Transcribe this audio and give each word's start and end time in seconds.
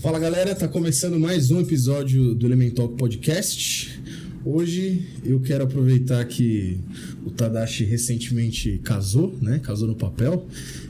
Fala 0.00 0.18
galera, 0.18 0.54
tá 0.54 0.66
começando 0.66 1.20
mais 1.20 1.50
um 1.50 1.60
episódio 1.60 2.34
do 2.34 2.46
Elemental 2.46 2.88
Podcast. 2.88 4.00
Hoje 4.42 5.06
eu 5.22 5.38
quero 5.40 5.64
aproveitar 5.64 6.24
que 6.24 6.80
o 7.22 7.30
Tadashi 7.30 7.84
recentemente 7.84 8.80
casou, 8.82 9.36
né? 9.42 9.58
Casou 9.58 9.86
no 9.86 9.94
papel. 9.94 10.46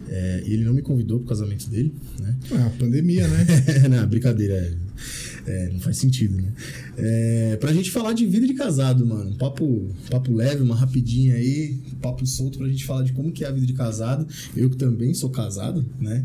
É, 0.08 0.44
e 0.46 0.52
ele 0.52 0.64
não 0.64 0.72
me 0.72 0.80
convidou 0.80 1.18
pro 1.18 1.28
casamento 1.28 1.68
dele, 1.68 1.92
né? 2.20 2.36
Ah, 2.52 2.70
pandemia, 2.78 3.26
né? 3.26 3.46
não, 3.90 4.06
brincadeira. 4.06 4.78
É, 5.44 5.70
não 5.72 5.80
faz 5.80 5.96
sentido, 5.96 6.36
né? 6.36 6.52
É, 6.96 7.56
pra 7.56 7.72
gente 7.72 7.90
falar 7.90 8.12
de 8.12 8.24
vida 8.26 8.46
de 8.46 8.54
casado, 8.54 9.04
mano. 9.04 9.30
Um 9.30 9.36
papo, 9.36 9.90
papo 10.08 10.32
leve, 10.32 10.62
uma 10.62 10.76
rapidinha 10.76 11.34
aí, 11.34 11.80
um 11.92 11.96
papo 11.96 12.24
solto 12.24 12.58
pra 12.58 12.68
gente 12.68 12.84
falar 12.84 13.02
de 13.02 13.12
como 13.12 13.32
que 13.32 13.44
é 13.44 13.48
a 13.48 13.52
vida 13.52 13.66
de 13.66 13.72
casado. 13.72 14.24
Eu 14.54 14.70
que 14.70 14.76
também 14.76 15.12
sou 15.14 15.30
casado, 15.30 15.84
né? 15.98 16.24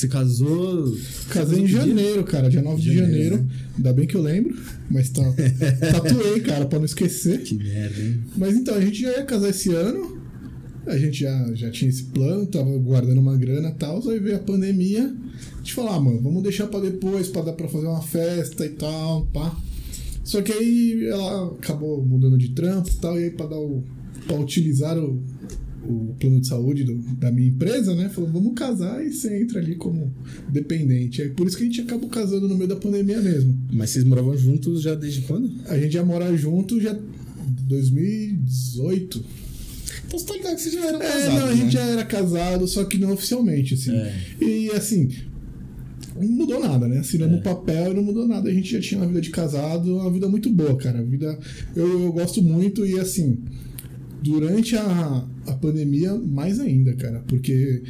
Você 0.00 0.08
casou. 0.08 0.96
Casei 1.28 1.60
em 1.60 1.66
janeiro, 1.66 2.24
cara, 2.24 2.48
dia 2.48 2.62
9 2.62 2.80
de 2.80 2.94
janeiro. 2.94 3.10
janeiro. 3.10 3.36
Né? 3.36 3.48
Ainda 3.76 3.92
bem 3.92 4.06
que 4.06 4.14
eu 4.14 4.22
lembro, 4.22 4.56
mas 4.90 5.10
tá, 5.10 5.22
tatuei, 5.92 6.40
cara, 6.40 6.64
pra 6.64 6.78
não 6.78 6.86
esquecer. 6.86 7.42
Que 7.42 7.54
merda, 7.54 8.00
hein? 8.00 8.18
Mas 8.34 8.56
então, 8.56 8.74
a 8.74 8.80
gente 8.80 9.02
já 9.02 9.10
ia 9.10 9.24
casar 9.24 9.50
esse 9.50 9.70
ano. 9.74 10.18
A 10.86 10.96
gente 10.96 11.20
já, 11.20 11.54
já 11.54 11.70
tinha 11.70 11.90
esse 11.90 12.04
plano, 12.04 12.46
tava 12.46 12.74
guardando 12.78 13.18
uma 13.18 13.36
grana 13.36 13.68
e 13.68 13.74
tal. 13.74 14.08
Aí 14.08 14.18
veio 14.18 14.36
a 14.36 14.40
pandemia. 14.40 15.04
A 15.04 15.58
gente 15.58 15.74
falou, 15.74 15.90
ah, 15.90 16.00
mano, 16.00 16.22
vamos 16.22 16.42
deixar 16.42 16.66
pra 16.68 16.80
depois, 16.80 17.28
pra 17.28 17.42
dar 17.42 17.52
pra 17.52 17.68
fazer 17.68 17.86
uma 17.86 18.00
festa 18.00 18.64
e 18.64 18.70
tal, 18.70 19.26
pá. 19.26 19.54
Só 20.24 20.40
que 20.40 20.50
aí 20.50 21.04
ela 21.10 21.48
acabou 21.48 22.02
mudando 22.02 22.38
de 22.38 22.48
trampo 22.52 22.88
e 22.88 22.94
tal, 22.94 23.20
e 23.20 23.24
aí 23.24 23.30
pra 23.30 23.44
dar 23.44 23.58
o. 23.58 23.84
pra 24.26 24.40
utilizar 24.40 24.96
o, 24.96 25.22
o 25.84 26.14
plano 26.18 26.40
de 26.40 26.46
saúde 26.46 26.84
do, 26.84 26.96
da 27.16 27.30
minha 27.30 27.48
empresa, 27.48 27.94
né? 27.94 28.08
Falou, 28.08 28.30
vamos 28.30 28.54
casar 28.54 29.04
e 29.04 29.12
você 29.12 29.40
entra 29.40 29.60
ali 29.60 29.74
como 29.76 30.12
dependente. 30.48 31.22
É 31.22 31.28
por 31.28 31.46
isso 31.46 31.56
que 31.56 31.62
a 31.62 31.66
gente 31.66 31.80
acabou 31.80 32.08
casando 32.08 32.48
no 32.48 32.56
meio 32.56 32.68
da 32.68 32.76
pandemia 32.76 33.20
mesmo. 33.20 33.58
Mas 33.72 33.90
vocês 33.90 34.04
moravam 34.04 34.36
juntos 34.36 34.82
já 34.82 34.94
desde 34.94 35.22
quando? 35.22 35.50
A 35.66 35.78
gente 35.78 35.92
já 35.92 36.04
mora 36.04 36.36
junto 36.36 36.80
já 36.80 36.98
2018. 37.66 39.24
Então 40.06 40.18
você 40.18 40.26
tá 40.26 40.34
ligado 40.34 40.56
que 40.56 40.62
vocês 40.62 40.74
já 40.74 40.86
eram 40.86 41.02
é, 41.02 41.06
casados. 41.06 41.34
Não, 41.34 41.46
a 41.46 41.54
gente 41.54 41.64
né? 41.64 41.70
já 41.70 41.82
era 41.82 42.04
casado, 42.04 42.68
só 42.68 42.84
que 42.84 42.98
não 42.98 43.12
oficialmente, 43.12 43.74
assim. 43.74 43.94
É. 43.94 44.14
E 44.40 44.70
assim, 44.72 45.08
não 46.16 46.28
mudou 46.28 46.60
nada, 46.60 46.86
né? 46.88 46.98
Assinando 46.98 47.36
é. 47.36 47.40
papel 47.40 47.94
não 47.94 48.02
mudou 48.02 48.26
nada. 48.26 48.50
A 48.50 48.52
gente 48.52 48.72
já 48.72 48.80
tinha 48.80 49.00
uma 49.00 49.06
vida 49.06 49.20
de 49.20 49.30
casado, 49.30 49.96
uma 49.96 50.10
vida 50.10 50.28
muito 50.28 50.50
boa, 50.50 50.76
cara. 50.76 50.98
A 50.98 51.02
vida. 51.02 51.38
Eu, 51.74 52.02
eu 52.02 52.12
gosto 52.12 52.42
muito 52.42 52.84
e 52.84 52.98
assim 52.98 53.38
durante 54.22 54.76
a, 54.76 55.26
a 55.46 55.52
pandemia, 55.54 56.14
mais 56.14 56.60
ainda, 56.60 56.94
cara, 56.94 57.20
porque 57.26 57.82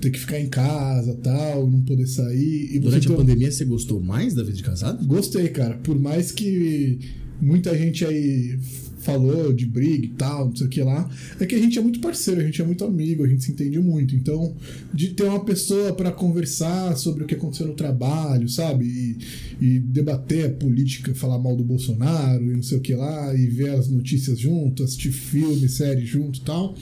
ter 0.00 0.10
que 0.10 0.18
ficar 0.18 0.38
em 0.38 0.48
casa 0.48 1.14
tal, 1.22 1.68
não 1.68 1.82
poder 1.82 2.06
sair. 2.06 2.74
E 2.74 2.78
durante 2.78 3.10
a 3.10 3.16
pandemia, 3.16 3.50
você 3.50 3.64
gostou 3.64 4.00
mais 4.00 4.34
da 4.34 4.42
vida 4.42 4.56
de 4.56 4.62
casado? 4.62 5.04
Gostei, 5.06 5.48
cara. 5.48 5.76
Por 5.78 5.98
mais 5.98 6.30
que 6.30 6.98
muita 7.40 7.76
gente 7.76 8.04
aí 8.04 8.58
falou 9.06 9.52
de 9.52 9.64
briga 9.64 10.04
e 10.04 10.10
tal, 10.10 10.46
não 10.48 10.56
sei 10.56 10.66
o 10.66 10.70
que 10.70 10.82
lá, 10.82 11.08
é 11.38 11.46
que 11.46 11.54
a 11.54 11.58
gente 11.58 11.78
é 11.78 11.82
muito 11.82 12.00
parceiro, 12.00 12.40
a 12.40 12.44
gente 12.44 12.60
é 12.60 12.64
muito 12.64 12.84
amigo, 12.84 13.24
a 13.24 13.28
gente 13.28 13.44
se 13.44 13.52
entende 13.52 13.78
muito. 13.78 14.16
Então, 14.16 14.54
de 14.92 15.10
ter 15.10 15.22
uma 15.22 15.44
pessoa 15.44 15.92
para 15.92 16.10
conversar 16.10 16.96
sobre 16.96 17.22
o 17.22 17.26
que 17.26 17.36
aconteceu 17.36 17.68
no 17.68 17.74
trabalho, 17.74 18.48
sabe? 18.48 18.84
E, 18.84 19.16
e, 19.64 19.78
debater 19.78 20.46
a 20.46 20.50
política, 20.50 21.14
falar 21.14 21.38
mal 21.38 21.56
do 21.56 21.62
Bolsonaro 21.62 22.44
e 22.44 22.56
não 22.56 22.62
sei 22.62 22.78
o 22.78 22.80
que 22.80 22.94
lá, 22.94 23.32
e 23.34 23.46
ver 23.46 23.70
as 23.70 23.88
notícias 23.88 24.38
junto, 24.38 24.82
assistir 24.82 25.12
filme, 25.12 25.68
série 25.68 26.04
junto 26.04 26.40
e 26.40 26.42
tal. 26.42 26.74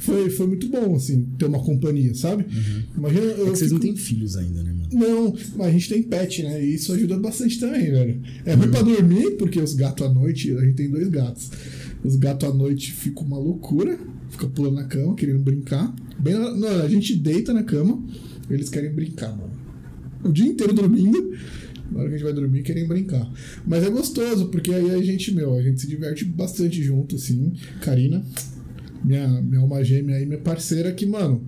Foi, 0.00 0.30
foi 0.30 0.46
muito 0.46 0.68
bom, 0.68 0.94
assim, 0.94 1.26
ter 1.38 1.44
uma 1.44 1.62
companhia, 1.62 2.14
sabe? 2.14 2.44
Uhum. 2.44 2.82
Imagina, 2.96 3.26
é 3.26 3.34
vocês 3.36 3.70
fico... 3.70 3.74
não 3.74 3.80
têm 3.80 3.96
filhos 3.96 4.36
ainda, 4.36 4.62
né, 4.62 4.72
mano? 4.72 4.88
Não, 4.92 5.36
mas 5.56 5.66
a 5.68 5.70
gente 5.70 5.88
tem 5.88 6.02
pet, 6.02 6.42
né? 6.42 6.64
E 6.64 6.74
isso 6.74 6.92
ajuda 6.92 7.18
bastante 7.18 7.60
também, 7.60 7.90
velho. 7.90 8.20
É 8.44 8.54
ruim 8.54 8.66
uhum. 8.66 8.70
pra 8.70 8.82
dormir, 8.82 9.30
porque 9.32 9.60
os 9.60 9.74
gatos 9.74 10.06
à 10.06 10.12
noite, 10.12 10.52
a 10.56 10.60
gente 10.64 10.74
tem 10.74 10.90
dois 10.90 11.08
gatos. 11.08 11.50
Os 12.02 12.16
gatos 12.16 12.48
à 12.48 12.52
noite 12.52 12.92
ficam 12.92 13.24
uma 13.24 13.38
loucura, 13.38 13.98
fica 14.30 14.48
pulando 14.48 14.76
na 14.76 14.84
cama, 14.84 15.14
querendo 15.14 15.40
brincar. 15.40 15.94
Bem, 16.18 16.34
não, 16.34 16.82
a 16.82 16.88
gente 16.88 17.14
deita 17.14 17.52
na 17.52 17.62
cama, 17.62 18.02
eles 18.48 18.70
querem 18.70 18.90
brincar, 18.92 19.36
mano. 19.36 19.52
O 20.24 20.32
dia 20.32 20.46
inteiro 20.46 20.72
dormindo. 20.72 21.34
Na 21.90 22.00
hora 22.00 22.08
que 22.08 22.14
a 22.14 22.18
gente 22.18 22.24
vai 22.24 22.32
dormir, 22.32 22.62
querem 22.62 22.86
brincar. 22.86 23.30
Mas 23.66 23.82
é 23.82 23.90
gostoso, 23.90 24.46
porque 24.46 24.72
aí 24.72 24.90
a 24.92 25.02
gente, 25.02 25.34
meu, 25.34 25.54
a 25.54 25.62
gente 25.62 25.80
se 25.80 25.88
diverte 25.88 26.24
bastante 26.24 26.80
junto, 26.82 27.16
assim. 27.16 27.52
Karina, 27.80 28.24
minha, 29.04 29.28
minha 29.42 29.60
alma 29.60 29.82
gêmea 29.84 30.16
aí, 30.16 30.26
minha 30.26 30.40
parceira, 30.40 30.92
que, 30.92 31.06
mano, 31.06 31.42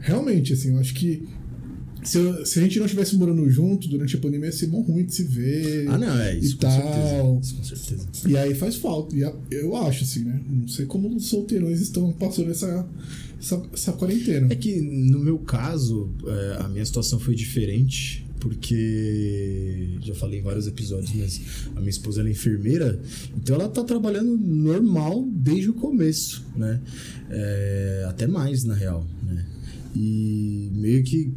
realmente, 0.00 0.52
assim, 0.52 0.72
eu 0.72 0.78
acho 0.78 0.94
que 0.94 1.28
se, 2.02 2.18
eu, 2.18 2.46
se, 2.46 2.60
a 2.60 2.62
gente 2.62 2.78
não 2.78 2.86
estivesse 2.86 3.16
morando 3.16 3.48
junto 3.50 3.88
durante 3.88 4.14
a 4.14 4.18
pandemia, 4.18 4.46
ia 4.46 4.52
ser 4.52 4.68
bom 4.68 4.80
ruim 4.80 5.04
de 5.04 5.14
se 5.14 5.24
ver. 5.24 5.88
Ah, 5.88 5.98
não, 5.98 6.18
é 6.20 6.36
isso. 6.36 6.52
E 6.52 6.54
com 6.54 6.60
tal. 6.60 6.72
Certeza, 6.72 7.40
isso, 7.40 7.56
com 7.56 7.64
certeza. 7.64 8.08
E 8.28 8.36
aí 8.36 8.54
faz 8.54 8.76
falta. 8.76 9.16
E 9.16 9.22
eu 9.50 9.76
acho, 9.76 10.04
assim, 10.04 10.24
né? 10.24 10.40
Não 10.48 10.68
sei 10.68 10.86
como 10.86 11.08
os 11.08 11.26
solteirões 11.26 11.80
estão 11.80 12.12
passando 12.12 12.50
essa, 12.50 12.88
essa, 13.40 13.62
essa 13.72 13.92
quarentena. 13.92 14.46
É 14.50 14.54
que, 14.54 14.80
no 14.80 15.18
meu 15.18 15.38
caso, 15.38 16.08
é, 16.26 16.62
a 16.62 16.68
minha 16.68 16.84
situação 16.84 17.18
foi 17.18 17.34
diferente 17.34 18.25
porque 18.40 19.98
já 20.02 20.14
falei 20.14 20.40
em 20.40 20.42
vários 20.42 20.66
episódios, 20.66 21.12
mas 21.14 21.40
a 21.74 21.80
minha 21.80 21.90
esposa 21.90 22.22
é 22.22 22.30
enfermeira, 22.30 23.00
então 23.36 23.56
ela 23.56 23.68
tá 23.68 23.82
trabalhando 23.82 24.36
normal 24.36 25.26
desde 25.32 25.70
o 25.70 25.74
começo, 25.74 26.44
né? 26.56 26.80
É, 27.30 28.06
até 28.08 28.26
mais, 28.26 28.64
na 28.64 28.74
real, 28.74 29.06
né? 29.22 29.44
E 29.94 30.70
meio 30.74 31.02
que 31.02 31.32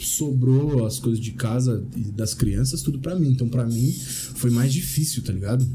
sobrou 0.00 0.86
as 0.86 0.98
coisas 0.98 1.20
de 1.22 1.32
casa 1.32 1.86
e 1.96 2.10
das 2.10 2.34
crianças 2.34 2.82
tudo 2.82 2.98
para 2.98 3.14
mim. 3.18 3.30
Então, 3.30 3.48
para 3.48 3.66
mim, 3.66 3.92
foi 4.34 4.50
mais 4.50 4.72
difícil, 4.72 5.22
tá 5.22 5.32
ligado? 5.32 5.66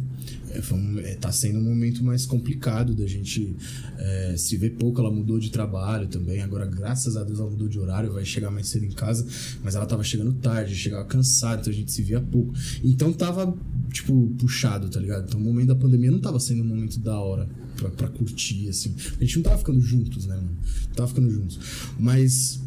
É, 0.52 0.62
foi 0.62 0.78
um, 0.78 1.00
é, 1.00 1.16
tá 1.16 1.32
sendo 1.32 1.60
um 1.60 1.64
momento 1.64 2.04
mais 2.04 2.26
complicado 2.26 2.96
da 2.96 3.06
gente 3.06 3.56
é, 3.98 4.36
se 4.38 4.58
ver 4.58 4.72
pouco. 4.72 5.00
Ela 5.00 5.12
mudou 5.12 5.40
de 5.40 5.50
trabalho 5.52 6.08
também. 6.08 6.42
Agora, 6.42 6.66
graças 6.66 7.16
a 7.16 7.24
Deus, 7.24 7.40
ela 7.40 7.50
mudou 7.50 7.68
de 7.68 7.80
horário, 7.80 8.12
vai 8.12 8.26
chegar 8.26 8.50
mais 8.50 8.68
cedo 8.68 8.86
em 8.86 8.92
casa. 8.92 9.26
Mas 9.64 9.76
ela 9.76 9.86
tava 9.86 10.04
chegando 10.04 10.34
tarde, 10.34 10.76
chegava 10.76 11.06
cansada, 11.06 11.62
então 11.62 11.72
a 11.72 11.76
gente 11.76 11.92
se 11.92 12.02
via 12.02 12.20
pouco. 12.20 12.54
Então 12.84 13.14
tava, 13.14 13.56
tipo, 13.92 14.30
puxado, 14.40 14.90
tá 14.90 15.00
ligado? 15.00 15.28
Então 15.28 15.40
o 15.40 15.44
momento 15.44 15.68
da 15.68 15.76
pandemia 15.76 16.12
não 16.12 16.20
tava 16.20 16.40
sendo 16.40 16.64
um 16.64 16.68
momento 16.68 17.00
da 17.00 17.20
hora 17.20 17.48
pra, 17.76 17.90
pra 17.92 18.08
curtir, 18.08 18.70
assim. 18.70 18.96
A 19.20 19.24
gente 19.24 19.38
não 19.38 19.44
tava 19.44 19.58
ficando 19.58 19.82
juntos, 19.82 20.26
né, 20.26 20.36
mano? 20.36 20.58
Não 20.88 20.96
tava 20.96 21.08
ficando 21.08 21.30
juntos. 21.30 21.60
Mas 22.00 22.60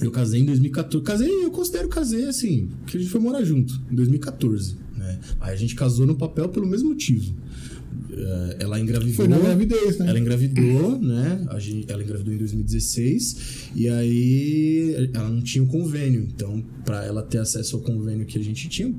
eu 0.00 0.10
casei 0.10 0.40
em 0.40 0.44
2014. 0.44 1.04
Casei, 1.04 1.44
eu 1.44 1.50
considero 1.50 1.88
casei 1.88 2.28
assim, 2.28 2.70
que 2.86 2.96
a 2.96 3.00
gente 3.00 3.10
foi 3.10 3.20
morar 3.20 3.42
junto, 3.44 3.80
em 3.90 3.94
2014. 3.94 4.76
Né? 4.96 5.18
Aí 5.40 5.52
a 5.52 5.56
gente 5.56 5.74
casou 5.74 6.06
no 6.06 6.16
papel 6.16 6.48
pelo 6.48 6.66
mesmo 6.66 6.90
motivo. 6.90 7.34
Uh, 8.10 8.56
ela 8.58 8.78
engravidou. 8.80 9.14
Foi 9.14 9.28
na 9.28 9.38
gravidez, 9.38 9.98
né? 9.98 10.08
Ela 10.08 10.18
engravidou, 10.18 10.98
né? 11.00 11.46
A 11.50 11.58
gente, 11.58 11.90
ela 11.90 12.02
engravidou 12.02 12.32
em 12.32 12.38
2016 12.38 13.70
e 13.74 13.88
aí 13.88 15.10
ela 15.12 15.28
não 15.28 15.42
tinha 15.42 15.62
o 15.62 15.66
um 15.66 15.68
convênio. 15.68 16.28
Então, 16.34 16.64
para 16.84 17.04
ela 17.04 17.22
ter 17.22 17.38
acesso 17.38 17.76
ao 17.76 17.82
convênio 17.82 18.24
que 18.26 18.38
a 18.38 18.42
gente 18.42 18.68
tinha, 18.68 18.94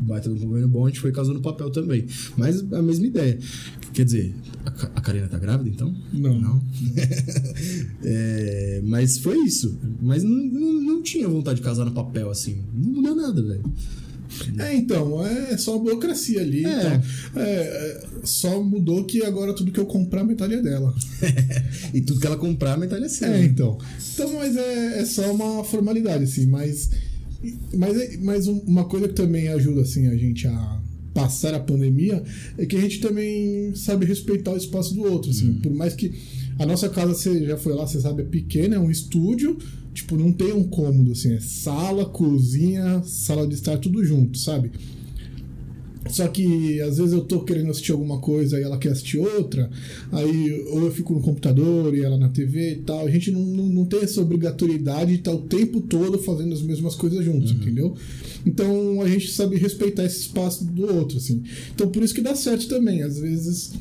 baita 0.00 0.28
do 0.28 0.36
convênio 0.36 0.68
bom, 0.68 0.86
a 0.86 0.88
gente 0.88 1.00
foi 1.00 1.12
casou 1.12 1.34
no 1.34 1.42
papel 1.42 1.70
também. 1.70 2.06
Mas 2.36 2.60
a 2.72 2.82
mesma 2.82 3.06
ideia. 3.06 3.38
Quer 3.92 4.04
dizer, 4.04 4.34
a, 4.64 4.68
a 4.68 5.00
Karina 5.00 5.26
tá 5.26 5.38
grávida 5.38 5.70
então? 5.70 5.94
Não. 6.12 6.38
Não? 6.40 6.62
é, 8.04 8.80
mas 8.84 9.18
foi 9.18 9.38
isso. 9.38 9.78
Mas 10.00 10.22
não, 10.22 10.30
não, 10.30 10.82
não 10.82 11.02
tinha 11.02 11.28
vontade 11.28 11.60
de 11.60 11.64
casar 11.64 11.84
no 11.84 11.92
papel 11.92 12.30
assim. 12.30 12.62
Não 12.74 12.92
mudou 12.92 13.14
nada, 13.14 13.42
velho. 13.42 13.64
É, 14.58 14.74
então, 14.74 15.24
é 15.24 15.56
só 15.56 15.78
burocracia 15.78 16.40
ali. 16.40 16.64
É. 16.64 16.70
Então, 16.70 17.42
é, 17.42 17.50
é, 17.50 18.04
só 18.24 18.62
mudou 18.62 19.04
que 19.04 19.22
agora 19.22 19.54
tudo 19.54 19.72
que 19.72 19.80
eu 19.80 19.86
comprar, 19.86 20.24
metade 20.24 20.54
é 20.54 20.62
dela. 20.62 20.94
e 21.92 22.00
tudo 22.00 22.20
que 22.20 22.26
ela 22.26 22.36
comprar, 22.36 22.78
metade 22.78 23.04
é 23.04 23.08
seu. 23.08 23.28
É, 23.28 23.44
então. 23.44 23.78
Então, 24.14 24.32
mas 24.34 24.56
é, 24.56 25.00
é 25.00 25.04
só 25.04 25.32
uma 25.32 25.64
formalidade, 25.64 26.24
assim. 26.24 26.46
Mas, 26.46 26.90
mas, 27.74 27.96
é, 27.96 28.16
mas 28.18 28.46
uma 28.46 28.84
coisa 28.84 29.08
que 29.08 29.14
também 29.14 29.48
ajuda, 29.48 29.82
assim, 29.82 30.08
a 30.08 30.16
gente 30.16 30.46
a 30.46 30.80
passar 31.16 31.54
a 31.54 31.60
pandemia 31.60 32.22
é 32.58 32.66
que 32.66 32.76
a 32.76 32.80
gente 32.80 33.00
também 33.00 33.74
sabe 33.74 34.04
respeitar 34.04 34.52
o 34.52 34.56
espaço 34.56 34.94
do 34.94 35.02
outro, 35.02 35.30
assim. 35.30 35.48
Uhum. 35.48 35.60
Por 35.60 35.72
mais 35.72 35.94
que 35.94 36.12
a 36.58 36.66
nossa 36.66 36.88
casa, 36.88 37.14
você 37.14 37.46
já 37.46 37.56
foi 37.56 37.74
lá, 37.74 37.86
você 37.86 38.00
sabe, 38.00 38.22
é 38.22 38.24
pequena, 38.26 38.76
é 38.76 38.78
um 38.78 38.90
estúdio 38.90 39.58
Tipo, 39.96 40.14
não 40.14 40.30
tem 40.30 40.52
um 40.52 40.64
cômodo, 40.64 41.12
assim, 41.12 41.32
é 41.32 41.40
sala, 41.40 42.04
cozinha, 42.04 43.02
sala 43.02 43.46
de 43.46 43.54
estar, 43.54 43.78
tudo 43.78 44.04
junto, 44.04 44.36
sabe? 44.36 44.70
Só 46.10 46.28
que 46.28 46.80
às 46.82 46.98
vezes 46.98 47.14
eu 47.14 47.22
tô 47.22 47.40
querendo 47.40 47.70
assistir 47.70 47.92
alguma 47.92 48.20
coisa 48.20 48.60
e 48.60 48.62
ela 48.62 48.76
quer 48.76 48.90
assistir 48.90 49.18
outra, 49.18 49.70
aí 50.12 50.66
ou 50.70 50.82
eu 50.82 50.92
fico 50.92 51.14
no 51.14 51.20
computador 51.20 51.94
e 51.94 52.04
ela 52.04 52.18
na 52.18 52.28
TV 52.28 52.72
e 52.72 52.76
tal. 52.76 53.06
A 53.06 53.10
gente 53.10 53.30
não, 53.30 53.40
não, 53.40 53.66
não 53.66 53.84
tem 53.86 54.00
essa 54.00 54.20
obrigatoriedade 54.20 55.12
de 55.12 55.18
estar 55.18 55.32
o 55.32 55.42
tempo 55.42 55.80
todo 55.80 56.18
fazendo 56.18 56.52
as 56.52 56.62
mesmas 56.62 56.94
coisas 56.94 57.24
juntos, 57.24 57.52
uhum. 57.52 57.56
entendeu? 57.56 57.96
Então 58.44 59.00
a 59.00 59.08
gente 59.08 59.32
sabe 59.32 59.56
respeitar 59.56 60.04
esse 60.04 60.20
espaço 60.20 60.64
do 60.64 60.94
outro, 60.94 61.16
assim. 61.16 61.42
Então 61.74 61.88
por 61.88 62.02
isso 62.02 62.14
que 62.14 62.20
dá 62.20 62.34
certo 62.34 62.68
também. 62.68 63.02
Às 63.02 63.18
vezes 63.18 63.72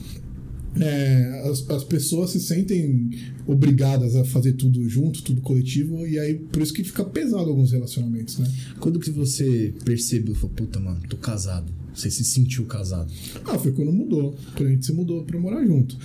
é, 0.79 1.49
as, 1.49 1.69
as 1.69 1.83
pessoas 1.83 2.31
se 2.31 2.39
sentem 2.39 3.09
obrigadas 3.47 4.15
a 4.15 4.25
fazer 4.25 4.53
tudo 4.53 4.87
junto, 4.89 5.21
tudo 5.21 5.41
coletivo, 5.41 6.05
e 6.05 6.19
aí 6.19 6.35
por 6.35 6.61
isso 6.61 6.73
que 6.73 6.83
fica 6.83 7.03
pesado 7.03 7.49
alguns 7.49 7.71
relacionamentos, 7.71 8.37
né? 8.37 8.51
Quando 8.79 8.99
que 8.99 9.09
você 9.09 9.73
percebeu, 9.83 10.35
falou, 10.35 10.55
puta, 10.55 10.79
mano, 10.79 11.01
tô 11.09 11.17
casado? 11.17 11.71
Você 11.93 12.11
se 12.11 12.25
sentiu 12.25 12.65
casado? 12.65 13.11
Ah, 13.45 13.57
foi 13.57 13.71
quando 13.71 13.91
mudou. 13.91 14.35
Quando 14.55 14.67
a 14.67 14.71
gente 14.71 14.85
se 14.85 14.91
mudou 14.91 15.23
pra 15.23 15.39
morar 15.39 15.65
junto. 15.65 15.97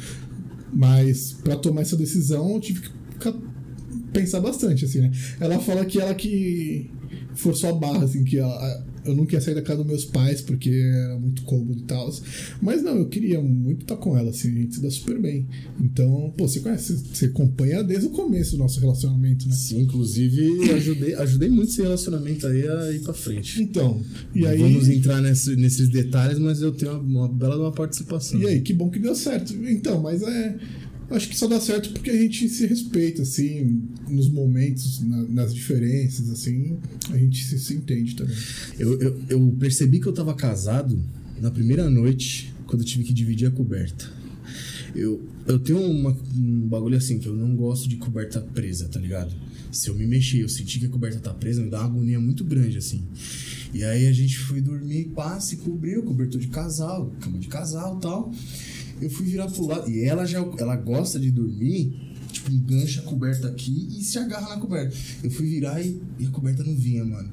Mas 0.73 1.33
pra 1.33 1.57
tomar 1.57 1.81
essa 1.81 1.97
decisão, 1.97 2.55
eu 2.55 2.61
tive 2.61 2.83
que 2.83 2.91
ficar, 3.13 3.35
pensar 4.13 4.39
bastante, 4.39 4.85
assim, 4.85 5.01
né? 5.01 5.11
Ela 5.41 5.59
fala 5.59 5.85
que 5.85 6.01
ela 6.01 6.15
que 6.15 6.89
forçou 7.35 7.71
a 7.71 7.73
barra, 7.73 8.05
assim, 8.05 8.23
que 8.23 8.39
ela, 8.39 8.87
eu 9.05 9.15
não 9.17 9.25
queria 9.25 9.41
sair 9.41 9.55
da 9.55 9.63
casa 9.63 9.79
dos 9.79 9.87
meus 9.87 10.05
pais 10.05 10.41
porque 10.41 10.71
era 10.71 11.19
muito 11.19 11.43
cômodo 11.43 11.79
e 11.81 11.83
tal. 11.85 12.11
Mas 12.61 12.83
não, 12.83 12.97
eu 12.97 13.07
queria 13.09 13.41
muito 13.41 13.83
estar 13.83 13.97
com 13.97 14.17
ela, 14.17 14.31
assim, 14.31 14.49
a 14.49 14.61
gente 14.61 14.75
se 14.77 14.83
dá 14.83 14.91
super 14.91 15.19
bem. 15.21 15.47
Então, 15.81 16.33
pô, 16.37 16.47
você 16.49 16.61
conhece, 16.61 16.95
você 17.13 17.27
acompanha 17.27 17.83
desde 17.83 18.07
o 18.07 18.11
começo 18.11 18.53
do 18.53 18.59
nosso 18.59 18.79
relacionamento, 18.81 19.47
né? 19.49 19.55
Sim, 19.55 19.81
inclusive 19.83 20.71
ajudei, 20.73 21.15
ajudei 21.15 21.49
muito 21.49 21.71
esse 21.71 21.83
relacionamento 21.83 22.47
aí 22.47 22.69
a 22.69 22.93
ir 22.93 23.01
pra 23.01 23.15
frente. 23.15 23.63
Então, 23.63 24.01
e 24.35 24.47
aí. 24.47 24.59
Vamos 24.61 24.89
entrar 24.89 25.21
nesse- 25.23 25.57
nesses 25.57 25.89
detalhes, 25.89 26.39
mas 26.39 26.61
eu 26.61 26.73
tenho 26.73 26.93
uma, 27.01 27.27
uma 27.27 27.29
bela 27.29 27.57
uma 27.59 27.73
participação. 27.73 28.41
E 28.41 28.47
aí, 28.47 28.61
que 28.61 28.73
bom 28.73 28.91
que 28.91 28.99
deu 28.99 29.15
certo. 29.15 29.55
Então, 29.55 30.01
mas 30.03 30.23
é. 30.23 30.57
Acho 31.11 31.29
que 31.29 31.37
só 31.37 31.49
dá 31.49 31.61
certo 31.61 31.91
porque 31.93 32.11
a 32.11 32.17
gente 32.17 32.49
se 32.49 32.67
respeita, 32.67 33.23
assim, 33.23 33.83
nos 34.09 34.29
momentos, 34.29 35.01
na- 35.01 35.25
nas 35.25 35.53
diferenças, 35.55 36.31
assim, 36.31 36.79
a 37.11 37.19
gente 37.19 37.45
se, 37.45 37.59
se 37.59 37.75
entende 37.75 38.15
também. 38.15 38.37
Eu, 38.79 38.99
eu, 39.01 39.21
eu 39.29 39.57
percebi 39.59 39.99
que 40.01 40.07
eu 40.07 40.13
tava 40.13 40.33
casado 40.35 40.99
na 41.41 41.51
primeira 41.51 41.91
noite, 41.91 42.55
quando 42.67 42.83
eu 42.83 42.87
tive 42.87 43.03
que 43.05 43.13
dividir 43.13 43.49
a 43.49 43.51
coberta. 43.51 44.09
Eu, 44.95 45.23
eu 45.47 45.59
tenho 45.59 45.81
uma- 45.81 46.17
um 46.37 46.67
bagulho 46.69 46.97
assim, 46.97 47.19
que 47.19 47.27
eu 47.29 47.35
não 47.37 47.55
gosto 47.57 47.89
de 47.89 47.97
coberta 47.97 48.41
presa, 48.41 48.89
tá 48.89 48.99
ligado? 49.01 49.33
Se 49.73 49.89
eu 49.89 49.95
me 49.95 50.07
mexer, 50.07 50.41
eu 50.43 50.49
sentir 50.49 50.79
que 50.81 50.87
a 50.87 50.89
coberta 50.89 51.19
tá 51.21 51.33
presa, 51.35 51.63
me 51.63 51.71
dá 51.71 51.79
uma 51.81 51.87
agonia 51.87 52.21
muito 52.21 52.45
grande, 52.45 52.79
assim. 52.79 53.03
E 53.73 53.85
aí 53.85 54.07
a 54.09 54.13
gente 54.13 54.37
foi 54.39 54.61
dormir, 54.61 55.11
pá, 55.15 55.39
se 55.39 55.57
cobriu, 55.59 56.03
cobertor 56.03 56.41
de 56.41 56.49
casal, 56.49 57.13
cama 57.21 57.39
de 57.39 57.47
casal 57.47 57.99
tal. 58.01 58.33
Eu 59.01 59.11
fui 59.11 59.27
virar 59.27 59.49
pro 59.49 59.67
lado. 59.67 59.91
E 59.91 60.05
ela 60.05 60.25
já 60.27 60.39
ela 60.59 60.77
gosta 60.77 61.19
de 61.19 61.31
dormir, 61.31 61.95
tipo, 62.33 62.51
engancha 62.51 63.01
a 63.01 63.05
coberta 63.05 63.49
aqui 63.49 63.89
e 63.99 64.03
se 64.05 64.19
agarra 64.19 64.51
na 64.51 64.61
coberta. 64.61 64.95
Eu 65.23 65.31
fui 65.31 65.47
virar 65.47 65.81
e, 65.81 66.01
e 66.19 66.27
a 66.27 66.31
coberta 66.31 66.63
não 66.63 66.75
vinha, 66.75 67.05
mano. 67.05 67.31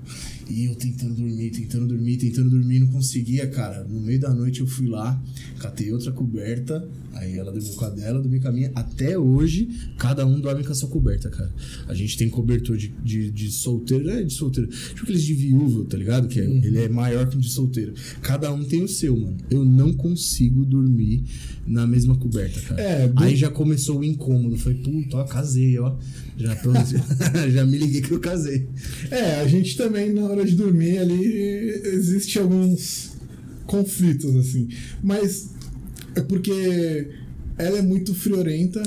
E 0.49 0.65
eu 0.65 0.75
tentando 0.75 1.13
dormir, 1.15 1.51
tentando 1.51 1.87
dormir, 1.87 2.17
tentando 2.17 2.49
dormir, 2.49 2.79
não 2.79 2.87
conseguia, 2.87 3.47
cara. 3.47 3.83
No 3.83 3.99
meio 4.01 4.19
da 4.19 4.33
noite 4.33 4.61
eu 4.61 4.67
fui 4.67 4.87
lá, 4.87 5.21
catei 5.59 5.91
outra 5.91 6.11
coberta, 6.11 6.87
aí 7.13 7.37
ela 7.37 7.51
dormiu 7.51 7.73
com 7.73 7.85
a 7.85 7.89
dela, 7.89 8.19
eu 8.19 8.23
dormi 8.23 8.39
com 8.39 8.47
a 8.47 8.51
minha. 8.51 8.71
Até 8.75 9.17
hoje, 9.17 9.67
cada 9.97 10.25
um 10.25 10.39
dorme 10.39 10.63
com 10.63 10.71
a 10.71 10.75
sua 10.75 10.89
coberta, 10.89 11.29
cara. 11.29 11.51
A 11.87 11.93
gente 11.93 12.17
tem 12.17 12.29
cobertor 12.29 12.77
de, 12.77 12.89
de, 13.03 13.29
de 13.31 13.51
solteiro, 13.51 14.05
não 14.05 14.13
é 14.13 14.23
de 14.23 14.33
solteiro, 14.33 14.69
tipo 14.69 15.03
aqueles 15.03 15.23
de 15.23 15.33
viúva, 15.33 15.85
tá 15.85 15.97
ligado? 15.97 16.27
Que 16.27 16.39
é- 16.39 16.45
ele 16.45 16.77
é 16.79 16.87
maior 16.89 17.27
que 17.27 17.35
o 17.37 17.39
de 17.41 17.49
solteiro. 17.49 17.93
Cada 18.21 18.53
um 18.53 18.63
tem 18.63 18.83
o 18.83 18.87
seu, 18.87 19.17
mano. 19.17 19.37
Eu 19.49 19.65
não 19.65 19.91
consigo 19.93 20.65
dormir 20.65 21.23
na 21.65 21.85
mesma 21.85 22.15
coberta, 22.15 22.61
cara. 22.61 22.81
É, 22.81 23.07
do- 23.07 23.21
Aí 23.23 23.35
já 23.35 23.49
começou 23.49 23.99
o 23.99 24.03
incômodo. 24.03 24.55
Falei, 24.57 24.77
puta, 24.79 25.17
ó, 25.17 25.23
casei, 25.25 25.77
ó. 25.79 25.97
Já, 26.37 26.55
tô, 26.55 26.71
já 27.51 27.65
me 27.65 27.77
liguei 27.77 28.01
que 28.01 28.11
eu 28.11 28.19
casei. 28.19 28.67
É, 29.11 29.41
a 29.41 29.47
gente 29.47 29.75
também, 29.75 30.13
na 30.13 30.25
hora 30.25 30.36
de 30.45 30.55
dormir 30.55 30.97
ali, 30.99 31.23
existe 31.85 32.37
alguns 32.39 33.11
conflitos, 33.65 34.35
assim. 34.35 34.67
Mas 35.03 35.49
é 36.15 36.21
porque 36.21 37.07
ela 37.57 37.77
é 37.79 37.81
muito 37.81 38.13
friorenta. 38.13 38.81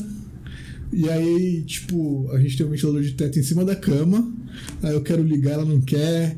E 0.93 1.08
aí, 1.08 1.62
tipo, 1.62 2.29
a 2.32 2.41
gente 2.41 2.56
tem 2.56 2.67
um 2.67 2.70
ventilador 2.70 3.02
de 3.02 3.12
teto 3.12 3.38
em 3.38 3.43
cima 3.43 3.64
da 3.64 3.76
cama. 3.76 4.32
Aí 4.82 4.93
eu 4.93 5.02
quero 5.02 5.23
ligar, 5.23 5.52
ela 5.52 5.64
não 5.64 5.81
quer. 5.81 6.37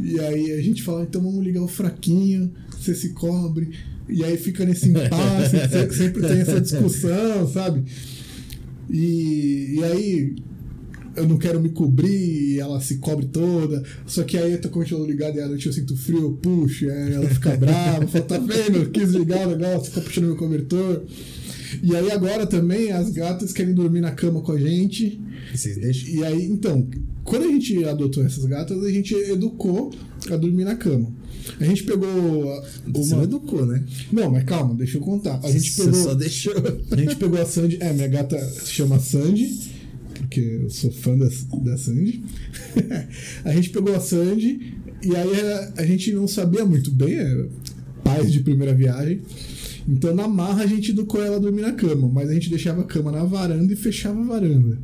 E 0.00 0.18
aí 0.18 0.52
a 0.52 0.62
gente 0.62 0.82
fala, 0.82 1.02
então 1.02 1.20
vamos 1.22 1.44
ligar 1.44 1.62
o 1.62 1.68
fraquinho, 1.68 2.50
você 2.70 2.94
se 2.94 3.10
cobre. 3.10 3.70
E 4.08 4.24
aí 4.24 4.36
fica 4.38 4.64
nesse 4.64 4.88
impasse, 4.88 5.56
se- 5.68 5.92
sempre 5.96 6.22
tem 6.22 6.40
essa 6.40 6.60
discussão, 6.60 7.46
sabe? 7.46 7.82
E, 8.90 9.76
e 9.78 9.84
aí 9.84 10.36
eu 11.16 11.26
não 11.28 11.36
quero 11.38 11.60
me 11.60 11.70
cobrir 11.70 12.54
e 12.54 12.60
ela 12.60 12.80
se 12.80 12.98
cobre 12.98 13.26
toda. 13.26 13.82
Só 14.06 14.22
que 14.22 14.36
aí 14.38 14.52
eu 14.52 14.60
tô 14.60 14.68
com 14.68 14.78
o 14.78 14.82
ventilador 14.82 15.06
ligado 15.08 15.36
e 15.36 15.40
à 15.40 15.48
noite 15.48 15.66
eu 15.66 15.72
sinto 15.72 15.96
frio, 15.96 16.22
eu 16.22 16.32
puxo, 16.32 16.88
aí 16.88 17.12
ela 17.14 17.28
fica 17.28 17.54
brava, 17.58 18.06
fala, 18.06 18.24
tá 18.24 18.38
vendo? 18.38 18.78
Eu 18.78 18.90
quis 18.90 19.10
ligar 19.10 19.46
o 19.46 19.56
negócio, 19.56 19.90
fica 19.90 20.00
puxando 20.00 20.24
meu 20.26 20.36
cobertor. 20.36 21.02
E 21.82 21.96
aí 21.96 22.10
agora 22.10 22.46
também 22.46 22.92
as 22.92 23.10
gatas 23.10 23.52
querem 23.52 23.74
dormir 23.74 24.00
na 24.00 24.10
cama 24.10 24.40
com 24.42 24.52
a 24.52 24.58
gente. 24.58 25.20
Vocês 25.54 25.76
deixam? 25.76 26.08
E 26.08 26.24
aí, 26.24 26.46
então, 26.46 26.86
quando 27.24 27.44
a 27.44 27.48
gente 27.48 27.82
adotou 27.84 28.24
essas 28.24 28.44
gatas, 28.44 28.82
a 28.84 28.90
gente 28.90 29.14
educou 29.14 29.90
a 30.30 30.36
dormir 30.36 30.64
na 30.64 30.76
cama. 30.76 31.10
A 31.58 31.64
gente 31.64 31.82
pegou 31.84 32.62
Você 32.88 33.14
uma. 33.14 33.24
educou, 33.24 33.66
né? 33.66 33.82
Não, 34.12 34.30
mas 34.30 34.44
calma, 34.44 34.74
deixa 34.74 34.98
eu 34.98 35.00
contar. 35.00 35.40
A 35.42 35.50
gente 35.50 35.70
Você 35.72 35.84
pegou. 35.84 36.02
só 36.02 36.14
deixou. 36.14 36.54
A 36.90 36.96
gente 36.96 37.16
pegou 37.16 37.40
a 37.40 37.44
Sandy. 37.46 37.78
É, 37.80 37.92
minha 37.92 38.06
gata 38.06 38.38
se 38.38 38.70
chama 38.70 39.00
Sandy, 39.00 39.48
porque 40.32 40.40
eu 40.62 40.70
sou 40.70 40.90
fã 40.90 41.16
da, 41.16 41.28
da 41.62 41.76
Sandy. 41.76 42.24
a 43.44 43.52
gente 43.52 43.68
pegou 43.68 43.94
a 43.94 44.00
Sandy 44.00 44.74
e 45.02 45.14
aí 45.14 45.40
a, 45.40 45.72
a 45.82 45.86
gente 45.86 46.12
não 46.12 46.26
sabia 46.26 46.64
muito 46.64 46.90
bem, 46.90 47.14
é, 47.18 47.46
pais 48.02 48.32
de 48.32 48.40
primeira 48.40 48.74
viagem. 48.74 49.20
Então 49.86 50.14
na 50.14 50.26
marra 50.26 50.62
a 50.62 50.66
gente 50.66 50.92
educou 50.92 51.22
ela 51.22 51.36
a 51.36 51.38
dormir 51.38 51.62
na 51.62 51.72
cama, 51.72 52.08
mas 52.08 52.30
a 52.30 52.34
gente 52.34 52.48
deixava 52.48 52.80
a 52.80 52.84
cama 52.84 53.12
na 53.12 53.24
varanda 53.24 53.70
e 53.72 53.76
fechava 53.76 54.18
a 54.20 54.24
varanda. 54.24 54.78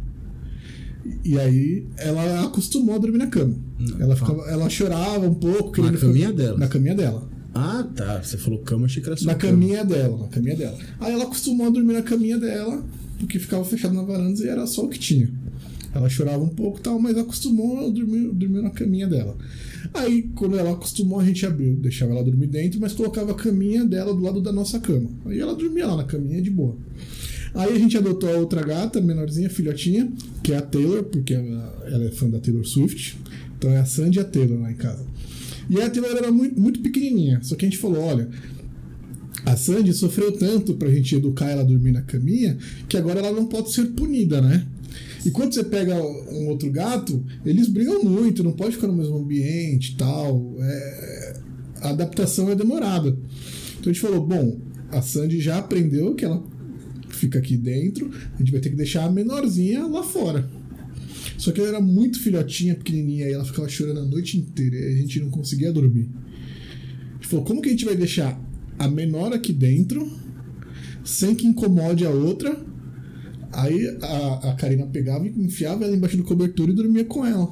E 1.24 1.38
aí 1.38 1.86
ela 1.96 2.44
acostumou 2.44 2.96
a 2.96 2.98
dormir 2.98 3.18
na 3.18 3.28
cama. 3.28 3.54
Não, 3.78 4.00
ela, 4.02 4.14
tá. 4.14 4.26
ficava, 4.26 4.50
ela 4.50 4.68
chorava 4.68 5.26
um 5.26 5.34
pouco. 5.34 5.74
ficar- 5.74 5.96
caminha 5.98 6.32
dela? 6.32 6.58
Na 6.58 6.68
caminha 6.68 6.94
dela. 6.94 7.26
Ah, 7.54 7.88
tá. 7.94 8.22
Você 8.22 8.36
falou 8.36 8.58
cama, 8.60 8.84
achei 8.84 9.02
que 9.02 9.08
era 9.08 9.18
Na 9.22 9.34
cama. 9.34 9.52
caminha 9.52 9.84
dela, 9.84 10.18
na 10.18 10.28
caminha 10.28 10.56
dela. 10.56 10.78
Aí 11.00 11.12
ela 11.12 11.24
acostumou 11.24 11.68
a 11.68 11.70
dormir 11.70 11.94
na 11.94 12.02
caminha 12.02 12.36
dela, 12.36 12.84
porque 13.18 13.38
ficava 13.38 13.64
fechado 13.64 13.94
na 13.94 14.02
varanda 14.02 14.40
e 14.44 14.48
era 14.48 14.66
só 14.66 14.84
o 14.84 14.88
que 14.88 14.98
tinha. 14.98 15.30
Ela 15.94 16.08
chorava 16.08 16.42
um 16.42 16.48
pouco 16.48 16.80
tal, 16.80 16.98
mas 16.98 17.16
acostumou 17.16 17.86
a 17.86 17.90
dormir, 17.90 18.28
dormir 18.32 18.62
na 18.62 18.70
caminha 18.70 19.06
dela. 19.06 19.36
Aí, 19.94 20.30
quando 20.34 20.58
ela 20.58 20.72
acostumou, 20.72 21.18
a 21.18 21.24
gente 21.24 21.46
abriu, 21.46 21.74
deixava 21.76 22.12
ela 22.12 22.22
dormir 22.22 22.46
dentro, 22.46 22.80
mas 22.80 22.92
colocava 22.92 23.32
a 23.32 23.34
caminha 23.34 23.84
dela 23.84 24.14
do 24.14 24.20
lado 24.20 24.40
da 24.40 24.52
nossa 24.52 24.78
cama. 24.78 25.08
Aí 25.24 25.38
ela 25.40 25.54
dormia 25.54 25.86
lá 25.86 25.96
na 25.96 26.04
caminha 26.04 26.42
de 26.42 26.50
boa. 26.50 26.76
Aí 27.54 27.74
a 27.74 27.78
gente 27.78 27.96
adotou 27.96 28.28
a 28.28 28.38
outra 28.38 28.62
gata, 28.62 29.00
menorzinha, 29.00 29.48
filhotinha, 29.48 30.12
que 30.42 30.52
é 30.52 30.58
a 30.58 30.62
Taylor, 30.62 31.04
porque 31.04 31.34
ela, 31.34 31.86
ela 31.86 32.04
é 32.04 32.10
fã 32.10 32.28
da 32.28 32.38
Taylor 32.38 32.64
Swift. 32.66 33.18
Então 33.56 33.70
é 33.70 33.78
a 33.78 33.86
Sandy 33.86 34.18
e 34.18 34.20
a 34.20 34.24
Taylor 34.24 34.60
lá 34.60 34.70
em 34.70 34.76
casa. 34.76 35.04
E 35.70 35.80
a 35.80 35.88
Taylor 35.90 36.16
era 36.16 36.30
muito, 36.30 36.60
muito 36.60 36.80
pequenininha, 36.80 37.40
só 37.42 37.56
que 37.56 37.64
a 37.64 37.68
gente 37.68 37.78
falou: 37.78 38.02
olha, 38.02 38.28
a 39.44 39.56
Sandy 39.56 39.92
sofreu 39.92 40.32
tanto 40.32 40.74
pra 40.74 40.90
gente 40.90 41.14
educar 41.16 41.48
ela 41.48 41.62
a 41.62 41.64
dormir 41.64 41.92
na 41.92 42.02
caminha 42.02 42.56
que 42.88 42.96
agora 42.96 43.20
ela 43.20 43.32
não 43.32 43.46
pode 43.46 43.72
ser 43.72 43.86
punida, 43.86 44.40
né? 44.40 44.66
E 45.24 45.30
quando 45.30 45.52
você 45.52 45.64
pega 45.64 45.94
um 45.96 46.48
outro 46.48 46.70
gato, 46.70 47.24
eles 47.44 47.68
brigam 47.68 48.02
muito, 48.02 48.44
não 48.44 48.52
pode 48.52 48.76
ficar 48.76 48.86
no 48.86 48.96
mesmo 48.96 49.16
ambiente 49.16 49.96
tal. 49.96 50.54
É, 50.60 51.40
a 51.80 51.90
adaptação 51.90 52.48
é 52.50 52.54
demorada. 52.54 53.16
Então 53.78 53.90
a 53.90 53.92
gente 53.92 54.00
falou: 54.00 54.24
bom, 54.24 54.60
a 54.90 55.02
Sandy 55.02 55.40
já 55.40 55.58
aprendeu 55.58 56.14
que 56.14 56.24
ela 56.24 56.42
fica 57.08 57.38
aqui 57.38 57.56
dentro, 57.56 58.10
a 58.34 58.38
gente 58.38 58.52
vai 58.52 58.60
ter 58.60 58.70
que 58.70 58.76
deixar 58.76 59.04
a 59.04 59.10
menorzinha 59.10 59.86
lá 59.86 60.02
fora. 60.02 60.48
Só 61.36 61.52
que 61.52 61.60
ela 61.60 61.68
era 61.68 61.80
muito 61.80 62.20
filhotinha, 62.20 62.74
pequenininha, 62.74 63.28
e 63.28 63.32
ela 63.32 63.44
ficava 63.44 63.68
chorando 63.68 64.00
a 64.00 64.04
noite 64.04 64.36
inteira 64.36 64.76
e 64.76 64.94
a 64.94 64.96
gente 64.96 65.20
não 65.20 65.30
conseguia 65.30 65.72
dormir. 65.72 66.08
A 67.10 67.14
gente 67.14 67.28
falou: 67.28 67.44
como 67.44 67.60
que 67.60 67.68
a 67.68 67.72
gente 67.72 67.84
vai 67.84 67.96
deixar 67.96 68.40
a 68.78 68.88
menor 68.88 69.32
aqui 69.32 69.52
dentro 69.52 70.10
sem 71.04 71.34
que 71.34 71.46
incomode 71.46 72.04
a 72.04 72.10
outra? 72.10 72.67
Aí 73.52 73.86
a, 74.02 74.50
a 74.50 74.54
Karina 74.54 74.86
pegava 74.86 75.26
e 75.26 75.30
enfiava 75.30 75.84
ela 75.84 75.96
embaixo 75.96 76.16
do 76.16 76.24
cobertor 76.24 76.68
e 76.68 76.72
dormia 76.72 77.04
com 77.04 77.24
ela. 77.24 77.48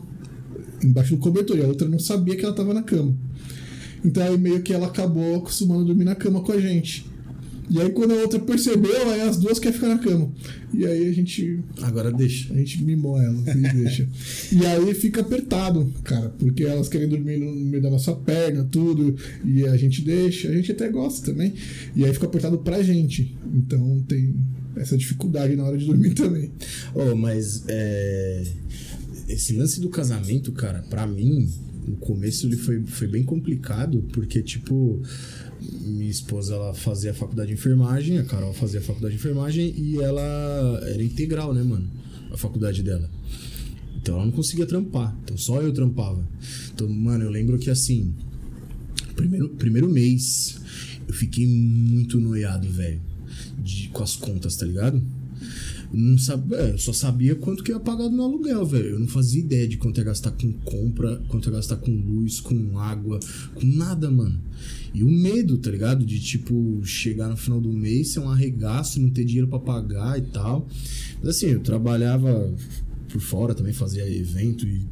Embaixo 0.83 1.17
do 1.17 1.21
cobertor. 1.21 1.59
E 1.59 1.63
a 1.63 1.67
outra 1.67 1.89
não 1.89 1.99
sabia 1.99 2.37
que 2.37 2.43
ela 2.43 2.53
estava 2.53 2.75
na 2.75 2.83
cama. 2.83 3.15
Então 4.05 4.23
aí 4.23 4.39
meio 4.39 4.63
que 4.63 4.73
ela 4.73 4.87
acabou 4.87 5.37
acostumando 5.37 5.83
a 5.83 5.87
dormir 5.87 6.05
na 6.05 6.15
cama 6.15 6.41
com 6.41 6.53
a 6.53 6.61
gente. 6.61 7.07
E 7.69 7.81
aí 7.81 7.91
quando 7.91 8.13
a 8.13 8.17
outra 8.17 8.39
percebeu, 8.39 9.11
aí 9.11 9.23
as 9.23 9.39
duas 9.39 9.59
querem 9.59 9.75
ficar 9.75 9.89
na 9.89 9.99
cama. 9.99 10.31
E 10.73 10.87
aí 10.87 11.09
a 11.09 11.13
gente 11.13 11.61
Agora 11.83 12.13
deixa. 12.13 12.53
a 12.53 12.57
gente 12.57 12.85
mimou 12.85 13.21
elas 13.21 13.47
e 13.49 13.55
deixa. 13.55 14.09
E 14.53 14.65
aí 14.65 14.95
fica 14.95 15.21
apertado, 15.21 15.93
cara, 16.05 16.29
porque 16.39 16.63
elas 16.63 16.89
querem 16.89 17.09
dormir 17.09 17.39
no 17.39 17.53
meio 17.53 17.83
da 17.83 17.91
nossa 17.91 18.15
perna, 18.15 18.63
tudo, 18.71 19.17
e 19.45 19.65
a 19.65 19.77
gente 19.77 20.03
deixa, 20.03 20.49
a 20.49 20.53
gente 20.55 20.71
até 20.71 20.89
gosta 20.89 21.33
também. 21.33 21.55
E 21.97 22.05
aí 22.05 22.13
fica 22.13 22.27
apertado 22.27 22.59
pra 22.59 22.83
gente. 22.83 23.37
Então 23.53 24.05
tem 24.07 24.35
essa 24.77 24.97
dificuldade 24.97 25.57
na 25.57 25.65
hora 25.65 25.79
de 25.79 25.87
dormir 25.87 26.13
também. 26.15 26.53
Oh, 26.95 27.15
mas 27.15 27.65
é, 27.69 28.45
esse 29.29 29.55
lance 29.55 29.81
do 29.81 29.89
casamento, 29.89 30.53
cara, 30.53 30.83
pra 30.89 31.07
mim, 31.07 31.49
no 31.87 31.97
começo 31.97 32.47
ele 32.47 32.57
foi, 32.57 32.83
foi 32.83 33.07
bem 33.07 33.23
complicado, 33.23 34.05
porque, 34.13 34.43
tipo, 34.43 35.01
minha 35.83 36.11
esposa 36.11 36.55
ela 36.55 36.75
fazia 36.75 37.11
a 37.11 37.15
faculdade 37.15 37.49
de 37.49 37.55
enfermagem, 37.55 38.19
a 38.19 38.25
Carol 38.25 38.53
fazia 38.53 38.81
a 38.81 38.83
faculdade 38.83 39.15
de 39.15 39.21
enfermagem 39.21 39.75
e 39.77 39.97
ela 40.01 40.81
era 40.85 41.03
integral, 41.03 41.55
né, 41.55 41.63
mano? 41.63 41.89
A 42.31 42.37
faculdade 42.37 42.83
dela. 42.83 43.09
Então 43.97 44.17
ela 44.17 44.25
não 44.25 44.33
conseguia 44.33 44.67
trampar. 44.67 45.17
Então 45.25 45.37
só 45.37 45.61
eu 45.61 45.73
trampava. 45.73 46.27
Então, 46.73 46.89
mano, 46.89 47.25
eu 47.25 47.31
lembro 47.31 47.59
que 47.59 47.71
assim, 47.71 48.15
primeiro, 49.15 49.49
primeiro 49.51 49.89
mês, 49.89 50.61
eu 51.09 51.15
fiquei 51.15 51.47
muito 51.47 52.21
noiado, 52.21 52.69
velho. 52.69 53.01
Com 53.93 54.03
as 54.03 54.17
contas, 54.17 54.57
tá 54.57 54.67
ligado? 54.67 55.03
não 55.93 56.19
sabia, 56.19 56.57
é, 56.59 56.71
eu 56.73 56.79
só 56.79 56.93
sabia 56.93 57.35
quanto 57.35 57.63
que 57.63 57.71
ia 57.71 57.81
pagar 57.81 58.09
no 58.09 58.23
aluguel, 58.23 58.65
velho. 58.65 58.91
Eu 58.91 58.99
não 58.99 59.07
fazia 59.07 59.41
ideia 59.41 59.69
de 59.69 59.77
quanto 59.77 59.99
ia 59.99 60.05
gastar 60.05 60.33
com 60.33 60.53
compra, 60.53 61.23
quanto 61.29 61.49
ia 61.49 61.53
gastar 61.55 61.77
com 61.77 61.91
luz, 61.91 62.41
com 62.41 62.79
água, 62.79 63.21
com 63.55 63.67
nada, 63.67 64.11
mano. 64.11 64.41
E 64.93 65.03
o 65.03 65.11
medo, 65.11 65.59
tá 65.59 65.71
ligado? 65.71 66.05
De 66.05 66.21
tipo 66.21 66.81
chegar 66.85 67.29
no 67.29 67.37
final 67.37 67.61
do 67.61 67.73
mês 67.73 68.13
ser 68.13 68.21
um 68.21 68.29
arregaço 68.29 68.99
e 68.99 69.03
não 69.03 69.11
ter 69.11 69.25
dinheiro 69.25 69.49
para 69.49 69.59
pagar 69.59 70.19
e 70.19 70.23
tal. 70.23 70.67
Mas 71.19 71.37
assim, 71.37 71.47
eu 71.47 71.61
trabalhava 71.61 72.55
por 73.09 73.21
fora 73.21 73.55
também, 73.55 73.73
fazia 73.73 74.09
evento 74.09 74.67
e 74.67 74.87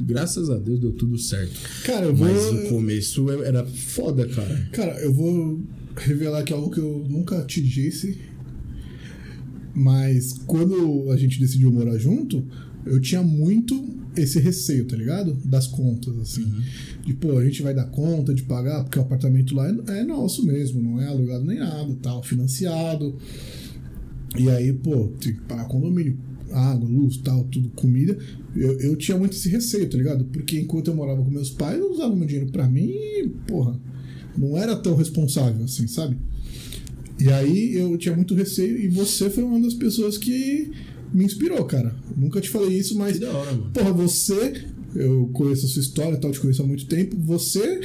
graças 0.00 0.50
a 0.50 0.56
Deus 0.56 0.78
deu 0.78 0.92
tudo 0.92 1.18
certo. 1.18 1.58
Cara, 1.84 2.06
eu 2.06 2.14
vou... 2.14 2.28
Mas 2.28 2.64
o 2.64 2.68
começo 2.68 3.30
era 3.42 3.64
foda, 3.66 4.26
cara. 4.28 4.68
Cara, 4.72 5.00
eu 5.00 5.12
vou 5.12 5.62
revelar 5.96 6.40
aqui 6.40 6.52
algo 6.52 6.70
que 6.70 6.78
eu 6.78 7.06
nunca 7.08 7.42
te 7.44 7.60
disse 7.60 8.18
mas 9.76 10.32
quando 10.46 11.10
a 11.10 11.16
gente 11.18 11.38
decidiu 11.38 11.70
morar 11.70 11.98
junto, 11.98 12.42
eu 12.86 12.98
tinha 12.98 13.22
muito 13.22 13.94
esse 14.16 14.38
receio, 14.38 14.86
tá 14.86 14.96
ligado? 14.96 15.34
Das 15.44 15.66
contas, 15.66 16.16
assim. 16.16 16.44
Uhum. 16.44 16.62
De, 17.04 17.12
pô, 17.12 17.36
a 17.36 17.44
gente 17.44 17.62
vai 17.62 17.74
dar 17.74 17.84
conta 17.84 18.32
de 18.32 18.42
pagar, 18.44 18.84
porque 18.84 18.98
o 18.98 19.02
apartamento 19.02 19.54
lá 19.54 19.68
é, 19.68 19.98
é 20.00 20.02
nosso 20.02 20.46
mesmo, 20.46 20.82
não 20.82 20.98
é 20.98 21.06
alugado 21.06 21.44
nem 21.44 21.58
nada, 21.58 21.94
tal, 22.00 22.22
financiado. 22.22 23.18
E 24.38 24.48
aí, 24.48 24.72
pô, 24.72 25.08
tem 25.20 25.34
que 25.34 25.42
pagar 25.42 25.68
condomínio, 25.68 26.18
água, 26.50 26.88
luz, 26.88 27.18
tal, 27.18 27.44
tudo, 27.44 27.68
comida. 27.70 28.16
Eu, 28.54 28.80
eu 28.80 28.96
tinha 28.96 29.18
muito 29.18 29.36
esse 29.36 29.50
receio, 29.50 29.90
tá 29.90 29.98
ligado? 29.98 30.24
Porque 30.24 30.58
enquanto 30.58 30.88
eu 30.88 30.96
morava 30.96 31.22
com 31.22 31.30
meus 31.30 31.50
pais, 31.50 31.78
eu 31.78 31.92
usava 31.92 32.16
meu 32.16 32.26
dinheiro 32.26 32.50
pra 32.50 32.66
mim 32.66 32.88
e, 32.88 33.28
porra, 33.46 33.78
não 34.36 34.56
era 34.56 34.76
tão 34.76 34.94
responsável 34.94 35.64
assim, 35.64 35.86
sabe? 35.86 36.16
E 37.18 37.30
aí 37.30 37.74
eu 37.74 37.96
tinha 37.96 38.14
muito 38.14 38.34
receio 38.34 38.78
e 38.78 38.88
você 38.88 39.30
foi 39.30 39.42
uma 39.42 39.60
das 39.60 39.74
pessoas 39.74 40.18
que 40.18 40.70
me 41.12 41.24
inspirou, 41.24 41.64
cara. 41.64 41.94
Nunca 42.16 42.40
te 42.40 42.50
falei 42.50 42.78
isso, 42.78 42.96
mas. 42.96 43.14
Que 43.14 43.24
da 43.24 43.32
hora, 43.32 43.52
mano. 43.52 43.70
Porra, 43.72 43.92
você. 43.92 44.64
Eu 44.94 45.28
conheço 45.32 45.66
a 45.66 45.68
sua 45.68 45.80
história 45.80 46.16
e 46.16 46.20
tal, 46.20 46.30
te 46.30 46.40
conheço 46.40 46.62
há 46.62 46.66
muito 46.66 46.86
tempo. 46.86 47.16
Você 47.18 47.80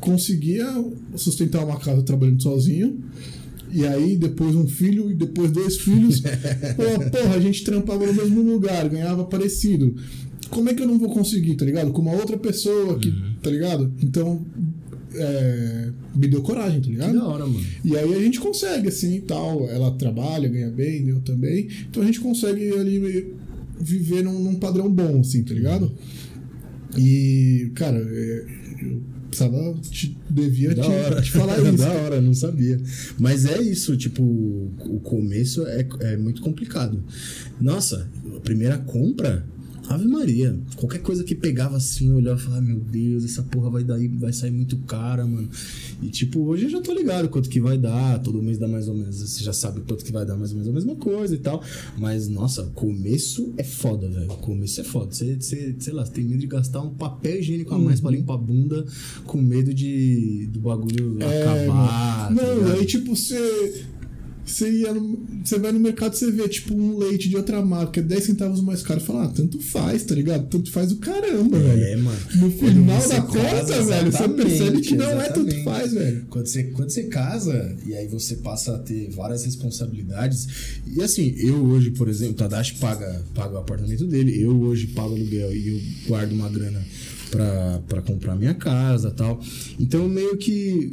conseguia 0.00 0.66
sustentar 1.14 1.64
uma 1.64 1.78
casa 1.78 2.02
trabalhando 2.02 2.42
sozinho. 2.42 3.02
E 3.70 3.86
aí, 3.86 4.16
depois 4.16 4.54
um 4.54 4.66
filho 4.66 5.10
e 5.10 5.14
depois 5.14 5.50
dois 5.50 5.76
filhos. 5.78 6.20
porra, 6.76 7.10
porra, 7.10 7.34
a 7.34 7.40
gente 7.40 7.64
trampava 7.64 8.06
no 8.06 8.14
mesmo 8.14 8.42
lugar, 8.42 8.88
ganhava 8.88 9.24
parecido. 9.24 9.94
Como 10.48 10.70
é 10.70 10.74
que 10.74 10.82
eu 10.82 10.86
não 10.86 10.98
vou 10.98 11.10
conseguir, 11.10 11.54
tá 11.56 11.66
ligado? 11.66 11.92
Com 11.92 12.00
uma 12.00 12.12
outra 12.12 12.38
pessoa 12.38 12.98
que, 12.98 13.10
uhum. 13.10 13.34
tá 13.42 13.50
ligado? 13.50 13.92
Então, 14.02 14.46
é, 15.14 15.90
me 16.14 16.26
deu 16.26 16.42
coragem, 16.42 16.80
tá 16.80 16.88
ligado? 16.88 17.12
Que 17.12 17.18
da 17.18 17.26
hora, 17.26 17.46
mano. 17.46 17.64
E 17.84 17.96
aí 17.96 18.14
a 18.14 18.20
gente 18.20 18.40
consegue, 18.40 18.88
assim, 18.88 19.20
tal. 19.20 19.68
Ela 19.68 19.90
trabalha, 19.92 20.48
ganha 20.48 20.70
bem, 20.70 21.08
eu 21.08 21.20
também. 21.20 21.68
Então 21.88 22.02
a 22.02 22.06
gente 22.06 22.20
consegue 22.20 22.72
ali 22.72 23.34
viver 23.80 24.22
num, 24.22 24.38
num 24.38 24.56
padrão 24.56 24.90
bom, 24.90 25.20
assim, 25.20 25.42
tá 25.42 25.54
ligado? 25.54 25.92
E, 26.96 27.70
cara, 27.74 27.98
é, 27.98 28.46
eu 28.82 29.02
precisava, 29.28 29.74
te, 29.90 30.16
devia 30.28 30.74
da 30.74 30.82
te, 30.82 30.88
hora. 30.88 31.22
te 31.22 31.30
falar 31.30 31.58
isso. 31.62 31.76
da 31.76 31.92
hora, 31.92 32.20
não 32.20 32.34
sabia. 32.34 32.80
Mas 33.18 33.44
é 33.44 33.60
isso, 33.60 33.96
tipo, 33.96 34.22
o 34.22 35.00
começo 35.02 35.66
é, 35.66 35.86
é 36.00 36.16
muito 36.16 36.42
complicado. 36.42 37.02
Nossa, 37.60 38.08
a 38.36 38.40
primeira 38.40 38.78
compra 38.78 39.44
Ave 39.88 40.06
Maria. 40.06 40.58
Qualquer 40.76 41.00
coisa 41.00 41.24
que 41.24 41.34
pegava 41.34 41.76
assim, 41.76 42.10
eu 42.10 42.16
olhava 42.16 42.38
e 42.38 42.42
falava, 42.42 42.62
meu 42.62 42.78
Deus, 42.78 43.24
essa 43.24 43.42
porra 43.42 43.70
vai, 43.70 43.84
daí, 43.84 44.06
vai 44.08 44.32
sair 44.32 44.50
muito 44.50 44.76
cara, 44.78 45.26
mano. 45.26 45.48
E 46.02 46.08
tipo, 46.08 46.40
hoje 46.40 46.64
eu 46.64 46.70
já 46.70 46.80
tô 46.80 46.92
ligado 46.92 47.28
quanto 47.28 47.48
que 47.48 47.60
vai 47.60 47.78
dar, 47.78 48.18
todo 48.20 48.42
mês 48.42 48.58
dá 48.58 48.68
mais 48.68 48.86
ou 48.86 48.94
menos. 48.94 49.16
Você 49.16 49.42
já 49.42 49.52
sabe 49.52 49.80
quanto 49.80 50.04
que 50.04 50.12
vai 50.12 50.26
dar 50.26 50.36
mais 50.36 50.50
ou 50.50 50.56
menos 50.56 50.68
a 50.68 50.72
mesma 50.72 50.94
coisa 50.96 51.34
e 51.34 51.38
tal. 51.38 51.62
Mas, 51.96 52.28
nossa, 52.28 52.64
começo 52.74 53.52
é 53.56 53.64
foda, 53.64 54.08
velho. 54.08 54.28
Começo 54.28 54.80
é 54.80 54.84
foda. 54.84 55.14
Você, 55.14 55.36
você, 55.36 55.74
sei 55.78 55.92
lá, 55.92 56.04
você 56.04 56.12
tem 56.12 56.24
medo 56.24 56.40
de 56.40 56.46
gastar 56.46 56.82
um 56.82 56.90
papel 56.90 57.38
higiênico 57.38 57.74
a 57.74 57.78
mais 57.78 57.98
uhum. 57.98 58.02
pra 58.02 58.10
limpar 58.10 58.34
a 58.34 58.38
bunda, 58.38 58.84
com 59.24 59.40
medo 59.40 59.72
de 59.72 60.48
do 60.52 60.60
bagulho 60.60 61.16
é, 61.22 61.42
acabar. 61.42 62.28
Tá 62.28 62.30
não, 62.30 62.64
tá 62.64 62.72
aí 62.74 62.84
tipo, 62.84 63.16
você 63.16 63.84
você, 64.48 64.70
ia 64.70 64.92
no, 64.92 65.18
você 65.44 65.58
vai 65.58 65.72
no 65.72 65.80
mercado 65.80 66.14
você 66.14 66.30
vê, 66.30 66.48
tipo, 66.48 66.74
um 66.74 66.98
leite 66.98 67.28
de 67.28 67.36
outra 67.36 67.64
marca, 67.64 68.02
10 68.02 68.24
centavos 68.24 68.60
mais 68.60 68.82
caro. 68.82 69.00
Fala, 69.00 69.24
ah, 69.24 69.28
tanto 69.28 69.60
faz, 69.60 70.04
tá 70.04 70.14
ligado? 70.14 70.48
Tanto 70.48 70.70
faz 70.70 70.92
o 70.92 70.96
caramba, 70.96 71.56
é, 71.56 71.60
velho. 71.60 71.82
É, 71.84 71.96
mano. 71.96 72.18
No 72.36 72.50
final 72.50 73.08
da 73.08 73.22
conta, 73.22 73.82
velho, 73.82 74.12
você 74.12 74.28
percebe 74.28 74.80
que 74.80 74.96
não 74.96 75.20
é 75.20 75.28
tanto 75.28 75.54
faz, 75.62 75.92
velho. 75.92 76.26
Quando 76.28 76.46
você, 76.46 76.64
quando 76.64 76.90
você 76.90 77.04
casa, 77.04 77.76
e 77.86 77.94
aí 77.94 78.08
você 78.08 78.36
passa 78.36 78.76
a 78.76 78.78
ter 78.78 79.10
várias 79.10 79.44
responsabilidades. 79.44 80.80
E 80.86 81.02
assim, 81.02 81.34
eu 81.38 81.64
hoje, 81.64 81.90
por 81.90 82.08
exemplo, 82.08 82.34
o 82.34 82.36
Tadashi 82.36 82.76
paga, 82.76 83.22
paga 83.34 83.54
o 83.54 83.58
apartamento 83.58 84.06
dele, 84.06 84.40
eu 84.40 84.58
hoje 84.62 84.88
pago 84.88 85.14
aluguel 85.14 85.54
e 85.54 85.68
eu 85.68 85.80
guardo 86.08 86.32
uma 86.32 86.48
grana 86.48 86.84
para 87.30 88.02
comprar 88.02 88.36
minha 88.36 88.54
casa 88.54 89.10
tal. 89.10 89.40
Então, 89.78 90.08
meio 90.08 90.36
que 90.36 90.90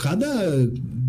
cada 0.00 0.28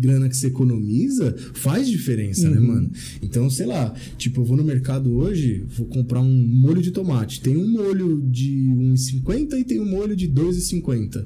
grana 0.04 0.28
que 0.28 0.36
você 0.36 0.48
economiza 0.48 1.34
faz 1.54 1.88
diferença, 1.88 2.48
né, 2.48 2.56
uhum. 2.58 2.62
né, 2.62 2.72
mano? 2.74 2.90
Então, 3.22 3.48
sei 3.48 3.66
lá, 3.66 3.94
tipo, 4.18 4.40
eu 4.40 4.44
vou 4.44 4.56
no 4.56 4.64
mercado 4.64 5.12
hoje, 5.14 5.64
vou 5.76 5.86
comprar 5.86 6.20
um 6.20 6.46
molho 6.46 6.82
de 6.82 6.90
tomate. 6.90 7.40
Tem 7.40 7.56
um 7.56 7.68
molho 7.68 8.20
de 8.30 8.50
1,50 8.50 9.58
e 9.58 9.64
tem 9.64 9.80
um 9.80 9.88
molho 9.88 10.14
de 10.14 10.28
2,50. 10.28 11.24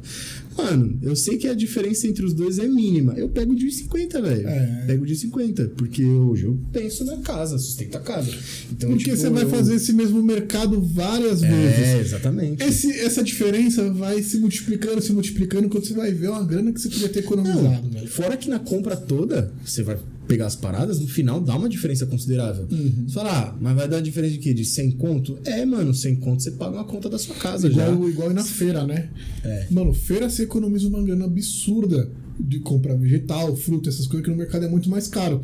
Mano, 0.59 0.99
eu 1.03 1.15
sei 1.15 1.39
que 1.39 1.47
a 1.47 1.55
diferença 1.55 2.09
entre 2.09 2.25
os 2.25 2.35
dois 2.35 2.59
é 2.59 2.67
mínima. 2.67 3.15
Eu 3.17 3.29
pego 3.29 3.55
de 3.55 3.71
50, 3.71 4.21
velho. 4.21 4.49
É. 4.49 4.85
Pego 4.89 5.07
de 5.07 5.15
50, 5.15 5.69
porque 5.77 6.05
hoje 6.05 6.47
eu 6.47 6.59
penso 6.73 7.05
na 7.05 7.17
casa, 7.19 7.57
sustento 7.59 7.97
a 7.97 8.01
casa. 8.01 8.31
Então, 8.73 8.91
porque 8.91 9.05
tipo, 9.05 9.17
você 9.17 9.31
vai 9.31 9.45
eu... 9.45 9.49
fazer 9.49 9.77
esse 9.77 9.93
mesmo 9.93 10.21
mercado 10.21 10.81
várias 10.83 11.45
é, 11.45 11.49
vezes. 11.49 11.79
É, 11.79 12.01
exatamente. 12.01 12.63
Esse, 12.63 12.91
essa 13.01 13.23
diferença 13.23 13.89
vai 13.93 14.21
se 14.21 14.39
multiplicando, 14.39 15.01
se 15.01 15.13
multiplicando, 15.13 15.69
quando 15.69 15.87
você 15.87 15.95
vai 15.95 16.13
ver 16.13 16.29
uma 16.29 16.43
grana 16.43 16.73
que 16.73 16.81
você 16.81 16.89
podia 16.89 17.09
ter 17.09 17.21
economizado, 17.21 17.89
Não. 17.93 18.07
Fora 18.09 18.37
que 18.37 18.51
na 18.51 18.59
compra 18.59 18.97
toda, 18.97 19.53
você 19.65 19.85
vai 19.85 19.97
pegar 20.29 20.47
as 20.47 20.55
paradas, 20.55 21.01
no 21.01 21.09
final 21.09 21.41
dá 21.41 21.57
uma 21.57 21.69
diferença 21.69 22.07
considerável. 22.07 22.69
Uhum. 22.71 23.05
Você 23.09 23.15
fala, 23.15 23.33
ah, 23.33 23.57
mas 23.59 23.75
vai 23.75 23.89
dar 23.89 23.97
uma 23.97 24.03
diferença 24.03 24.35
de 24.35 24.39
quê? 24.39 24.53
De 24.53 24.65
100 24.65 24.93
conto? 24.93 25.39
É, 25.45 25.65
mano, 25.65 25.95
100 25.95 26.17
conto 26.17 26.43
você 26.43 26.51
paga 26.53 26.77
uma 26.77 26.85
conta 26.85 27.09
da 27.09 27.19
sua 27.19 27.35
casa 27.35 27.67
igual, 27.67 28.03
já. 28.03 28.09
Igual 28.09 28.35
na 28.35 28.45
feira, 28.45 28.87
né? 28.87 29.09
É. 29.43 29.67
Mano, 29.71 29.95
feira 29.95 30.29
você 30.29 30.43
economiza 30.43 30.87
uma 30.87 31.03
grana 31.03 31.25
absurda 31.25 32.11
de 32.39 32.61
comprar 32.61 32.95
vegetal, 32.95 33.57
fruta, 33.57 33.89
essas 33.89 34.07
coisas 34.07 34.25
que 34.25 34.31
no 34.31 34.37
mercado 34.37 34.65
é 34.65 34.69
muito 34.69 34.89
mais 34.89 35.09
caro. 35.09 35.41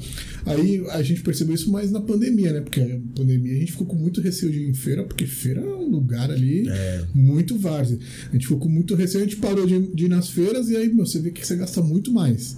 Aí 0.46 0.84
a 0.90 1.02
gente 1.02 1.22
percebeu 1.22 1.54
isso 1.54 1.70
mais 1.72 1.90
na 1.90 2.00
pandemia, 2.00 2.52
né? 2.52 2.60
Porque 2.60 2.80
na 2.80 3.00
pandemia 3.16 3.56
a 3.56 3.58
gente 3.58 3.72
ficou 3.72 3.86
com 3.86 3.96
muito 3.96 4.20
receio 4.20 4.52
de 4.52 4.60
ir 4.60 4.68
em 4.68 4.74
feira, 4.74 5.02
porque 5.02 5.26
feira 5.26 5.60
é 5.60 5.74
um 5.74 5.88
lugar 5.88 6.30
ali 6.30 6.68
é. 6.68 7.04
muito 7.12 7.58
várzea. 7.58 7.98
A 8.28 8.32
gente 8.32 8.46
ficou 8.46 8.58
com 8.58 8.68
muito 8.68 8.94
receio, 8.94 9.24
a 9.24 9.26
gente 9.26 9.38
parou 9.38 9.66
de, 9.66 9.80
de 9.94 10.04
ir 10.04 10.08
nas 10.08 10.28
feiras 10.28 10.68
e 10.68 10.76
aí, 10.76 10.92
meu, 10.92 11.06
você 11.06 11.18
vê 11.18 11.30
que 11.30 11.44
você 11.44 11.56
gasta 11.56 11.82
muito 11.82 12.12
mais. 12.12 12.56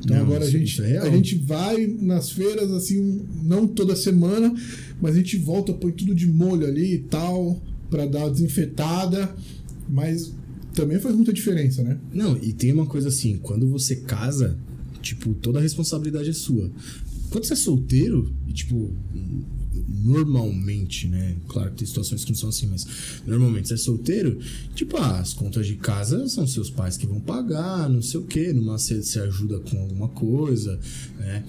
Então 0.00 0.16
não, 0.16 0.24
agora 0.24 0.44
a 0.44 0.50
gente, 0.50 0.80
é 0.82 0.98
a 0.98 1.10
gente 1.10 1.36
vai 1.36 1.86
nas 1.86 2.30
feiras, 2.30 2.70
assim, 2.70 3.26
não 3.42 3.66
toda 3.66 3.96
semana, 3.96 4.54
mas 5.00 5.14
a 5.14 5.18
gente 5.18 5.36
volta, 5.36 5.72
põe 5.72 5.92
tudo 5.92 6.14
de 6.14 6.26
molho 6.26 6.66
ali 6.66 6.94
e 6.94 6.98
tal, 6.98 7.60
para 7.90 8.06
dar 8.06 8.20
uma 8.20 8.30
desinfetada. 8.30 9.34
Mas 9.88 10.32
também 10.74 11.00
faz 11.00 11.14
muita 11.14 11.32
diferença, 11.32 11.82
né? 11.82 11.98
Não, 12.12 12.36
e 12.36 12.52
tem 12.52 12.72
uma 12.72 12.86
coisa 12.86 13.08
assim, 13.08 13.38
quando 13.38 13.68
você 13.68 13.96
casa, 13.96 14.58
tipo, 15.02 15.34
toda 15.34 15.58
a 15.58 15.62
responsabilidade 15.62 16.30
é 16.30 16.32
sua. 16.32 16.70
Quando 17.30 17.44
você 17.44 17.54
é 17.54 17.56
solteiro, 17.56 18.32
e 18.46 18.52
tipo, 18.52 18.90
normalmente, 19.88 21.08
né? 21.08 21.36
Claro 21.48 21.70
que 21.70 21.78
tem 21.78 21.86
situações 21.86 22.24
que 22.24 22.30
não 22.30 22.38
são 22.38 22.48
assim, 22.50 22.66
mas 22.66 22.86
normalmente 23.26 23.68
você 23.68 23.74
é 23.74 23.76
solteiro, 23.76 24.38
tipo, 24.74 24.96
ah, 24.96 25.20
as 25.20 25.32
contas 25.32 25.66
de 25.66 25.76
casa 25.76 26.28
são 26.28 26.46
seus 26.46 26.70
pais 26.70 26.96
que 26.96 27.06
vão 27.06 27.20
pagar, 27.20 27.88
não 27.88 28.02
sei 28.02 28.20
o 28.20 28.24
quê, 28.24 28.52
numa 28.52 28.78
você, 28.78 29.02
você 29.02 29.20
ajuda 29.20 29.58
com 29.60 29.78
alguma 29.80 30.08
coisa, 30.08 30.78
né? 31.18 31.44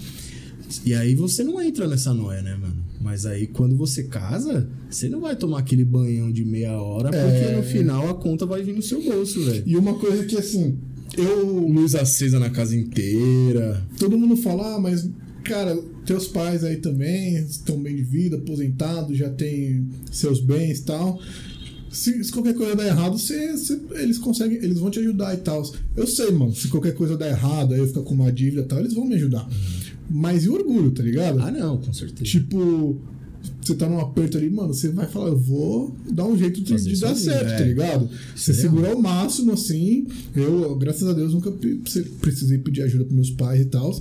E 0.85 0.93
aí 0.93 1.15
você 1.15 1.43
não 1.43 1.61
entra 1.61 1.87
nessa 1.87 2.13
noia, 2.13 2.41
né, 2.41 2.55
mano? 2.55 2.85
Mas 3.01 3.25
aí 3.25 3.47
quando 3.47 3.75
você 3.75 4.03
casa, 4.03 4.69
você 4.89 5.09
não 5.09 5.19
vai 5.19 5.35
tomar 5.35 5.59
aquele 5.59 5.83
banhão 5.83 6.31
de 6.31 6.45
meia 6.45 6.79
hora, 6.79 7.09
porque 7.09 7.51
é... 7.51 7.55
no 7.55 7.63
final 7.63 8.09
a 8.09 8.13
conta 8.13 8.45
vai 8.45 8.61
vir 8.61 8.73
no 8.73 8.81
seu 8.81 9.01
bolso, 9.01 9.43
velho. 9.43 9.63
E 9.65 9.75
uma 9.75 9.95
coisa 9.95 10.25
que 10.25 10.37
assim, 10.37 10.77
eu. 11.17 11.67
Luz 11.67 11.95
acesa 11.95 12.39
na 12.39 12.49
casa 12.49 12.75
inteira. 12.75 13.83
Todo 13.97 14.17
mundo 14.17 14.37
fala, 14.37 14.75
ah, 14.75 14.79
mas 14.79 15.09
cara, 15.43 15.75
teus 16.05 16.27
pais 16.27 16.63
aí 16.63 16.77
também 16.77 17.35
estão 17.37 17.77
vida, 18.09 18.37
aposentados, 18.37 19.17
já 19.17 19.29
tem 19.29 19.85
seus 20.11 20.39
bens 20.41 20.79
e 20.79 20.83
tal. 20.83 21.19
Se, 21.91 22.23
se 22.23 22.31
qualquer 22.31 22.53
coisa 22.53 22.75
der 22.75 22.87
errado, 22.87 23.17
você, 23.17 23.51
você- 23.53 23.79
eles 23.95 24.17
conseguem, 24.19 24.57
eles 24.57 24.77
vão 24.79 24.91
te 24.91 24.99
ajudar 24.99 25.33
e 25.33 25.37
tal. 25.37 25.63
Eu 25.97 26.05
sei, 26.05 26.29
mano, 26.31 26.53
se 26.55 26.67
qualquer 26.67 26.93
coisa 26.93 27.17
der 27.17 27.29
errado, 27.31 27.73
aí 27.73 27.79
eu 27.79 27.87
ficar 27.87 28.01
com 28.01 28.13
uma 28.13 28.31
dívida 28.31 28.61
e 28.61 28.65
tal, 28.65 28.79
eles 28.79 28.93
vão 28.93 29.05
me 29.05 29.15
ajudar. 29.15 29.49
Mas 30.09 30.43
e 30.45 30.49
o 30.49 30.53
orgulho, 30.53 30.91
tá 30.91 31.01
ligado? 31.03 31.39
Ah, 31.39 31.49
não, 31.51 31.77
com 31.77 31.91
certeza. 31.93 32.23
Tipo, 32.23 32.95
você 33.61 33.73
tá 33.73 33.87
num 33.89 33.99
aperto 33.99 34.37
ali, 34.37 34.49
mano, 34.51 34.71
você 34.73 34.89
vai 34.89 35.07
falar, 35.07 35.29
eu 35.29 35.37
vou 35.37 35.95
dar 36.11 36.25
um 36.25 36.37
jeito 36.37 36.61
de, 36.61 36.75
de 36.75 36.99
dar 36.99 37.15
certo, 37.15 37.51
é. 37.53 37.57
tá 37.57 37.63
ligado? 37.63 38.09
Você 38.35 38.51
é 38.51 38.53
segurar 38.53 38.95
o 38.95 39.01
máximo, 39.01 39.51
assim. 39.53 40.05
Eu, 40.35 40.75
graças 40.75 41.07
a 41.07 41.13
Deus, 41.13 41.33
nunca 41.33 41.51
precisei 42.21 42.57
pedir 42.59 42.83
ajuda 42.83 43.03
pros 43.05 43.15
meus 43.15 43.31
pais 43.31 43.61
e 43.61 43.65
tal. 43.65 43.99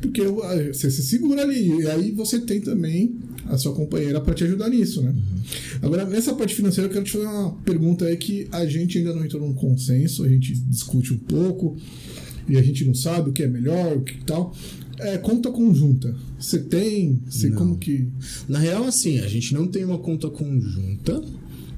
Porque 0.00 0.20
eu- 0.20 0.40
você 0.72 0.90
se 0.90 1.02
segura 1.02 1.42
ali. 1.42 1.80
E 1.82 1.86
aí 1.88 2.10
você 2.12 2.38
tem 2.40 2.60
também 2.60 3.16
a 3.48 3.58
sua 3.58 3.74
companheira 3.74 4.20
pra 4.20 4.34
te 4.34 4.44
ajudar 4.44 4.68
nisso, 4.68 5.02
né? 5.02 5.14
Agora, 5.82 6.04
nessa 6.04 6.34
parte 6.34 6.54
financeira, 6.54 6.88
eu 6.88 6.92
quero 6.92 7.04
te 7.04 7.12
fazer 7.12 7.26
uma 7.26 7.52
pergunta 7.64 8.04
aí 8.04 8.16
que 8.16 8.48
a 8.50 8.66
gente 8.66 8.98
ainda 8.98 9.14
não 9.14 9.24
entrou 9.24 9.46
num 9.46 9.54
consenso, 9.54 10.24
a 10.24 10.28
gente 10.28 10.54
discute 10.54 11.12
um 11.12 11.18
pouco 11.18 11.76
e 12.48 12.56
a 12.56 12.62
gente 12.62 12.84
não 12.84 12.94
sabe 12.94 13.30
o 13.30 13.32
que 13.32 13.42
é 13.42 13.48
melhor, 13.48 13.96
o 13.96 14.02
que 14.02 14.24
tal. 14.24 14.54
É, 14.98 15.18
conta 15.18 15.50
conjunta. 15.50 16.14
Você 16.38 16.58
tem? 16.58 17.20
Você 17.28 17.50
como 17.50 17.76
que. 17.76 18.08
Na 18.48 18.58
real, 18.58 18.84
assim, 18.84 19.18
a 19.18 19.28
gente 19.28 19.52
não 19.52 19.66
tem 19.66 19.84
uma 19.84 19.98
conta 19.98 20.30
conjunta, 20.30 21.22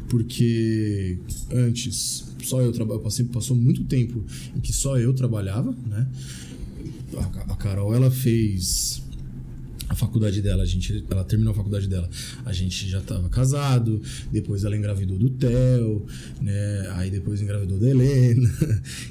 porque 0.08 1.18
antes 1.52 2.24
só 2.42 2.60
eu 2.62 2.72
trabalhava, 2.72 3.04
passei, 3.04 3.24
passou 3.26 3.56
muito 3.56 3.84
tempo 3.84 4.24
em 4.56 4.60
que 4.60 4.72
só 4.72 4.98
eu 4.98 5.12
trabalhava, 5.12 5.74
né? 5.86 6.08
A, 7.16 7.52
a 7.52 7.56
Carol, 7.56 7.94
ela 7.94 8.10
fez 8.10 9.02
a 9.88 9.94
faculdade 9.94 10.42
dela, 10.42 10.62
a 10.62 10.66
gente, 10.66 11.04
ela 11.10 11.24
terminou 11.24 11.52
a 11.52 11.56
faculdade 11.56 11.88
dela, 11.88 12.08
a 12.44 12.52
gente 12.52 12.88
já 12.88 12.98
estava 12.98 13.28
casado, 13.28 14.00
depois 14.30 14.64
ela 14.64 14.76
engravidou 14.76 15.16
do 15.16 15.30
Theo, 15.30 16.04
né? 16.42 16.88
Aí 16.94 17.10
depois 17.10 17.40
engravidou 17.40 17.78
da 17.78 17.88
Helena. 17.88 18.48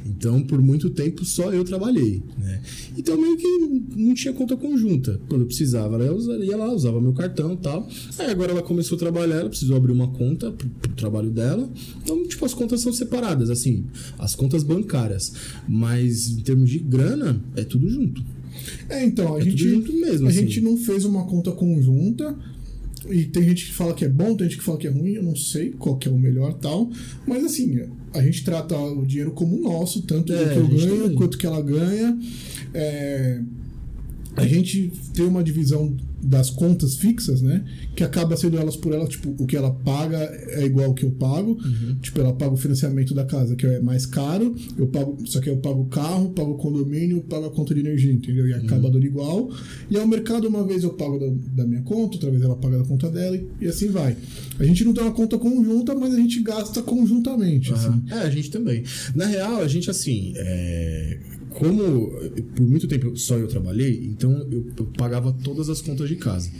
Então, 0.05 0.41
por 0.41 0.61
muito 0.61 0.89
tempo 0.89 1.23
só 1.25 1.51
eu 1.51 1.63
trabalhei, 1.63 2.23
né? 2.37 2.61
Então 2.97 3.19
meio 3.19 3.37
que 3.37 3.47
não 3.95 4.13
tinha 4.13 4.33
conta 4.33 4.55
conjunta. 4.55 5.19
Quando 5.27 5.41
eu 5.41 5.47
precisava, 5.47 5.95
ela 5.95 6.45
ia 6.45 6.57
lá, 6.57 6.71
usava 6.71 6.99
meu 6.99 7.13
cartão 7.13 7.53
e 7.53 7.57
tal. 7.57 7.87
Aí 8.17 8.29
agora 8.31 8.51
ela 8.51 8.61
começou 8.61 8.95
a 8.95 8.99
trabalhar, 8.99 9.37
ela 9.37 9.49
precisou 9.49 9.77
abrir 9.77 9.91
uma 9.91 10.07
conta 10.09 10.51
pro, 10.51 10.67
pro 10.67 10.91
trabalho 10.93 11.29
dela. 11.29 11.69
Então, 12.03 12.25
tipo, 12.27 12.45
as 12.45 12.53
contas 12.53 12.81
são 12.81 12.91
separadas, 12.91 13.49
assim, 13.49 13.85
as 14.17 14.35
contas 14.35 14.63
bancárias. 14.63 15.33
Mas 15.67 16.29
em 16.29 16.41
termos 16.41 16.69
de 16.69 16.79
grana, 16.79 17.41
é 17.55 17.63
tudo 17.63 17.89
junto. 17.89 18.23
É, 18.89 19.03
então, 19.03 19.35
a 19.35 19.39
É 19.39 19.41
gente. 19.43 19.65
mesmo, 19.93 20.27
a 20.27 20.29
assim. 20.29 20.39
gente 20.41 20.61
não 20.61 20.77
fez 20.77 21.05
uma 21.05 21.25
conta 21.25 21.51
conjunta. 21.51 22.35
E 23.09 23.23
tem 23.25 23.43
gente 23.43 23.67
que 23.67 23.73
fala 23.73 23.93
que 23.93 24.03
é 24.03 24.09
bom, 24.09 24.35
tem 24.35 24.49
gente 24.49 24.57
que 24.59 24.63
fala 24.65 24.77
que 24.77 24.87
é 24.87 24.89
ruim, 24.89 25.13
eu 25.13 25.23
não 25.23 25.35
sei 25.35 25.69
qual 25.69 25.97
que 25.97 26.07
é 26.09 26.11
o 26.11 26.17
melhor 26.17 26.53
tal. 26.55 26.89
Mas 27.25 27.45
assim, 27.45 27.79
a 28.13 28.21
gente 28.21 28.43
trata 28.43 28.77
o 28.77 29.05
dinheiro 29.05 29.31
como 29.31 29.57
nosso, 29.61 30.01
tanto 30.01 30.33
É, 30.33 30.43
do 30.43 30.49
que 30.51 30.57
eu 30.57 30.67
ganho 30.67 31.13
quanto 31.13 31.37
que 31.37 31.45
ela 31.45 31.61
ganha. 31.61 32.17
É, 32.73 33.41
a 34.35 34.45
gente 34.45 34.91
tem 35.13 35.25
uma 35.25 35.41
divisão 35.43 35.95
das 36.21 36.49
contas 36.49 36.95
fixas, 36.95 37.41
né? 37.41 37.63
Que 37.95 38.03
acaba 38.03 38.35
sendo 38.35 38.57
elas 38.57 38.75
por 38.75 38.93
elas, 38.93 39.09
tipo, 39.09 39.35
o 39.41 39.45
que 39.45 39.55
ela 39.55 39.71
paga 39.71 40.17
é 40.17 40.65
igual 40.65 40.87
ao 40.87 40.93
que 40.93 41.05
eu 41.05 41.11
pago. 41.11 41.51
Uhum. 41.63 41.95
Tipo, 42.01 42.21
ela 42.21 42.33
paga 42.33 42.53
o 42.53 42.57
financiamento 42.57 43.13
da 43.13 43.23
casa, 43.25 43.55
que 43.55 43.65
é 43.65 43.79
mais 43.79 44.05
caro, 44.05 44.55
eu 44.77 44.87
pago, 44.87 45.17
só 45.25 45.39
que 45.39 45.49
eu 45.49 45.57
pago 45.57 45.81
o 45.81 45.85
carro, 45.85 46.29
pago 46.31 46.51
o 46.51 46.57
condomínio, 46.57 47.21
pago 47.21 47.45
a 47.45 47.51
conta 47.51 47.73
de 47.73 47.81
energia, 47.81 48.11
entendeu? 48.11 48.47
E 48.47 48.53
Uhum. 48.53 48.59
acaba 48.65 48.89
dando 48.89 49.05
igual. 49.05 49.49
E 49.89 49.97
ao 49.97 50.07
mercado, 50.07 50.47
uma 50.47 50.65
vez 50.65 50.83
eu 50.83 50.93
pago 50.93 51.19
da, 51.19 51.27
da 51.63 51.67
minha 51.67 51.81
conta, 51.83 52.15
outra 52.15 52.31
vez 52.31 52.41
ela 52.41 52.55
paga 52.55 52.77
da 52.79 52.83
conta 52.85 53.09
dela, 53.11 53.35
e, 53.35 53.45
e 53.61 53.67
assim 53.67 53.89
vai. 53.89 54.15
A 54.59 54.63
gente 54.63 54.83
não 54.83 54.93
tem 54.93 55.03
uma 55.03 55.11
conta 55.13 55.37
conjunta, 55.37 55.93
mas 55.95 56.13
a 56.13 56.17
gente 56.17 56.41
gasta 56.41 56.81
conjuntamente, 56.81 57.73
assim. 57.73 57.87
Aham. 57.87 58.03
É, 58.09 58.19
a 58.19 58.29
gente 58.29 58.49
também. 58.49 58.83
Na 59.15 59.25
real, 59.25 59.61
a 59.61 59.67
gente 59.67 59.89
assim, 59.89 60.33
é, 60.35 61.19
como 61.57 62.11
por 62.55 62.67
muito 62.67 62.87
tempo 62.87 63.17
só 63.17 63.35
eu 63.35 63.47
trabalhei, 63.47 64.05
então 64.05 64.31
eu, 64.51 64.67
eu 64.77 64.85
pagava 64.95 65.33
todas 65.33 65.69
as 65.69 65.81
contas 65.81 66.07
de 66.07 66.15
casa. 66.15 66.51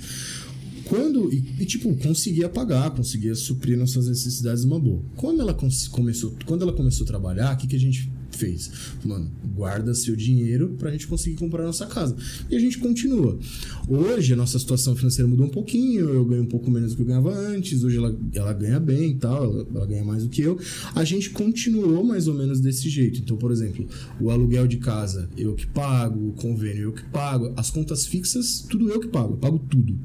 Quando, 0.86 1.32
e, 1.32 1.44
e, 1.60 1.66
tipo, 1.66 1.94
conseguia 1.98 2.50
pagar, 2.50 2.90
conseguia 2.92 3.36
suprir 3.36 3.78
nossas 3.78 4.08
necessidades 4.08 4.64
numa 4.64 4.80
boa. 4.80 5.04
Quando 5.16 5.42
ela 5.42 5.54
começou, 5.54 6.36
quando 6.46 6.64
ela 6.64 6.74
começou 6.74 7.04
a 7.04 7.08
trabalhar, 7.08 7.54
o 7.54 7.58
que, 7.58 7.68
que 7.68 7.76
a 7.76 7.80
gente 7.80 8.10
fez? 8.38 8.72
Mano, 9.04 9.32
guarda 9.56 9.94
seu 9.94 10.16
dinheiro 10.16 10.76
pra 10.78 10.92
gente 10.92 11.08
conseguir 11.08 11.38
comprar 11.38 11.64
nossa 11.64 11.86
casa. 11.86 12.16
E 12.50 12.56
a 12.56 12.60
gente 12.60 12.78
continua. 12.78 13.38
Hoje 13.88 14.34
a 14.34 14.36
nossa 14.36 14.58
situação 14.58 14.96
financeira 14.96 15.28
mudou 15.28 15.46
um 15.46 15.50
pouquinho, 15.50 16.10
eu 16.10 16.26
ganho 16.26 16.44
um 16.44 16.48
pouco 16.48 16.70
menos 16.70 16.92
do 16.92 16.98
que 16.98 17.02
eu 17.02 17.06
ganhava 17.06 17.34
antes, 17.34 17.84
hoje 17.84 17.98
ela, 17.98 18.18
ela 18.34 18.54
ganha 18.54 18.80
bem 18.80 19.12
e 19.12 19.16
tal, 19.16 19.44
ela, 19.44 19.68
ela 19.76 19.86
ganha 19.86 20.04
mais 20.04 20.24
do 20.24 20.30
que 20.30 20.42
eu. 20.42 20.60
A 20.96 21.04
gente 21.04 21.30
continuou 21.32 22.04
mais 22.04 22.28
ou 22.28 22.34
menos 22.34 22.60
desse 22.60 22.90
jeito. 22.90 23.20
Então, 23.20 23.38
por 23.38 23.52
exemplo, 23.52 23.88
o 24.20 24.30
aluguel 24.30 24.68
de 24.68 24.78
casa 24.78 25.30
eu 25.38 25.56
que 25.56 25.68
pago, 25.68 26.30
o 26.30 26.34
convênio 26.34 26.84
eu 26.84 26.94
que 26.94 27.04
pago, 27.06 27.54
as 27.56 27.70
contas 27.70 28.06
fixas, 28.06 28.66
tudo 28.70 28.90
eu 28.90 29.00
que 29.00 29.08
pago, 29.08 29.34
eu 29.34 29.38
pago 29.38 29.60
tudo. 29.60 29.98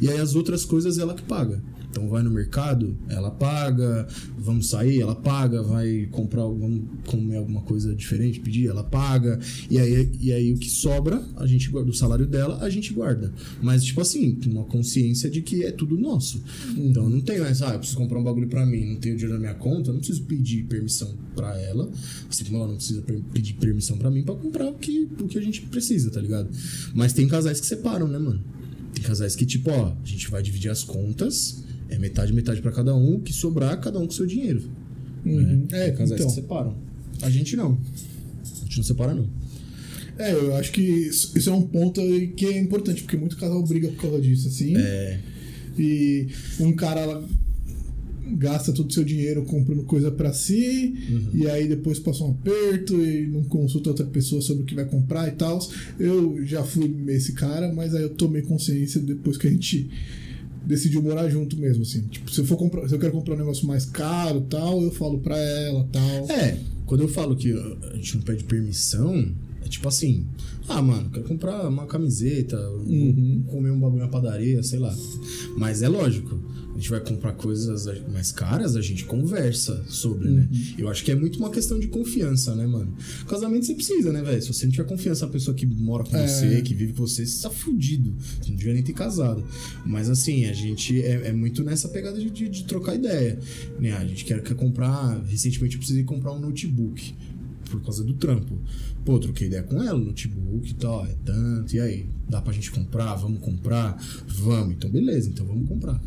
E 0.00 0.08
aí 0.08 0.18
as 0.18 0.34
outras 0.34 0.64
coisas 0.64 0.98
ela 0.98 1.14
que 1.14 1.22
paga. 1.22 1.62
Então 1.94 2.08
vai 2.08 2.24
no 2.24 2.30
mercado, 2.32 2.98
ela 3.08 3.30
paga, 3.30 4.04
vamos 4.36 4.68
sair, 4.68 5.00
ela 5.00 5.14
paga, 5.14 5.62
vai 5.62 6.08
comprar, 6.10 6.42
vamos 6.42 6.82
comer 7.06 7.36
alguma 7.36 7.60
coisa 7.60 7.94
diferente, 7.94 8.40
pedir, 8.40 8.66
ela 8.66 8.82
paga. 8.82 9.38
E 9.70 9.78
aí, 9.78 10.10
e 10.20 10.32
aí 10.32 10.52
o 10.52 10.58
que 10.58 10.68
sobra, 10.68 11.24
a 11.36 11.46
gente 11.46 11.70
guarda, 11.70 11.88
do 11.92 11.96
salário 11.96 12.26
dela, 12.26 12.58
a 12.60 12.68
gente 12.68 12.92
guarda. 12.92 13.32
Mas, 13.62 13.84
tipo 13.84 14.00
assim, 14.00 14.34
com 14.34 14.50
uma 14.50 14.64
consciência 14.64 15.30
de 15.30 15.40
que 15.40 15.62
é 15.62 15.70
tudo 15.70 15.96
nosso. 15.96 16.42
Então 16.76 17.08
não 17.08 17.20
tem 17.20 17.38
mais, 17.38 17.62
ah, 17.62 17.74
eu 17.74 17.78
preciso 17.78 17.96
comprar 17.96 18.18
um 18.18 18.24
bagulho 18.24 18.48
pra 18.48 18.66
mim, 18.66 18.84
não 18.86 18.96
tenho 18.96 19.14
dinheiro 19.14 19.34
na 19.34 19.38
minha 19.40 19.54
conta, 19.54 19.90
eu 19.90 19.92
não 19.92 20.00
preciso 20.00 20.24
pedir 20.24 20.64
permissão 20.64 21.14
pra 21.36 21.56
ela, 21.60 21.88
assim 22.28 22.42
como 22.42 22.56
ela 22.56 22.66
não 22.66 22.76
precisa 22.76 23.02
per- 23.02 23.22
pedir 23.32 23.52
permissão 23.54 23.96
pra 23.96 24.10
mim 24.10 24.24
pra 24.24 24.34
comprar 24.34 24.66
o 24.68 24.74
que, 24.74 25.08
o 25.20 25.28
que 25.28 25.38
a 25.38 25.42
gente 25.42 25.60
precisa, 25.62 26.10
tá 26.10 26.20
ligado? 26.20 26.50
Mas 26.92 27.12
tem 27.12 27.28
casais 27.28 27.60
que 27.60 27.66
separam, 27.66 28.08
né, 28.08 28.18
mano? 28.18 28.42
Tem 28.92 29.02
casais 29.04 29.34
que, 29.36 29.46
tipo, 29.46 29.70
ó, 29.70 29.92
a 30.02 30.06
gente 30.06 30.28
vai 30.30 30.42
dividir 30.42 30.70
as 30.70 30.82
contas, 30.84 31.63
é 31.88 31.98
metade, 31.98 32.32
metade 32.32 32.60
pra 32.60 32.72
cada 32.72 32.94
um, 32.94 33.16
o 33.16 33.20
que 33.20 33.32
sobrar, 33.32 33.80
cada 33.80 33.98
um 33.98 34.06
com 34.06 34.12
seu 34.12 34.26
dinheiro. 34.26 34.62
Uhum. 35.24 35.66
Né? 35.70 35.88
É, 35.88 35.90
casais 35.90 36.20
então. 36.20 36.26
que 36.26 36.34
separam. 36.34 36.76
A 37.22 37.30
gente 37.30 37.56
não. 37.56 37.78
A 38.42 38.64
gente 38.64 38.76
não 38.78 38.84
separa, 38.84 39.14
não. 39.14 39.28
É, 40.18 40.32
eu 40.32 40.54
acho 40.56 40.70
que 40.70 40.82
isso 40.82 41.50
é 41.50 41.52
um 41.52 41.62
ponto 41.62 42.00
aí 42.00 42.28
que 42.28 42.46
é 42.46 42.58
importante, 42.58 43.02
porque 43.02 43.16
muito 43.16 43.36
casal 43.36 43.62
briga 43.64 43.88
por 43.88 44.02
causa 44.02 44.20
disso, 44.20 44.48
assim. 44.48 44.76
É. 44.76 45.18
E 45.78 46.28
um 46.60 46.72
cara 46.72 47.22
gasta 48.36 48.72
todo 48.72 48.88
o 48.88 48.92
seu 48.92 49.04
dinheiro 49.04 49.44
comprando 49.44 49.82
coisa 49.84 50.10
pra 50.10 50.32
si, 50.32 50.94
e 51.34 51.46
aí 51.48 51.68
depois 51.68 51.98
passa 51.98 52.24
um 52.24 52.30
aperto 52.30 52.94
e 52.94 53.26
não 53.26 53.44
consulta 53.44 53.90
outra 53.90 54.06
pessoa 54.06 54.40
sobre 54.40 54.62
o 54.62 54.66
que 54.66 54.74
vai 54.74 54.84
comprar 54.84 55.28
e 55.28 55.32
tal. 55.32 55.58
Eu 55.98 56.44
já 56.44 56.62
fui 56.62 56.94
esse 57.08 57.32
cara, 57.32 57.72
mas 57.72 57.94
aí 57.94 58.02
eu 58.02 58.10
tomei 58.10 58.42
consciência 58.42 59.00
depois 59.00 59.36
que 59.36 59.46
a 59.46 59.50
gente 59.50 59.90
decidiu 60.66 61.02
morar 61.02 61.28
junto 61.28 61.56
mesmo, 61.56 61.82
assim. 61.82 62.02
Tipo, 62.08 62.30
se 62.30 62.40
eu 62.40 62.44
for 62.44 62.56
comprar, 62.56 62.88
se 62.88 62.94
eu 62.94 62.98
quero 62.98 63.12
comprar 63.12 63.34
um 63.34 63.38
negócio 63.38 63.66
mais 63.66 63.84
caro 63.84 64.40
tal, 64.42 64.82
eu 64.82 64.90
falo 64.90 65.18
pra 65.18 65.36
ela 65.38 65.88
tal. 65.92 66.30
É, 66.30 66.58
quando 66.86 67.02
eu 67.02 67.08
falo 67.08 67.36
que 67.36 67.52
a 67.52 67.96
gente 67.96 68.16
não 68.16 68.22
pede 68.22 68.44
permissão, 68.44 69.34
é 69.64 69.68
tipo 69.68 69.88
assim, 69.88 70.26
ah, 70.68 70.82
mano, 70.82 71.10
quero 71.10 71.26
comprar 71.26 71.68
uma 71.68 71.86
camiseta, 71.86 72.58
Uhum. 72.70 73.44
comer 73.48 73.70
um 73.70 73.80
bagulho 73.80 74.02
na 74.02 74.08
padaria, 74.08 74.62
sei 74.62 74.78
lá. 74.78 74.94
Mas 75.56 75.82
é 75.82 75.88
lógico, 75.88 76.38
a 76.72 76.76
gente 76.76 76.90
vai 76.90 77.00
comprar 77.00 77.32
coisas 77.32 77.86
mais 78.12 78.32
caras, 78.32 78.74
a 78.76 78.80
gente 78.80 79.04
conversa 79.04 79.84
sobre, 79.88 80.28
né? 80.28 80.48
Uhum. 80.52 80.60
Eu 80.78 80.88
acho 80.88 81.04
que 81.04 81.10
é 81.12 81.14
muito 81.14 81.38
uma 81.38 81.50
questão 81.50 81.78
de 81.78 81.86
confiança, 81.86 82.54
né, 82.54 82.66
mano? 82.66 82.92
Casamento 83.28 83.64
você 83.66 83.74
precisa, 83.74 84.12
né, 84.12 84.22
velho? 84.22 84.42
Se 84.42 84.52
você 84.52 84.64
não 84.66 84.72
tiver 84.72 84.84
confiança 84.84 85.24
na 85.26 85.32
pessoa 85.32 85.54
que 85.54 85.64
mora 85.66 86.02
com 86.04 86.16
É. 86.16 86.26
você, 86.26 86.60
que 86.62 86.74
vive 86.74 86.92
com 86.94 87.06
você, 87.06 87.24
você 87.24 87.42
tá 87.42 87.50
fudido. 87.50 88.14
Você 88.42 88.50
não 88.50 88.56
devia 88.56 88.74
nem 88.74 88.82
ter 88.82 88.92
casado. 88.92 89.44
Mas 89.86 90.10
assim, 90.10 90.46
a 90.46 90.52
gente 90.52 91.00
é, 91.00 91.28
é 91.28 91.32
muito 91.32 91.62
nessa 91.62 91.88
pegada 91.88 92.18
de, 92.18 92.28
de- 92.30 92.48
de 92.48 92.64
trocar 92.64 92.94
ideia. 92.96 93.38
Né? 93.78 93.92
A 93.92 94.04
gente 94.04 94.24
quer, 94.24 94.42
quer 94.42 94.54
comprar. 94.56 95.22
Recentemente 95.26 95.74
eu 95.76 95.78
precisei 95.78 96.02
comprar 96.04 96.32
um 96.32 96.40
notebook. 96.40 97.14
Por 97.70 97.82
causa 97.82 98.04
do 98.04 98.14
trampo. 98.14 98.58
Pô, 99.04 99.18
troquei 99.18 99.48
ideia 99.48 99.62
com 99.62 99.82
ela, 99.82 99.98
notebook 99.98 100.70
e 100.70 100.74
tal, 100.74 101.04
é 101.04 101.14
tanto, 101.24 101.74
e 101.76 101.80
aí? 101.80 102.06
Dá 102.28 102.40
pra 102.40 102.52
gente 102.54 102.70
comprar? 102.70 103.14
Vamos 103.16 103.40
comprar? 103.40 104.02
Vamos, 104.26 104.74
então 104.74 104.88
beleza, 104.88 105.28
então 105.28 105.44
vamos 105.44 105.68
comprar. 105.68 106.00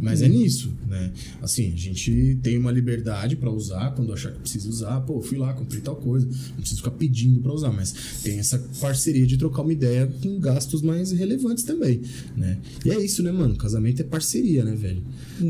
Mas 0.00 0.22
é 0.22 0.28
nisso, 0.28 0.72
né? 0.88 1.12
Assim, 1.42 1.72
a 1.72 1.76
gente 1.76 2.38
tem 2.42 2.56
uma 2.58 2.70
liberdade 2.70 3.36
pra 3.36 3.50
usar 3.50 3.92
quando 3.94 4.12
achar 4.12 4.32
que 4.32 4.40
precisa 4.40 4.68
usar. 4.68 5.00
Pô, 5.00 5.20
fui 5.20 5.38
lá, 5.38 5.52
comprei 5.52 5.80
tal 5.80 5.96
coisa. 5.96 6.26
Não 6.26 6.56
preciso 6.56 6.78
ficar 6.78 6.92
pedindo 6.92 7.40
pra 7.40 7.52
usar, 7.52 7.72
mas 7.72 8.20
tem 8.22 8.38
essa 8.38 8.58
parceria 8.80 9.26
de 9.26 9.36
trocar 9.36 9.62
uma 9.62 9.72
ideia 9.72 10.06
com 10.22 10.38
gastos 10.38 10.82
mais 10.82 11.10
relevantes 11.12 11.64
também, 11.64 12.02
né? 12.36 12.58
E 12.84 12.90
é 12.90 13.04
isso, 13.04 13.22
né, 13.22 13.32
mano? 13.32 13.56
Casamento 13.56 14.00
é 14.00 14.04
parceria, 14.04 14.64
né, 14.64 14.74
velho? 14.74 15.02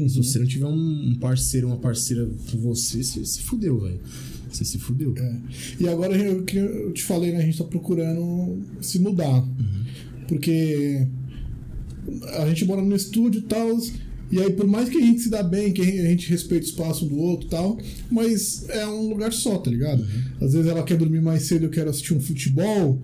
Se 0.08 0.16
você 0.16 0.38
não 0.38 0.46
tiver 0.46 0.66
um 0.66 0.94
um 1.04 1.14
parceiro, 1.18 1.68
uma 1.68 1.76
parceira 1.76 2.28
com 2.50 2.58
você, 2.58 3.02
você 3.02 3.24
se 3.24 3.42
fudeu, 3.42 3.80
velho. 3.80 4.00
Você 4.56 4.64
se 4.64 4.78
fudeu. 4.78 5.14
É. 5.16 5.36
E 5.80 5.88
agora 5.88 6.16
eu, 6.16 6.44
que 6.44 6.56
eu 6.56 6.92
te 6.92 7.02
falei, 7.02 7.32
né? 7.32 7.38
A 7.38 7.42
gente 7.42 7.58
tá 7.58 7.64
procurando 7.64 8.62
se 8.80 8.98
mudar. 8.98 9.44
Porque 10.28 11.06
a 12.36 12.46
gente 12.46 12.64
mora 12.64 12.82
no 12.82 12.94
estúdio 12.94 13.40
e 13.40 13.42
tal. 13.42 13.78
E 14.30 14.40
aí, 14.40 14.50
por 14.52 14.66
mais 14.66 14.88
que 14.88 14.98
a 14.98 15.00
gente 15.00 15.20
se 15.20 15.28
dá 15.28 15.42
bem, 15.42 15.72
que 15.72 15.80
a 15.82 15.84
gente 15.84 16.28
respeite 16.30 16.66
o 16.66 16.70
espaço 16.70 17.04
um 17.04 17.08
do 17.08 17.16
outro 17.18 17.46
e 17.46 17.50
tal, 17.50 17.78
mas 18.10 18.68
é 18.68 18.86
um 18.86 19.08
lugar 19.08 19.32
só, 19.32 19.58
tá 19.58 19.70
ligado? 19.70 20.00
Uhum. 20.00 20.46
Às 20.46 20.54
vezes 20.54 20.70
ela 20.70 20.82
quer 20.82 20.96
dormir 20.96 21.20
mais 21.20 21.42
cedo, 21.42 21.66
eu 21.66 21.70
quero 21.70 21.90
assistir 21.90 22.14
um 22.14 22.20
futebol, 22.20 23.00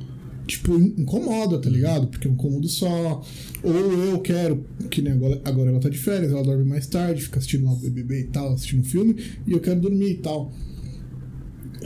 tipo, 0.46 0.74
incomoda, 0.74 1.60
tá 1.60 1.68
ligado? 1.68 2.08
Porque 2.08 2.26
é 2.26 2.30
um 2.30 2.36
cômodo 2.36 2.68
só. 2.68 3.22
Ou 3.62 3.72
eu 3.72 4.18
quero, 4.20 4.64
que 4.90 5.02
nem 5.02 5.12
agora, 5.12 5.40
agora 5.44 5.70
ela 5.70 5.78
tá 5.78 5.88
de 5.88 5.98
férias, 5.98 6.32
ela 6.32 6.42
dorme 6.42 6.64
mais 6.64 6.86
tarde, 6.86 7.22
fica 7.22 7.38
assistindo 7.38 7.66
lá 7.66 7.72
o 7.72 7.76
BBB 7.76 8.20
e 8.20 8.24
tal, 8.24 8.54
assistindo 8.54 8.80
um 8.80 8.84
filme, 8.84 9.16
e 9.46 9.52
eu 9.52 9.60
quero 9.60 9.80
dormir 9.80 10.10
e 10.10 10.16
tal. 10.16 10.52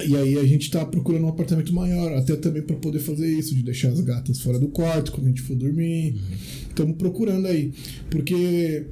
E 0.06 0.16
aí 0.16 0.38
a 0.38 0.44
gente 0.44 0.70
tá 0.70 0.84
procurando 0.84 1.24
um 1.24 1.28
apartamento 1.28 1.72
maior, 1.72 2.12
até 2.16 2.34
também 2.34 2.62
para 2.62 2.76
poder 2.76 2.98
fazer 2.98 3.28
isso, 3.28 3.54
de 3.54 3.62
deixar 3.62 3.88
as 3.88 4.00
gatas 4.00 4.40
fora 4.40 4.58
do 4.58 4.68
quarto 4.68 5.12
quando 5.12 5.26
a 5.26 5.28
gente 5.28 5.42
for 5.42 5.54
dormir. 5.56 6.20
Estamos 6.68 6.96
procurando 6.96 7.46
aí. 7.46 7.72
Porque 8.10 8.86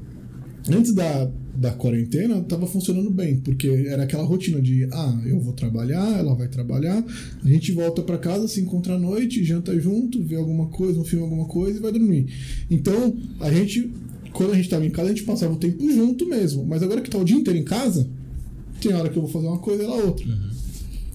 antes 0.69 0.95
da, 0.95 1.29
da 1.57 1.73
quarentena 1.73 2.41
tava 2.43 2.67
funcionando 2.67 3.11
bem, 3.11 3.37
porque 3.38 3.67
era 3.69 4.05
aquela 4.05 4.23
rotina 4.23 4.61
de 4.61 4.85
ah, 4.93 5.23
eu 5.27 5.41
vou 5.41 5.53
trabalhar, 5.53 6.19
ela 6.19 6.35
vai 6.35 6.49
trabalhar, 6.49 7.05
a 7.43 7.49
gente 7.49 7.73
volta 7.73 8.03
para 8.03 8.17
casa, 8.19 8.47
se 8.47 8.61
encontra 8.61 8.95
à 8.95 8.99
noite, 8.99 9.45
janta 9.45 9.79
junto, 9.81 10.23
vê 10.23 10.37
alguma 10.37 10.67
coisa, 10.67 11.01
um 11.01 11.05
filme, 11.05 11.25
alguma 11.25 11.47
coisa 11.47 11.79
e 11.79 11.83
vai 11.83 11.91
dormir. 11.91 12.27
Então, 12.71 13.17
a 13.41 13.51
gente, 13.51 13.93
quando 14.33 14.53
a 14.53 14.57
gente 14.57 14.69
tava 14.69 14.87
em 14.87 14.91
casa, 14.91 15.09
a 15.09 15.15
gente 15.15 15.25
passava 15.25 15.53
o 15.53 15.57
tempo 15.57 15.85
junto 15.91 16.29
mesmo, 16.29 16.65
mas 16.65 16.83
agora 16.83 17.01
que 17.01 17.11
tá 17.11 17.19
o 17.19 17.25
dia 17.25 17.37
inteiro 17.37 17.59
em 17.59 17.65
casa, 17.65 18.09
tem 18.81 18.93
hora 18.95 19.09
que 19.09 19.17
eu 19.17 19.23
vou 19.23 19.31
fazer 19.31 19.47
uma 19.47 19.59
coisa 19.59 19.83
e 19.83 19.87
ela 19.87 20.05
outra. 20.05 20.27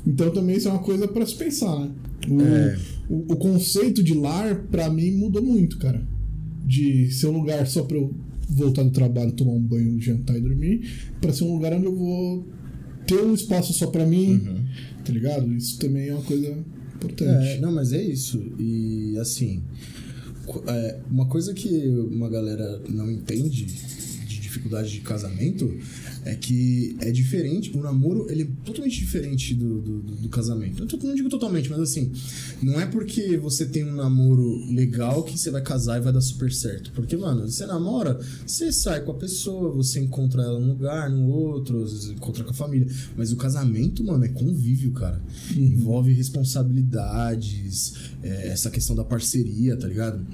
Então 0.07 0.31
também 0.31 0.55
isso 0.55 0.67
é 0.69 0.71
uma 0.71 0.79
coisa 0.81 1.07
para 1.07 1.25
se 1.25 1.35
pensar, 1.35 1.77
né? 1.79 1.91
O, 2.29 2.41
É. 2.41 2.79
o, 3.09 3.33
o 3.33 3.35
conceito 3.35 4.01
de 4.01 4.13
lar, 4.13 4.63
para 4.71 4.89
mim, 4.89 5.11
mudou 5.11 5.43
muito, 5.43 5.77
cara. 5.77 6.01
De 6.65 7.11
ser 7.11 7.27
um 7.27 7.33
lugar 7.39 7.67
só 7.67 7.83
pra 7.83 7.97
eu 7.97 8.13
voltar 8.49 8.83
do 8.83 8.91
trabalho, 8.91 9.33
tomar 9.33 9.51
um 9.51 9.61
banho, 9.61 9.99
jantar 9.99 10.37
e 10.37 10.41
dormir, 10.41 10.81
para 11.19 11.33
ser 11.33 11.43
um 11.43 11.53
lugar 11.53 11.73
onde 11.73 11.85
eu 11.85 11.95
vou 11.95 12.47
ter 13.05 13.21
um 13.21 13.33
espaço 13.33 13.73
só 13.73 13.87
para 13.87 14.05
mim, 14.05 14.41
tá 15.03 15.11
ligado? 15.11 15.53
Isso 15.53 15.77
também 15.77 16.07
é 16.07 16.13
uma 16.13 16.23
coisa 16.23 16.57
importante. 16.95 17.47
É, 17.49 17.59
não, 17.59 17.71
mas 17.73 17.91
é 17.93 18.01
isso. 18.01 18.41
E 18.59 19.17
assim, 19.19 19.61
é, 20.67 20.99
uma 21.11 21.25
coisa 21.27 21.53
que 21.53 21.87
uma 22.11 22.29
galera 22.29 22.81
não 22.89 23.11
entende 23.11 23.65
de 23.65 23.96
dificuldade 24.57 24.91
de 24.91 24.99
casamento 25.01 25.73
é 26.25 26.35
que 26.35 26.95
é 26.99 27.11
diferente. 27.11 27.75
O 27.77 27.81
namoro 27.81 28.27
ele 28.29 28.43
é 28.43 28.47
totalmente 28.65 28.97
diferente 28.97 29.53
do, 29.53 29.81
do, 29.81 29.99
do- 30.01 30.29
casamento. 30.29 30.83
Eu 30.83 30.99
não 31.07 31.15
digo 31.15 31.29
totalmente, 31.29 31.69
mas 31.69 31.79
assim, 31.79 32.11
não 32.61 32.79
é 32.79 32.85
porque 32.85 33.37
você 33.37 33.65
tem 33.65 33.85
um 33.85 33.95
namoro 33.95 34.57
legal 34.71 35.23
que 35.23 35.37
você 35.37 35.49
vai 35.49 35.61
casar 35.61 35.97
e 35.97 36.01
vai 36.03 36.11
dar 36.11 36.21
super 36.21 36.51
certo. 36.51 36.91
Porque, 36.91 37.15
mano, 37.15 37.47
você 37.49 37.65
namora, 37.65 38.19
você 38.45 38.71
sai 38.71 39.03
com 39.03 39.11
a 39.11 39.15
pessoa, 39.15 39.71
você 39.71 39.99
encontra 39.99 40.41
ela 40.43 40.59
num 40.59 40.69
lugar, 40.69 41.09
no 41.09 41.27
outro, 41.27 41.85
encontra 42.11 42.43
com 42.43 42.51
a 42.51 42.53
família. 42.53 42.87
Mas 43.15 43.31
o 43.31 43.37
casamento, 43.37 44.03
mano, 44.03 44.25
é 44.25 44.29
convívio, 44.29 44.91
cara. 44.91 45.21
Envolve 45.55 46.11
responsabilidades, 46.13 47.93
é, 48.21 48.49
essa 48.49 48.69
questão 48.69 48.95
da 48.95 49.03
parceria, 49.03 49.77
tá 49.77 49.87
ligado? 49.87 50.25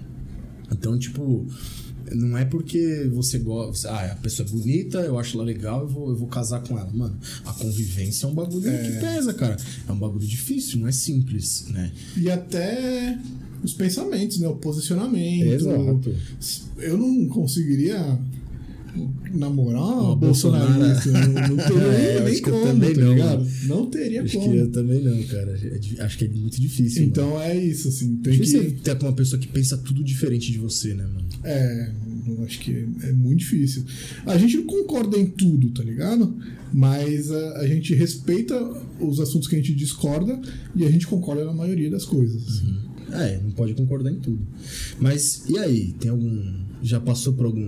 Então, 0.72 0.98
tipo, 0.98 1.46
não 2.12 2.38
é 2.38 2.46
porque 2.46 3.10
você 3.14 3.40
gosta. 3.40 3.90
Ah, 3.90 4.12
a 4.12 4.16
pessoa 4.16 4.48
é 4.48 4.52
bonita, 4.52 5.00
eu 5.00 5.18
acho 5.18 5.38
ela 5.38 5.46
legal, 5.46 5.82
eu 5.82 5.88
vou, 5.88 6.10
eu 6.10 6.16
vou 6.16 6.28
casar 6.28 6.62
com 6.62 6.78
ela. 6.78 6.90
Mano, 6.94 7.18
a 7.46 7.54
convivência 7.54 8.26
é 8.26 8.30
um 8.30 8.34
bagulho 8.34 8.64
que 8.64 9.00
pesa, 9.00 9.34
cara. 9.34 9.58
É 9.88 9.92
um 9.92 9.98
bagulho 9.98 10.26
difícil, 10.26 10.80
não 10.80 10.88
é 10.88 10.92
simples, 10.92 11.66
né? 11.70 11.92
E 12.18 12.30
até 12.30 13.18
os 13.64 13.74
pensamentos, 13.74 14.40
né? 14.40 14.48
O 14.48 14.56
posicionamento. 14.56 15.44
Eu 16.78 16.98
não 16.98 17.28
conseguiria 17.28 18.20
namorar 19.34 19.82
uma 19.84 20.16
bolsonarista. 20.16 21.12
Não, 21.12 21.48
não 21.50 21.58
teria 21.58 21.84
É, 21.94 22.24
nem 22.24 22.34
acho 22.34 22.42
como, 22.44 22.64
também 22.66 22.94
tá 22.94 23.02
não, 23.02 23.14
ligado? 23.14 23.40
mano. 23.40 23.52
Não 23.68 23.86
teria 23.90 24.22
Acho 24.24 24.38
como. 24.38 24.52
que 24.52 24.58
eu 24.58 24.72
também 24.72 25.04
não, 25.04 25.24
cara. 25.24 25.60
É 25.98 26.04
Acho 26.04 26.18
que 26.18 26.26
é 26.26 26.30
muito 26.30 26.62
difícil. 26.62 27.02
mano. 27.02 27.12
Então 27.12 27.42
é 27.42 27.58
isso, 27.58 27.88
assim. 27.88 28.16
Tem 28.18 28.34
Difícil 28.34 28.64
que. 28.66 28.72
ter 28.82 28.98
com 28.98 29.06
uma 29.08 29.14
pessoa 29.14 29.40
que 29.40 29.48
pensa 29.48 29.78
tudo 29.78 30.04
diferente 30.04 30.52
de 30.52 30.58
você, 30.58 30.94
né, 30.94 31.04
mano? 31.06 31.26
É, 31.44 31.92
eu 32.28 32.44
acho 32.44 32.60
que 32.60 32.88
é 33.04 33.12
muito 33.12 33.40
difícil. 33.40 33.84
A 34.26 34.38
gente 34.38 34.58
não 34.58 34.66
concorda 34.66 35.18
em 35.18 35.26
tudo, 35.26 35.70
tá 35.72 35.84
ligado? 35.84 36.36
Mas 36.72 37.32
a, 37.32 37.60
a 37.60 37.68
gente 37.68 37.94
respeita 37.94 38.56
os 39.00 39.20
assuntos 39.20 39.48
que 39.48 39.56
a 39.56 39.60
gente 39.60 39.76
discorda 39.76 40.40
e 40.76 40.86
a 40.86 40.92
gente 40.92 41.08
concorda 41.08 41.44
na 41.46 41.54
maioria 41.54 41.90
das 41.90 42.06
coisas. 42.06 42.64
É, 43.12 43.40
não 43.44 43.52
pode 43.52 43.74
concordar 43.76 44.12
em 44.12 44.20
tudo. 44.20 44.42
Mas 45.00 45.44
e 45.50 45.58
aí? 45.58 45.94
Tem 46.00 46.10
algum. 46.10 46.64
Já 46.82 47.00
passou 47.00 47.34
por 47.34 47.46
algum, 47.46 47.62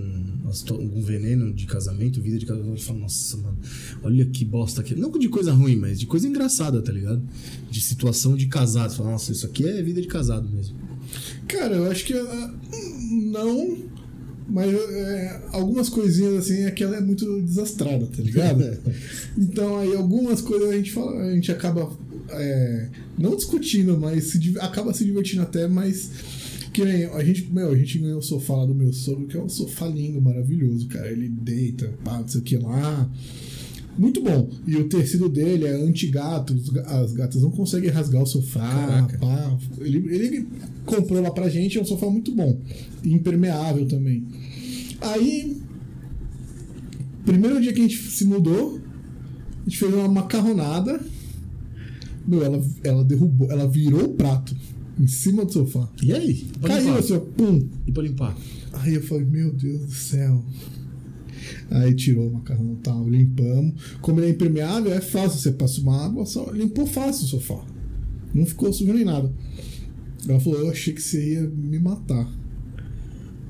algum 0.70 1.02
veneno 1.02 1.52
de 1.52 1.66
casamento, 1.66 2.20
vida 2.20 2.38
de 2.38 2.46
casamento? 2.46 2.82
Fala, 2.82 3.00
nossa, 3.00 3.36
mano, 3.36 3.58
olha 4.02 4.24
que 4.26 4.44
bosta 4.44 4.80
aqui. 4.80 4.94
Não 4.94 5.10
de 5.10 5.28
coisa 5.28 5.52
ruim, 5.52 5.76
mas 5.76 5.98
de 5.98 6.06
coisa 6.06 6.26
engraçada, 6.28 6.82
tá 6.82 6.92
ligado? 6.92 7.22
De 7.70 7.80
situação 7.80 8.36
de 8.36 8.46
casado. 8.46 8.94
Fala, 8.94 9.10
nossa, 9.10 9.32
isso 9.32 9.46
aqui 9.46 9.66
é 9.66 9.82
vida 9.82 10.00
de 10.00 10.08
casado 10.08 10.48
mesmo. 10.48 10.76
Cara, 11.46 11.76
eu 11.76 11.90
acho 11.90 12.04
que 12.04 12.14
ah, 12.14 12.54
não. 13.10 13.78
Mas 14.48 14.72
é, 14.72 15.42
algumas 15.50 15.88
coisinhas 15.88 16.34
assim 16.34 16.64
é 16.64 16.70
que 16.70 16.84
ela 16.84 16.96
é 16.96 17.00
muito 17.00 17.42
desastrada, 17.42 18.06
tá 18.06 18.22
ligado? 18.22 18.78
então 19.36 19.78
aí 19.78 19.92
algumas 19.94 20.40
coisas 20.40 20.70
a 20.70 20.76
gente 20.76 20.92
fala, 20.92 21.20
a 21.20 21.34
gente 21.34 21.50
acaba 21.50 21.90
é, 22.30 22.88
não 23.18 23.36
discutindo, 23.36 23.98
mas 23.98 24.24
se 24.24 24.54
acaba 24.60 24.92
se 24.92 25.04
divertindo 25.04 25.42
até, 25.42 25.66
mas 25.66 26.10
que 26.76 26.84
nem 26.84 27.06
a 27.06 27.24
gente, 27.24 27.50
meu, 27.50 27.70
a 27.70 27.74
gente 27.74 27.98
ganhou 27.98 28.18
o 28.18 28.22
sofá 28.22 28.54
lá 28.54 28.66
do 28.66 28.74
meu 28.74 28.92
sogro, 28.92 29.26
que 29.26 29.34
é 29.34 29.42
um 29.42 29.48
sofá 29.48 29.86
lindo, 29.86 30.20
maravilhoso, 30.20 30.86
cara. 30.88 31.10
Ele 31.10 31.26
deita, 31.26 31.90
pá, 32.04 32.20
não 32.20 32.28
sei 32.28 32.42
o 32.42 32.44
que 32.44 32.58
lá. 32.58 33.10
Muito 33.96 34.22
bom. 34.22 34.50
E 34.66 34.76
o 34.76 34.86
tecido 34.86 35.26
dele 35.26 35.64
é 35.64 35.70
anti-gato. 35.70 36.54
As 36.84 37.14
gatas 37.14 37.40
não 37.40 37.50
conseguem 37.50 37.88
rasgar 37.88 38.22
o 38.22 38.26
sofá. 38.26 39.08
Pá. 39.18 39.58
Ele, 39.80 40.14
ele 40.14 40.48
comprou 40.84 41.22
lá 41.22 41.30
pra 41.30 41.48
gente. 41.48 41.78
É 41.78 41.80
um 41.80 41.84
sofá 41.86 42.10
muito 42.10 42.30
bom. 42.32 42.60
E 43.02 43.10
impermeável 43.10 43.86
também. 43.88 44.26
Aí, 45.00 45.56
primeiro 47.24 47.58
dia 47.58 47.72
que 47.72 47.80
a 47.80 47.84
gente 47.84 47.96
se 47.96 48.26
mudou, 48.26 48.78
a 49.62 49.64
gente 49.64 49.78
fez 49.78 49.94
uma 49.94 50.08
macarronada. 50.08 51.00
Meu, 52.28 52.44
ela, 52.44 52.62
ela 52.84 53.02
derrubou, 53.02 53.50
ela 53.50 53.66
virou 53.66 54.04
o 54.04 54.14
prato 54.14 54.54
em 54.98 55.06
cima 55.06 55.44
do 55.44 55.52
sofá. 55.52 55.88
E 56.02 56.12
aí? 56.12 56.46
Caiu 56.62 56.84
limpar? 56.86 56.98
assim, 56.98 57.12
ó, 57.14 57.20
pum. 57.20 57.68
E 57.86 57.92
pra 57.92 58.02
limpar? 58.02 58.36
Aí 58.72 58.94
eu 58.94 59.02
falei, 59.02 59.24
meu 59.26 59.52
Deus 59.52 59.80
do 59.86 59.92
céu. 59.92 60.44
Aí 61.70 61.94
tirou 61.94 62.28
o 62.28 62.32
macarrão 62.34 62.74
tal, 62.82 63.08
limpamos. 63.08 63.74
Como 64.00 64.20
ele 64.20 64.28
é 64.28 64.30
impermeável, 64.30 64.92
é 64.92 65.00
fácil. 65.00 65.38
Você 65.38 65.52
passa 65.52 65.80
uma 65.80 66.04
água, 66.04 66.24
só 66.26 66.50
limpou 66.50 66.86
fácil 66.86 67.24
o 67.24 67.28
sofá. 67.28 67.64
Não 68.34 68.44
ficou 68.46 68.72
sujo 68.72 68.92
nem 68.92 69.04
nada. 69.04 69.32
Ela 70.28 70.40
falou, 70.40 70.60
eu 70.60 70.70
achei 70.70 70.92
que 70.92 71.00
você 71.02 71.34
ia 71.34 71.42
me 71.42 71.78
matar. 71.78 72.28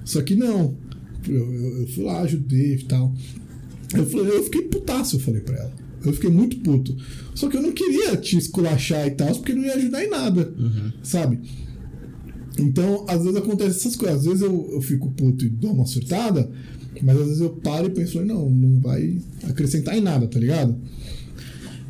Só 0.04 0.20
que 0.22 0.34
não. 0.34 0.76
Eu, 1.26 1.52
eu- 1.52 1.80
eu 1.80 1.86
fui 1.88 2.04
lá, 2.04 2.20
ajudei 2.20 2.74
e 2.74 2.84
tal. 2.84 3.12
Eu, 3.94 4.06
falei, 4.06 4.36
eu 4.36 4.42
fiquei 4.44 4.62
putaço, 4.62 5.16
eu 5.16 5.20
falei 5.20 5.40
pra 5.40 5.56
ela. 5.56 5.72
Eu 6.08 6.14
fiquei 6.14 6.30
muito 6.30 6.58
puto. 6.58 6.96
Só 7.34 7.48
que 7.48 7.56
eu 7.56 7.62
não 7.62 7.72
queria 7.72 8.16
te 8.16 8.36
esculachar 8.36 9.06
e 9.06 9.10
tal, 9.10 9.34
porque 9.34 9.54
não 9.54 9.64
ia 9.64 9.74
ajudar 9.74 10.04
em 10.04 10.10
nada. 10.10 10.52
Sabe? 11.02 11.40
Então, 12.58 13.04
às 13.08 13.22
vezes 13.22 13.36
acontece 13.36 13.78
essas 13.78 13.96
coisas. 13.96 14.18
Às 14.20 14.24
vezes 14.24 14.42
eu, 14.42 14.68
eu 14.72 14.80
fico 14.80 15.10
puto 15.10 15.44
e 15.44 15.48
dou 15.48 15.72
uma 15.72 15.86
surtada, 15.86 16.50
mas 17.02 17.18
às 17.18 17.26
vezes 17.26 17.40
eu 17.40 17.50
paro 17.50 17.86
e 17.86 17.90
penso, 17.90 18.24
não, 18.24 18.48
não 18.48 18.80
vai 18.80 19.18
acrescentar 19.44 19.96
em 19.96 20.00
nada, 20.00 20.26
tá 20.26 20.38
ligado? 20.38 20.76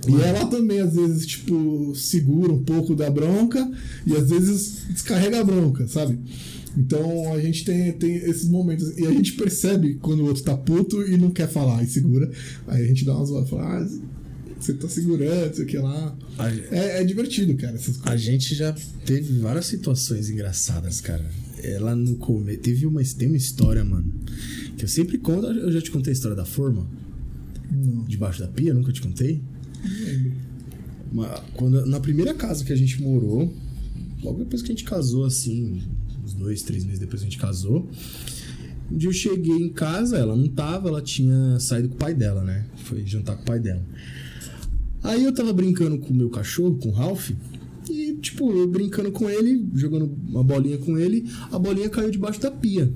E 0.08 0.20
ela 0.22 0.46
também, 0.46 0.80
às 0.80 0.94
vezes, 0.94 1.26
tipo, 1.26 1.92
segura 1.96 2.52
um 2.52 2.62
pouco 2.62 2.94
da 2.94 3.10
bronca 3.10 3.68
e 4.06 4.14
às 4.14 4.30
vezes 4.30 4.84
descarrega 4.88 5.40
a 5.40 5.44
bronca, 5.44 5.88
sabe? 5.88 6.18
Então 6.76 7.32
a 7.32 7.40
gente 7.40 7.64
tem, 7.64 7.92
tem 7.92 8.16
esses 8.16 8.48
momentos. 8.48 8.96
E 8.98 9.06
a 9.06 9.10
gente 9.10 9.32
percebe 9.32 9.94
quando 9.94 10.20
o 10.20 10.26
outro 10.26 10.42
tá 10.42 10.56
puto 10.56 11.02
e 11.06 11.16
não 11.16 11.30
quer 11.30 11.48
falar 11.48 11.82
e 11.82 11.86
segura. 11.86 12.30
Aí 12.66 12.84
a 12.84 12.86
gente 12.86 13.04
dá 13.04 13.16
umas 13.16 13.30
e 13.30 13.48
fala, 13.50 13.78
ah, 13.82 13.88
você 14.60 14.72
tá 14.74 14.88
segurando, 14.88 15.54
sei 15.54 15.64
o 15.64 15.68
que 15.68 15.78
lá. 15.78 16.16
A, 16.38 16.50
É, 16.50 17.00
é 17.00 17.04
divertido, 17.04 17.54
cara, 17.56 17.74
essas 17.76 17.96
a 17.98 18.02
coisas. 18.02 18.20
gente 18.20 18.54
já 18.54 18.74
teve 19.04 19.38
várias 19.40 19.66
situações 19.66 20.28
engraçadas, 20.30 21.00
cara. 21.00 21.24
Ela 21.62 21.96
no 21.96 22.16
começo. 22.16 22.60
Teve 22.60 22.86
uma, 22.86 23.02
tem 23.02 23.28
uma 23.28 23.36
história, 23.36 23.82
mano. 23.84 24.12
Que 24.76 24.84
eu 24.84 24.88
sempre 24.88 25.16
conto. 25.18 25.46
Eu 25.46 25.72
já 25.72 25.80
te 25.80 25.90
contei 25.90 26.12
a 26.12 26.14
história 26.14 26.36
da 26.36 26.44
forma? 26.44 26.86
Não, 27.72 28.04
Debaixo 28.04 28.40
da 28.40 28.48
pia? 28.48 28.72
Nunca 28.74 28.92
te 28.92 29.00
contei? 29.00 29.40
não 29.82 30.06
lembro. 30.06 30.32
Uma- 31.12 31.40
quando, 31.54 31.86
na 31.86 31.98
primeira 32.00 32.34
casa 32.34 32.64
que 32.64 32.72
a 32.72 32.76
gente 32.76 33.00
morou, 33.00 33.52
logo 34.22 34.38
depois 34.40 34.60
que 34.62 34.70
a 34.72 34.74
gente 34.74 34.84
casou, 34.84 35.24
assim, 35.24 35.82
uns 36.26 36.34
dois, 36.34 36.62
três 36.62 36.84
meses 36.84 36.98
depois 36.98 37.22
a 37.22 37.24
gente 37.24 37.38
casou, 37.38 37.88
um 38.90 38.96
dia 38.96 39.08
eu 39.08 39.12
cheguei 39.12 39.54
em 39.54 39.72
casa, 39.72 40.18
ela 40.18 40.36
não 40.36 40.48
tava, 40.48 40.88
ela 40.88 41.00
tinha 41.00 41.58
saído 41.58 41.88
com 41.88 41.94
o 41.94 41.98
pai 41.98 42.14
dela, 42.14 42.42
né? 42.42 42.66
Foi 42.84 43.04
jantar 43.06 43.36
com 43.36 43.42
o 43.42 43.46
pai 43.46 43.58
dela. 43.58 43.82
Aí 45.02 45.24
eu 45.24 45.32
tava 45.32 45.52
brincando 45.52 45.98
com 45.98 46.12
o 46.12 46.16
meu 46.16 46.30
cachorro, 46.30 46.76
com 46.76 46.88
o 46.88 46.92
Ralph, 46.92 47.30
e, 47.88 48.14
tipo, 48.14 48.52
eu 48.52 48.66
brincando 48.66 49.12
com 49.12 49.30
ele, 49.30 49.68
jogando 49.74 50.12
uma 50.28 50.42
bolinha 50.42 50.78
com 50.78 50.98
ele, 50.98 51.24
a 51.52 51.58
bolinha 51.58 51.88
caiu 51.88 52.10
debaixo 52.10 52.40
da 52.40 52.50
pia. 52.50 52.92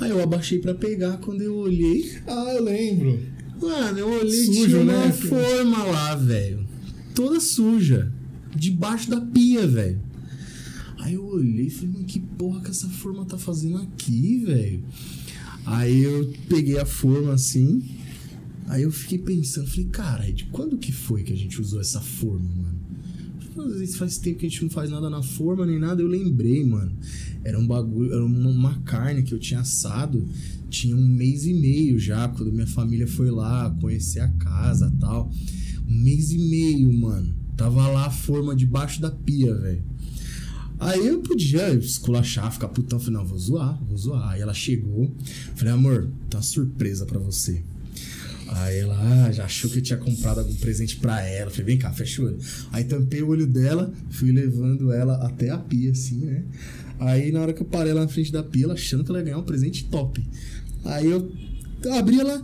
Aí 0.00 0.10
eu 0.10 0.22
abaixei 0.22 0.58
pra 0.58 0.74
pegar, 0.74 1.18
quando 1.18 1.42
eu 1.42 1.56
olhei. 1.56 2.10
Ah, 2.26 2.54
eu 2.54 2.62
lembro. 2.62 3.20
Mano, 3.60 3.98
eu 3.98 4.08
olhei 4.08 4.44
Sujo, 4.44 4.66
tinha 4.68 4.84
né, 4.84 4.94
uma 4.94 5.12
filho? 5.12 5.28
forma 5.28 5.82
lá, 5.84 6.14
velho. 6.14 6.66
Toda 7.14 7.40
suja. 7.40 8.12
Debaixo 8.54 9.10
da 9.10 9.20
pia, 9.20 9.66
velho. 9.66 10.00
Aí 11.08 11.14
eu 11.14 11.24
olhei 11.24 11.68
e 11.68 11.70
falei, 11.70 11.94
mano, 11.94 12.04
que 12.04 12.20
porra 12.20 12.60
que 12.60 12.68
essa 12.68 12.86
forma 12.86 13.24
tá 13.24 13.38
fazendo 13.38 13.78
aqui, 13.78 14.44
velho? 14.44 14.84
Aí 15.64 16.02
eu 16.02 16.30
peguei 16.50 16.78
a 16.78 16.84
forma 16.84 17.32
assim. 17.32 17.82
Aí 18.66 18.82
eu 18.82 18.90
fiquei 18.90 19.16
pensando, 19.16 19.66
falei, 19.68 19.86
cara, 19.86 20.30
de 20.30 20.44
quando 20.44 20.76
que 20.76 20.92
foi 20.92 21.22
que 21.22 21.32
a 21.32 21.36
gente 21.36 21.58
usou 21.58 21.80
essa 21.80 22.02
forma, 22.02 22.46
mano? 22.46 23.70
Às 23.72 23.78
vezes 23.80 23.96
faz 23.96 24.18
tempo 24.18 24.40
que 24.40 24.44
a 24.46 24.48
gente 24.50 24.62
não 24.62 24.68
faz 24.68 24.90
nada 24.90 25.08
na 25.08 25.22
forma 25.22 25.64
nem 25.64 25.78
nada. 25.78 26.02
Eu 26.02 26.08
lembrei, 26.08 26.62
mano. 26.62 26.94
Era 27.42 27.58
um 27.58 27.66
bagulho, 27.66 28.12
era 28.12 28.22
uma, 28.22 28.50
uma 28.50 28.74
carne 28.80 29.22
que 29.22 29.32
eu 29.32 29.38
tinha 29.38 29.60
assado. 29.60 30.28
Tinha 30.68 30.94
um 30.94 31.08
mês 31.08 31.46
e 31.46 31.54
meio 31.54 31.98
já, 31.98 32.28
quando 32.28 32.52
minha 32.52 32.66
família 32.66 33.06
foi 33.06 33.30
lá 33.30 33.74
conhecer 33.80 34.20
a 34.20 34.28
casa 34.28 34.94
tal. 35.00 35.32
Um 35.88 36.02
mês 36.02 36.32
e 36.32 36.38
meio, 36.38 36.92
mano. 36.92 37.34
Tava 37.56 37.88
lá 37.88 38.08
a 38.08 38.10
forma 38.10 38.54
debaixo 38.54 39.00
da 39.00 39.10
pia, 39.10 39.54
velho. 39.54 39.82
Aí 40.80 41.06
eu 41.06 41.20
podia 41.20 41.74
esculachar, 41.74 42.52
ficar 42.52 42.68
putão. 42.68 43.00
Falei, 43.00 43.14
não, 43.14 43.26
vou 43.26 43.38
zoar, 43.38 43.82
vou 43.84 43.96
zoar. 43.96 44.30
Aí 44.30 44.40
ela 44.40 44.54
chegou. 44.54 45.12
Falei, 45.56 45.72
amor, 45.72 46.10
tem 46.30 46.38
uma 46.38 46.42
surpresa 46.42 47.04
pra 47.04 47.18
você. 47.18 47.62
Aí 48.48 48.78
ela 48.78 48.98
ah, 48.98 49.32
já 49.32 49.44
achou 49.44 49.70
que 49.70 49.78
eu 49.78 49.82
tinha 49.82 49.98
comprado 49.98 50.38
algum 50.38 50.54
presente 50.54 50.96
pra 50.96 51.20
ela. 51.20 51.50
Falei, 51.50 51.66
vem 51.66 51.78
cá, 51.78 51.92
fecha 51.92 52.22
o 52.22 52.26
olho. 52.26 52.38
Aí 52.72 52.84
tampei 52.84 53.22
o 53.22 53.28
olho 53.28 53.46
dela, 53.46 53.92
fui 54.10 54.32
levando 54.32 54.92
ela 54.92 55.16
até 55.26 55.50
a 55.50 55.58
pia, 55.58 55.90
assim, 55.90 56.24
né? 56.24 56.44
Aí 56.98 57.30
na 57.30 57.40
hora 57.40 57.52
que 57.52 57.62
eu 57.62 57.66
parei 57.66 57.92
lá 57.92 58.02
na 58.02 58.08
frente 58.08 58.32
da 58.32 58.42
pia, 58.42 58.64
ela 58.64 58.74
achando 58.74 59.04
que 59.04 59.10
ela 59.10 59.18
ia 59.18 59.24
ganhar 59.24 59.38
um 59.38 59.44
presente 59.44 59.84
top. 59.84 60.24
Aí 60.84 61.06
eu 61.10 61.30
abri 61.92 62.18
ela, 62.18 62.42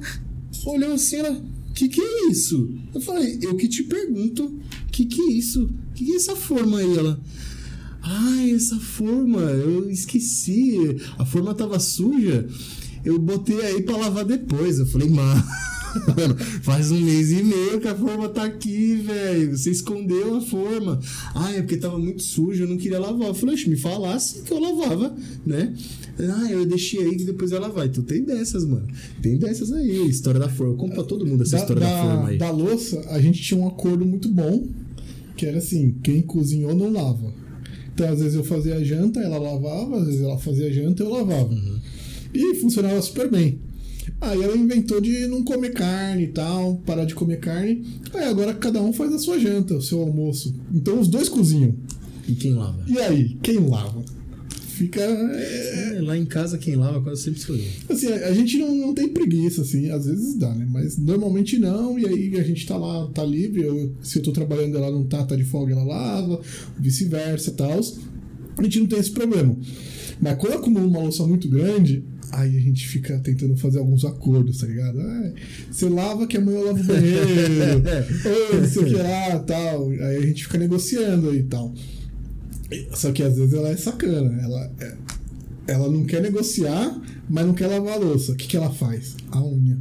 olhou 0.67 0.93
assim, 0.93 1.17
ela, 1.17 1.43
que 1.75 1.89
que 1.89 2.01
é 2.01 2.31
isso? 2.31 2.71
Eu 2.95 3.01
falei, 3.01 3.39
eu 3.43 3.57
que 3.57 3.67
te 3.67 3.83
pergunto, 3.83 4.61
que 4.93 5.07
que 5.07 5.21
é 5.21 5.33
isso? 5.33 5.71
Que 5.95 6.05
que 6.05 6.13
é 6.13 6.17
essa 6.17 6.37
forma 6.37 6.79
aí? 6.79 6.99
Ela, 6.99 7.21
ai, 8.05 8.53
essa 8.53 8.79
forma, 8.79 9.41
eu 9.41 9.91
esqueci, 9.91 10.97
a 11.19 11.25
forma 11.25 11.55
tava 11.55 11.79
suja, 11.81 12.47
eu 13.05 13.19
botei 13.19 13.61
aí 13.63 13.83
pra 13.83 13.97
lavar 13.97 14.25
depois. 14.25 14.79
Eu 14.79 14.87
falei, 14.87 15.09
mano, 15.09 15.43
faz 16.63 16.91
um 16.91 17.01
mês 17.01 17.31
e 17.33 17.43
meio 17.43 17.81
que 17.81 17.89
a 17.89 17.95
forma 17.95 18.29
tá 18.29 18.45
aqui, 18.45 18.97
velho. 18.97 19.57
Você 19.57 19.71
escondeu 19.71 20.37
a 20.37 20.41
forma. 20.41 21.01
Ah, 21.35 21.53
é 21.53 21.61
porque 21.63 21.77
tava 21.77 21.99
muito 21.99 22.23
sujo, 22.23 22.65
eu 22.65 22.69
não 22.69 22.77
queria 22.77 22.99
lavar. 22.99 23.29
Eu 23.29 23.35
falei, 23.35 23.55
"Oxe, 23.55 23.69
me 23.69 23.77
falasse 23.77 24.43
que 24.43 24.53
eu 24.53 24.61
lavava, 24.61 25.15
né? 25.45 25.75
Ah, 26.19 26.51
eu 26.51 26.65
deixei 26.65 27.03
aí 27.03 27.17
que 27.17 27.25
depois 27.25 27.53
ela 27.53 27.69
vai. 27.69 27.87
Então 27.87 28.05
tem 28.05 28.23
dessas, 28.23 28.65
mano. 28.65 28.87
Tem 29.23 29.37
dessas 29.39 29.73
aí, 29.73 30.09
história 30.09 30.41
da 30.41 30.49
forma. 30.49 30.75
Eu 30.75 30.77
conto 30.77 30.95
pra 30.95 31.05
todo 31.05 31.27
mundo 31.27 31.43
essa 31.43 31.57
história 31.57 31.81
da, 31.81 32.03
forma 32.03 32.29
aí. 32.29 32.39
da 32.39 32.51
louça, 32.51 33.01
a 33.11 33.21
gente 33.21 33.43
tinha 33.43 33.59
um 33.59 33.67
acordo 33.67 34.05
muito 34.05 34.29
bom, 34.29 34.67
que 35.37 35.47
era 35.47 35.59
assim, 35.59 35.97
quem 36.03 36.23
cozinhou 36.23 36.75
não 36.75 36.93
lava. 36.93 37.44
Então, 37.95 38.13
às 38.13 38.19
vezes 38.19 38.35
eu 38.35 38.43
fazia 38.43 38.75
a 38.75 38.83
janta, 38.83 39.21
ela 39.21 39.39
lavava, 39.39 39.99
às 39.99 40.07
vezes 40.07 40.21
ela 40.21 40.37
fazia 40.37 40.67
a 40.67 40.71
janta, 40.71 41.05
eu 41.05 41.11
lavava. 41.11 41.53
Uhum. 41.53 41.79
E 42.35 42.55
funcionava 42.57 43.01
super 43.01 43.31
bem. 43.31 43.61
Aí 44.21 44.43
ela 44.43 44.57
inventou 44.57 45.01
de 45.01 45.27
não 45.29 45.45
comer 45.45 45.73
carne 45.73 46.25
e 46.25 46.29
tal, 46.29 46.77
parar 46.85 47.05
de 47.05 47.15
comer 47.15 47.39
carne. 47.39 47.85
Aí 48.13 48.25
agora 48.25 48.53
cada 48.53 48.83
um 48.83 48.93
faz 48.93 49.13
a 49.13 49.19
sua 49.19 49.39
janta, 49.39 49.75
o 49.75 49.83
seu 49.83 50.01
almoço. 50.01 50.55
Então 50.73 50.99
os 50.99 51.09
dois 51.09 51.29
cozinham. 51.29 51.75
E 52.27 52.35
quem 52.35 52.55
lava? 52.55 52.83
E 52.87 52.99
aí, 52.99 53.37
quem 53.43 53.59
lava? 53.59 54.03
Fica. 54.75 55.01
é, 55.01 56.01
lá 56.03 56.17
em 56.17 56.25
casa 56.27 56.59
quem 56.59 56.75
lava 56.77 57.01
quase 57.01 57.23
sempre 57.23 57.41
sou 57.41 57.55
eu. 57.57 57.65
Assim, 57.89 58.09
a, 58.09 58.29
a 58.29 58.33
gente 58.35 58.59
não, 58.59 58.75
não 58.75 58.95
tem 58.95 59.09
preguiça, 59.09 59.63
assim, 59.63 59.89
às 59.91 60.07
vezes 60.07 60.35
dá, 60.37 60.53
né? 60.55 60.67
Mas 60.71 60.97
normalmente 60.99 61.59
não, 61.59 61.99
e 61.99 62.07
aí 62.07 62.37
a 62.41 62.43
gente 62.43 62.67
tá 62.67 62.77
lá, 62.77 63.07
tá 63.15 63.23
livre, 63.25 63.63
eu- 63.63 63.95
se 64.03 64.19
eu 64.19 64.23
tô 64.23 64.33
trabalhando 64.33 64.77
ela 64.77 64.91
não 64.91 65.05
tá, 65.05 65.25
tá 65.25 65.37
de 65.37 65.45
folga, 65.45 65.73
ela 65.75 65.85
lava, 65.85 66.41
vice-versa 66.79 67.51
e 67.51 67.55
tal. 67.55 67.81
A 68.59 68.63
gente 68.63 68.81
não 68.81 68.87
tem 68.87 68.99
esse 68.99 69.11
problema. 69.13 69.57
Mas 70.21 70.37
quando 70.39 70.55
acumula 70.55 70.87
uma 70.87 71.01
louça 71.01 71.27
muito 71.27 71.49
grande, 71.49 72.05
aí 72.33 72.57
a 72.57 72.61
gente 72.61 72.87
fica 72.89 73.19
tentando 73.21 73.57
fazer 73.57 73.79
alguns 73.79 74.05
acordos, 74.05 74.59
tá 74.59 74.67
ligado? 74.67 75.01
Ah, 75.01 75.33
você 75.71 75.89
lava 75.89 76.27
que 76.27 76.37
amanhã 76.37 76.59
eu 76.59 76.67
lavo 76.67 76.81
o 76.81 76.85
banheiro, 76.85 77.83
ou 78.53 78.61
não 78.61 78.69
sei 78.69 78.83
o 78.83 78.87
que 78.87 78.95
lá, 78.95 79.39
tal. 79.41 79.91
Aí 79.91 80.17
a 80.17 80.21
gente 80.27 80.45
fica 80.45 80.59
negociando 80.59 81.31
aí 81.31 81.39
e 81.39 81.43
tal. 81.45 81.75
Só 82.95 83.13
que 83.13 83.23
às 83.23 83.37
vezes 83.37 83.53
ela 83.55 83.69
é 83.69 83.77
sacana, 83.77 84.41
ela, 84.43 84.71
é- 84.81 84.95
ela 85.69 85.91
não 85.91 86.05
quer 86.05 86.21
negociar, 86.23 87.01
mas 87.29 87.47
não 87.47 87.55
quer 87.55 87.67
lavar 87.69 87.95
a 87.95 87.97
louça. 87.97 88.33
O 88.33 88.37
que, 88.37 88.47
que 88.47 88.57
ela 88.57 88.71
faz? 88.71 89.17
A 89.31 89.43
unha. 89.43 89.79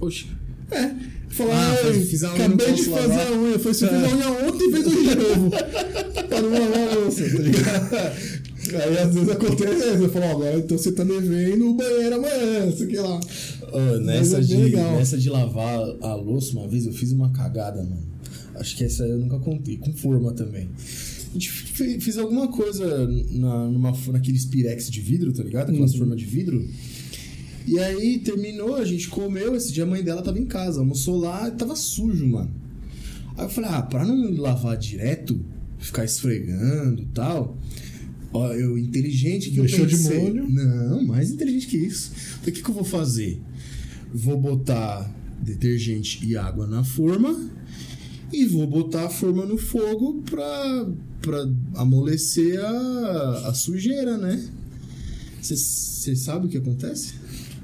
Oxe. 0.00 0.26
É. 0.70 0.90
Fala, 1.28 1.54
Ah, 1.54 1.70
"Ai, 1.70 1.76
faz- 1.92 2.08
fiz 2.10 2.24
a 2.24 2.34
unha, 2.34 2.44
acabei 2.46 2.72
de 2.74 2.84
fazer 2.84 3.06
lavar." 3.08 3.26
a 3.26 3.32
unha. 3.32 3.58
Foi 3.58 3.74
você 3.74 3.88
fez 3.88 4.04
a 4.04 4.08
unha 4.16 4.30
ontem 4.48 4.68
e 4.68 4.72
fez 4.72 4.86
hoje 4.86 5.08
de 5.08 5.14
novo. 5.16 5.50
pra 6.28 6.42
não 6.42 6.50
lavar 6.50 6.88
a 6.88 6.94
louça, 6.94 7.22
tá 7.24 7.38
ligado? 7.38 7.96
Aí 8.72 8.98
às 8.98 9.14
vezes 9.14 9.28
acontece 9.28 9.74
isso. 9.74 10.04
Eu 10.04 10.10
falo, 10.10 10.24
agora 10.24 10.58
então 10.58 10.78
você 10.78 10.92
tá 10.92 11.02
devendo 11.04 11.70
o 11.70 11.74
banheiro 11.74 12.14
amanhã, 12.16 12.70
sei 12.76 12.86
o 12.86 12.88
que 12.88 12.96
lá. 12.98 13.20
Ô, 13.72 13.98
nessa, 14.00 14.38
é 14.38 14.40
de, 14.40 14.56
legal. 14.56 14.92
nessa 14.96 15.18
de 15.18 15.28
lavar 15.28 15.78
a 16.00 16.14
louça, 16.14 16.52
uma 16.56 16.68
vez 16.68 16.86
eu 16.86 16.92
fiz 16.92 17.10
uma 17.12 17.30
cagada, 17.32 17.82
mano. 17.82 18.06
Acho 18.54 18.76
que 18.76 18.84
essa 18.84 19.02
eu 19.04 19.18
nunca 19.18 19.38
contei. 19.40 19.78
Com 19.78 19.92
forma 19.94 20.32
também. 20.32 20.70
A 21.32 21.34
gente 21.34 21.50
fe- 21.50 21.98
fez 21.98 22.18
alguma 22.18 22.46
coisa 22.48 23.08
na, 23.30 23.66
numa, 23.68 23.92
naqueles 24.12 24.44
pirex 24.44 24.90
de 24.90 25.00
vidro, 25.00 25.32
tá 25.32 25.42
ligado? 25.42 25.70
Aquelas 25.70 25.92
Uhum. 25.92 25.98
formas 25.98 26.18
de 26.18 26.26
vidro. 26.26 26.68
E 27.66 27.78
aí 27.78 28.18
terminou, 28.18 28.74
a 28.76 28.84
gente 28.84 29.08
comeu. 29.08 29.56
Esse 29.56 29.72
dia 29.72 29.84
a 29.84 29.86
mãe 29.86 30.02
dela 30.02 30.20
tava 30.20 30.38
em 30.38 30.44
casa, 30.46 30.80
almoçou 30.80 31.18
lá 31.18 31.48
e 31.48 31.52
tava 31.52 31.74
sujo, 31.74 32.26
mano. 32.26 32.50
Aí 33.36 33.46
eu 33.46 33.48
falei, 33.48 33.70
ah, 33.70 33.80
pra 33.82 34.04
não 34.04 34.30
lavar 34.32 34.76
direto, 34.76 35.40
ficar 35.78 36.04
esfregando 36.04 37.00
e 37.02 37.06
tal. 37.06 37.56
Ó, 38.34 38.52
eu 38.52 38.76
inteligente 38.76 39.50
que 39.50 39.60
Deixou 39.60 39.80
eu 39.80 39.86
de 39.86 39.96
pensei. 39.96 40.18
molho? 40.20 40.48
Não, 40.50 41.04
mais 41.06 41.30
inteligente 41.30 41.66
que 41.66 41.76
isso. 41.78 42.12
Então 42.40 42.50
o 42.50 42.52
que, 42.54 42.62
que 42.62 42.68
eu 42.68 42.74
vou 42.74 42.84
fazer? 42.84 43.40
Vou 44.12 44.38
botar 44.38 45.10
detergente 45.42 46.24
e 46.26 46.36
água 46.36 46.66
na 46.66 46.84
forma 46.84 47.50
e 48.32 48.44
vou 48.44 48.66
botar 48.66 49.06
a 49.06 49.10
forma 49.10 49.44
no 49.46 49.56
fogo 49.58 50.22
pra, 50.22 50.88
pra 51.22 51.48
amolecer 51.76 52.62
a, 52.62 53.48
a 53.48 53.54
sujeira, 53.54 54.18
né? 54.18 54.44
Você 55.40 56.14
sabe 56.16 56.46
o 56.46 56.48
que 56.48 56.58
acontece? 56.58 57.14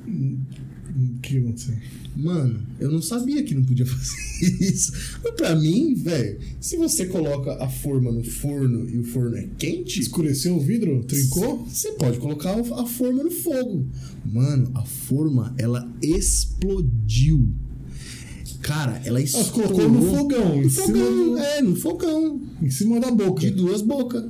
O 0.06 1.18
que 1.20 1.38
aconteceu? 1.38 1.74
Mano, 2.16 2.60
eu 2.80 2.90
não 2.90 3.00
sabia 3.00 3.44
que 3.44 3.54
não 3.54 3.62
podia 3.62 3.86
fazer 3.86 4.64
isso. 4.64 4.92
Mas 5.22 5.34
pra 5.34 5.54
mim, 5.54 5.94
velho, 5.94 6.40
se 6.60 6.76
você 6.76 7.06
coloca 7.06 7.62
a 7.62 7.68
forma 7.68 8.10
no 8.10 8.24
forno 8.24 8.88
e 8.90 8.98
o 8.98 9.04
forno 9.04 9.36
é 9.36 9.46
quente, 9.56 10.00
Escureceu 10.00 10.56
o 10.56 10.60
vidro? 10.60 11.04
Trincou? 11.04 11.64
você 11.64 11.92
pode 11.92 12.18
colocar 12.18 12.58
a 12.58 12.86
forma 12.86 13.22
no 13.22 13.30
fogo. 13.30 13.86
Mano, 14.24 14.70
a 14.74 14.84
forma, 14.84 15.54
ela 15.58 15.88
explodiu. 16.02 17.48
Cara, 18.62 19.00
ela 19.04 19.20
estourou. 19.20 19.50
colocou 19.70 19.88
no 19.88 20.02
fogão, 20.16 20.56
No 20.56 20.62
em 20.64 20.68
cima, 20.70 20.86
fogão, 20.86 21.24
do- 21.32 21.38
é, 21.38 21.62
no 21.62 21.76
fogão. 21.76 22.42
em 22.62 22.70
cima 22.70 23.00
da 23.00 23.10
boca. 23.10 23.40
De 23.40 23.50
duas 23.50 23.82
bocas. 23.82 24.24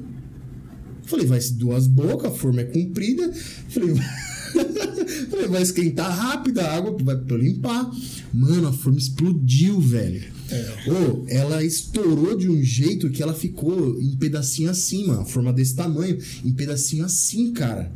Falei, 1.04 1.26
vai 1.26 1.40
ser 1.40 1.54
duas 1.54 1.86
bocas, 1.86 2.30
a 2.30 2.34
forma 2.34 2.60
é 2.60 2.64
comprida. 2.64 3.32
Falei, 3.68 3.94
Falei, 5.30 5.46
vai 5.48 5.62
esquentar 5.62 6.10
rápido, 6.10 6.58
a 6.60 6.70
água 6.74 6.96
vai 7.02 7.16
pra 7.16 7.36
eu 7.36 7.40
limpar. 7.42 7.90
Mano, 8.32 8.68
a 8.68 8.72
forma 8.72 8.98
explodiu, 8.98 9.80
velho. 9.80 10.22
É. 10.50 10.90
Ô, 10.90 11.24
ela 11.28 11.62
estourou 11.64 12.36
de 12.36 12.48
um 12.48 12.62
jeito 12.62 13.10
que 13.10 13.22
ela 13.22 13.34
ficou 13.34 14.00
em 14.00 14.16
pedacinho 14.16 14.70
assim, 14.70 15.06
mano. 15.06 15.24
Forma 15.26 15.52
desse 15.52 15.74
tamanho, 15.74 16.18
em 16.44 16.52
pedacinho 16.52 17.04
assim, 17.04 17.52
cara. 17.52 17.92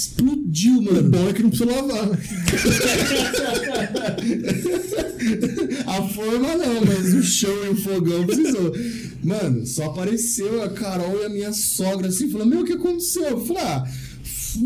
Explodiu, 0.00 0.78
O 0.78 0.82
mano. 0.82 1.10
bom 1.10 1.28
é 1.28 1.32
que 1.34 1.42
não 1.42 1.50
precisa 1.50 1.70
lavar, 1.70 2.08
né? 2.08 2.18
A 5.86 6.02
forma 6.08 6.56
não, 6.56 6.84
mas 6.86 7.12
o 7.12 7.22
chão 7.22 7.52
e 7.66 7.68
o 7.68 7.76
fogão 7.76 8.24
precisou. 8.26 8.74
Mano, 9.22 9.66
só 9.66 9.84
apareceu 9.84 10.62
a 10.62 10.70
Carol 10.70 11.20
e 11.20 11.26
a 11.26 11.28
minha 11.28 11.52
sogra 11.52 12.08
assim, 12.08 12.30
falando: 12.30 12.48
Meu, 12.48 12.60
o 12.60 12.64
que 12.64 12.72
aconteceu? 12.72 13.24
Eu 13.24 13.44
falei: 13.44 13.62
Ah, 13.62 13.84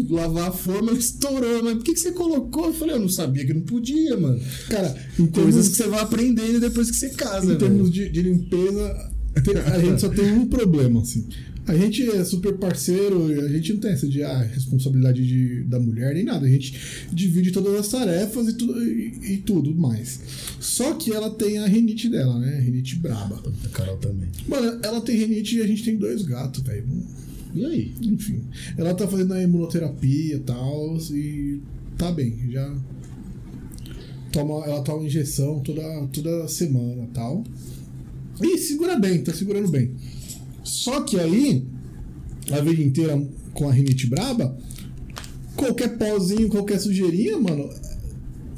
lavar 0.08 0.48
a 0.50 0.52
forma, 0.52 0.92
estourou. 0.92 1.64
Mas 1.64 1.74
por 1.74 1.84
que, 1.84 1.94
que 1.94 2.00
você 2.00 2.12
colocou? 2.12 2.66
Eu 2.66 2.74
falei: 2.74 2.94
Eu 2.94 3.00
não 3.00 3.08
sabia 3.08 3.44
que 3.44 3.54
não 3.54 3.62
podia, 3.62 4.16
mano. 4.16 4.40
Cara, 4.68 4.96
em 5.18 5.26
Coisas 5.26 5.68
que 5.68 5.76
você 5.76 5.88
vai 5.88 6.00
aprendendo 6.00 6.60
depois 6.60 6.90
que 6.90 6.96
você 6.96 7.10
casa, 7.10 7.52
em 7.52 7.58
termos 7.58 7.90
de, 7.90 8.08
de 8.08 8.22
limpeza, 8.22 9.10
a 9.72 9.78
gente 9.80 10.00
só 10.00 10.08
tem 10.08 10.32
um 10.32 10.46
problema, 10.46 11.00
assim. 11.00 11.26
A 11.66 11.74
gente 11.74 12.08
é 12.10 12.22
super 12.24 12.58
parceiro 12.58 13.32
e 13.32 13.40
a 13.40 13.48
gente 13.48 13.72
não 13.72 13.80
tem 13.80 13.92
essa 13.92 14.06
de 14.06 14.22
ah, 14.22 14.42
responsabilidade 14.42 15.26
de, 15.26 15.64
da 15.64 15.80
mulher 15.80 16.14
nem 16.14 16.24
nada. 16.24 16.46
A 16.46 16.48
gente 16.48 17.06
divide 17.10 17.52
todas 17.52 17.74
as 17.74 17.88
tarefas 17.88 18.48
e, 18.48 18.52
tudo 18.54 18.82
e, 18.82 19.32
e 19.32 19.36
tudo 19.38 19.74
mais. 19.74 20.20
Só 20.60 20.92
que 20.94 21.10
ela 21.10 21.30
tem 21.30 21.58
a 21.58 21.66
rinite 21.66 22.10
dela, 22.10 22.38
né? 22.38 22.60
Rinite 22.60 22.96
braba. 22.96 23.42
A 23.64 23.68
Carol 23.68 23.96
também. 23.96 24.28
Mano, 24.46 24.78
ela 24.82 25.00
tem 25.00 25.16
rinite 25.16 25.56
e 25.56 25.62
a 25.62 25.66
gente 25.66 25.82
tem 25.82 25.96
dois 25.96 26.22
gatos, 26.22 26.62
velho. 26.62 26.86
E 27.54 27.64
aí? 27.64 27.94
Enfim. 28.02 28.42
Ela 28.76 28.94
tá 28.94 29.08
fazendo 29.08 29.32
a 29.32 29.42
imunoterapia 29.42 30.36
e 30.36 30.40
tal, 30.40 30.98
e 31.12 31.60
tá 31.96 32.12
bem, 32.12 32.50
já. 32.50 32.76
Toma, 34.32 34.66
ela 34.66 34.82
toma 34.82 35.06
injeção 35.06 35.60
toda, 35.60 35.82
toda 36.08 36.48
semana 36.48 37.08
tal. 37.14 37.44
E 38.42 38.58
segura 38.58 38.98
bem, 38.98 39.22
tá 39.22 39.32
segurando 39.32 39.68
bem. 39.68 39.92
Só 40.64 41.02
que 41.02 41.20
aí, 41.20 41.64
a 42.50 42.60
vida 42.60 42.82
inteira 42.82 43.22
com 43.52 43.68
a 43.68 43.72
rinite 43.72 44.06
braba, 44.06 44.58
qualquer 45.54 45.96
pozinho, 45.98 46.48
qualquer 46.48 46.80
sujeirinha, 46.80 47.38
mano, 47.38 47.70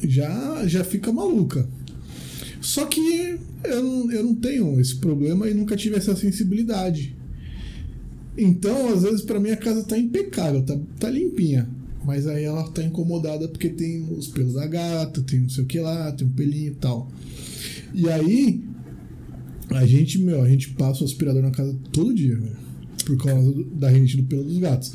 já, 0.03 0.66
já 0.66 0.85
fica 0.85 1.12
maluca. 1.12 1.69
Só 2.61 2.87
que 2.87 3.38
eu, 3.64 4.11
eu 4.11 4.25
não 4.25 4.35
tenho 4.35 4.81
esse 4.81 4.97
problema 4.97 5.49
e 5.49 5.55
nunca 5.55 5.77
tive 5.77 5.97
essa 5.97 6.16
sensibilidade. 6.16 7.14
Então, 8.38 8.92
às 8.92 9.03
vezes, 9.03 9.23
pra 9.23 9.40
mim, 9.40 9.51
a 9.51 9.57
casa 9.57 9.83
tá 9.83 9.99
impecável, 9.99 10.62
tá, 10.62 10.79
tá 10.99 11.11
limpinha. 11.11 11.69
Mas 12.05 12.27
aí 12.27 12.45
ela 12.45 12.71
tá 12.71 12.85
incomodada 12.85 13.49
porque 13.49 13.69
tem 13.69 14.07
os 14.16 14.29
pelos 14.29 14.55
da 14.55 14.66
gata, 14.66 15.23
tem 15.23 15.40
não 15.40 15.49
sei 15.49 15.64
o 15.64 15.66
que 15.66 15.81
lá, 15.81 16.12
tem 16.12 16.27
um 16.27 16.31
pelinho 16.31 16.73
e 16.73 16.75
tal. 16.77 17.11
E 17.92 18.09
aí, 18.09 18.62
a 19.70 19.87
gente, 19.87 20.18
meu, 20.18 20.42
a 20.42 20.48
gente 20.48 20.70
passa 20.70 21.02
o 21.02 21.07
aspirador 21.07 21.42
na 21.42 21.50
casa 21.50 21.76
todo 21.92 22.14
dia, 22.14 22.37
velho. 22.37 22.57
Por 23.05 23.16
causa 23.18 23.52
do- 23.52 23.64
da 23.64 23.88
rinite 23.88 24.16
do 24.16 24.24
pelo 24.24 24.44
dos 24.44 24.59
gatos. 24.59 24.92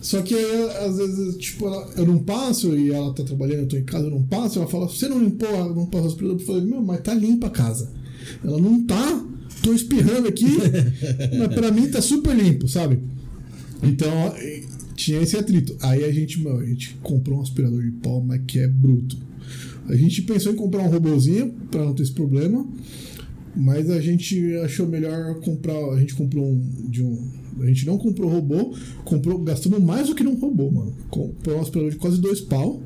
Só 0.00 0.22
que 0.22 0.34
aí, 0.34 0.62
às 0.86 0.96
vezes, 0.98 1.36
tipo, 1.36 1.66
ela- 1.66 1.90
eu 1.96 2.06
não 2.06 2.18
passo 2.18 2.76
e 2.76 2.90
ela 2.92 3.12
tá 3.12 3.24
trabalhando, 3.24 3.60
eu 3.62 3.66
tô 3.68 3.76
em 3.76 3.84
casa, 3.84 4.06
eu 4.06 4.10
não 4.10 4.22
passo, 4.22 4.58
ela 4.58 4.68
fala, 4.68 4.88
você 4.88 5.08
não 5.08 5.18
limpou, 5.22 5.74
não 5.74 5.86
passou 5.86 6.06
o 6.06 6.10
aspirador? 6.12 6.40
Eu 6.40 6.46
falei, 6.46 6.64
meu, 6.64 6.82
mas 6.82 7.00
tá 7.00 7.12
limpa 7.14 7.48
a 7.48 7.50
casa. 7.50 7.92
Ela 8.44 8.60
não 8.60 8.84
tá, 8.84 9.24
tô 9.62 9.72
espirrando 9.72 10.28
aqui, 10.28 10.46
mas 11.38 11.54
pra 11.54 11.70
mim 11.72 11.88
tá 11.88 12.00
super 12.00 12.36
limpo, 12.36 12.68
sabe? 12.68 13.00
Então, 13.82 14.32
tinha 14.94 15.20
esse 15.20 15.36
atrito. 15.36 15.76
Aí 15.80 16.04
a 16.04 16.12
gente, 16.12 16.40
meu, 16.40 16.58
a 16.58 16.64
gente 16.64 16.94
comprou 17.02 17.38
um 17.38 17.42
aspirador 17.42 17.82
de 17.82 17.90
pó, 17.92 18.20
mas 18.24 18.40
que 18.46 18.58
é 18.60 18.68
bruto. 18.68 19.16
A 19.88 19.94
gente 19.96 20.22
pensou 20.22 20.52
em 20.52 20.56
comprar 20.56 20.82
um 20.82 20.88
robozinho 20.90 21.52
pra 21.70 21.84
não 21.84 21.94
ter 21.94 22.02
esse 22.04 22.12
problema, 22.12 22.66
mas 23.56 23.88
a 23.90 24.00
gente 24.00 24.54
achou 24.58 24.86
melhor 24.86 25.40
comprar. 25.40 25.76
A 25.92 25.98
gente 25.98 26.14
comprou 26.14 26.44
um 26.44 26.90
de 26.90 27.02
um. 27.02 27.30
A 27.60 27.66
gente 27.66 27.86
não 27.86 27.96
comprou 27.96 28.30
robô, 28.30 28.74
comprou, 29.04 29.38
gastamos 29.38 29.82
mais 29.82 30.08
do 30.08 30.14
que 30.14 30.22
num 30.22 30.34
robô, 30.34 30.70
mano. 30.70 30.94
Comprou 31.08 31.58
um 31.58 31.62
aspirador 31.62 31.90
de 31.90 31.96
quase 31.96 32.20
dois 32.20 32.40
pau. 32.40 32.82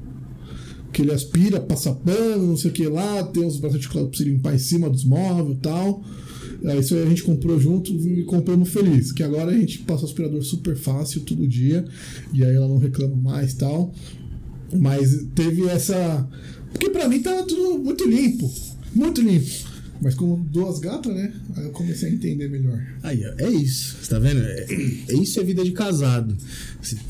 Que 0.93 1.03
ele 1.03 1.13
aspira, 1.13 1.61
passa 1.61 1.93
pano, 1.93 2.47
não 2.47 2.57
sei 2.57 2.71
o 2.71 2.75
que 2.75 2.87
lá, 2.87 3.23
tem 3.25 3.45
uns 3.45 3.59
braços 3.59 3.77
articulados 3.77 4.11
pra 4.11 4.19
você 4.19 4.31
limpar 4.31 4.55
em 4.55 4.59
cima 4.59 4.91
dos 4.91 5.05
móveis 5.05 5.57
e 5.57 5.61
tal. 5.61 6.03
Aí 6.65 6.81
isso 6.81 6.95
aí 6.95 7.03
a 7.03 7.07
gente 7.07 7.23
comprou 7.23 7.59
junto 7.59 7.93
e 7.93 8.23
compramos 8.25 8.69
feliz. 8.69 9.13
Que 9.13 9.23
agora 9.23 9.51
a 9.51 9.55
gente 9.55 9.79
passa 9.81 10.03
o 10.03 10.07
aspirador 10.07 10.43
super 10.43 10.77
fácil 10.77 11.23
todo 11.23 11.47
dia. 11.49 11.85
E 12.33 12.45
aí 12.45 12.55
ela 12.55 12.69
não 12.69 12.79
reclama 12.79 13.17
mais 13.17 13.55
tal. 13.55 13.93
Mas 14.73 15.27
teve 15.35 15.67
essa. 15.67 16.29
Porque 16.73 16.91
pra 16.91 17.09
mim 17.09 17.21
tava 17.21 17.45
tudo 17.45 17.79
muito 17.79 18.05
limpo. 18.09 18.51
Muito 18.95 19.21
limpo. 19.21 19.70
Mas 20.03 20.15
com 20.15 20.41
duas 20.45 20.79
gatas, 20.79 21.15
né? 21.15 21.31
Aí 21.57 21.65
eu 21.65 21.71
comecei 21.73 22.09
a 22.09 22.13
entender 22.13 22.49
melhor. 22.49 22.81
Aí, 23.03 23.23
ó, 23.25 23.35
é 23.45 23.51
isso. 23.51 23.97
Você 24.01 24.09
tá 24.11 24.19
vendo? 24.19 24.41
É, 24.41 24.67
é 25.09 25.15
isso 25.15 25.39
é 25.39 25.45
vida 25.45 25.63
de 25.63 25.73
casado. 25.73 26.35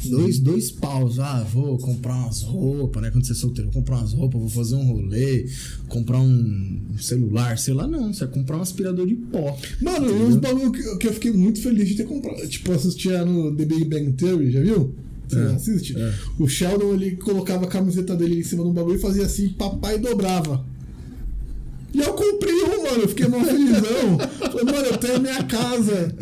Dois, 0.07 0.41
dois 0.41 0.71
paus. 0.73 1.19
Ah, 1.21 1.43
vou 1.53 1.79
comprar 1.79 2.17
umas 2.17 2.43
roupas, 2.43 3.01
né? 3.03 3.11
Quando 3.11 3.25
você 3.25 3.33
é 3.33 3.37
solteiro, 3.37 3.71
vou 3.71 3.81
comprar 3.81 3.99
umas 3.99 4.13
roupas, 4.13 4.41
vou 4.41 4.51
fazer 4.51 4.75
um 4.75 4.85
rolê, 4.85 5.47
comprar 5.89 6.21
um 6.21 6.81
celular, 6.99 7.57
sei 7.59 7.75
lá, 7.75 7.87
não. 7.87 8.13
Você 8.13 8.25
vai 8.25 8.35
comprar 8.35 8.59
um 8.59 8.63
aspirador 8.63 9.07
de 9.07 9.15
pó. 9.15 9.57
Mano, 9.81 10.07
Entendeu? 10.09 10.27
uns 10.27 10.37
bagulho 10.37 10.73
que, 10.73 10.97
que 10.97 11.07
eu 11.07 11.13
fiquei 11.13 11.33
muito 11.33 11.63
feliz 11.63 11.89
de 11.89 11.95
ter 11.95 12.05
comprado. 12.07 12.47
Tipo, 12.49 12.73
assistia 12.73 13.25
no 13.25 13.55
The 13.55 13.65
Big 13.67 13.85
Bang 13.85 14.13
Theory, 14.15 14.51
já 14.51 14.61
viu? 14.61 14.93
Você 15.29 15.39
É, 15.39 15.43
assiste? 15.45 15.97
é. 15.97 16.13
O 16.41 16.49
Sheldon 16.49 16.93
ele 16.95 17.13
colocava 17.13 17.65
a 17.67 17.69
camiseta 17.69 18.17
dele 18.17 18.41
em 18.41 18.43
cima 18.43 18.65
de 18.65 18.71
um 18.71 18.73
bagulho 18.73 18.97
e 18.97 19.01
fazia 19.01 19.25
assim, 19.27 19.51
papai 19.51 19.97
dobrava. 19.97 20.65
E 21.93 21.99
eu 22.01 22.13
comprei 22.15 22.55
um, 22.55 22.83
mano. 22.85 23.03
Eu 23.03 23.09
fiquei 23.09 23.27
mó 23.29 23.43
felizão. 23.45 24.19
Falei, 24.39 24.65
mano, 24.65 24.87
eu 24.87 24.97
tenho 24.99 25.17
a 25.17 25.19
minha 25.19 25.43
casa. 25.45 26.15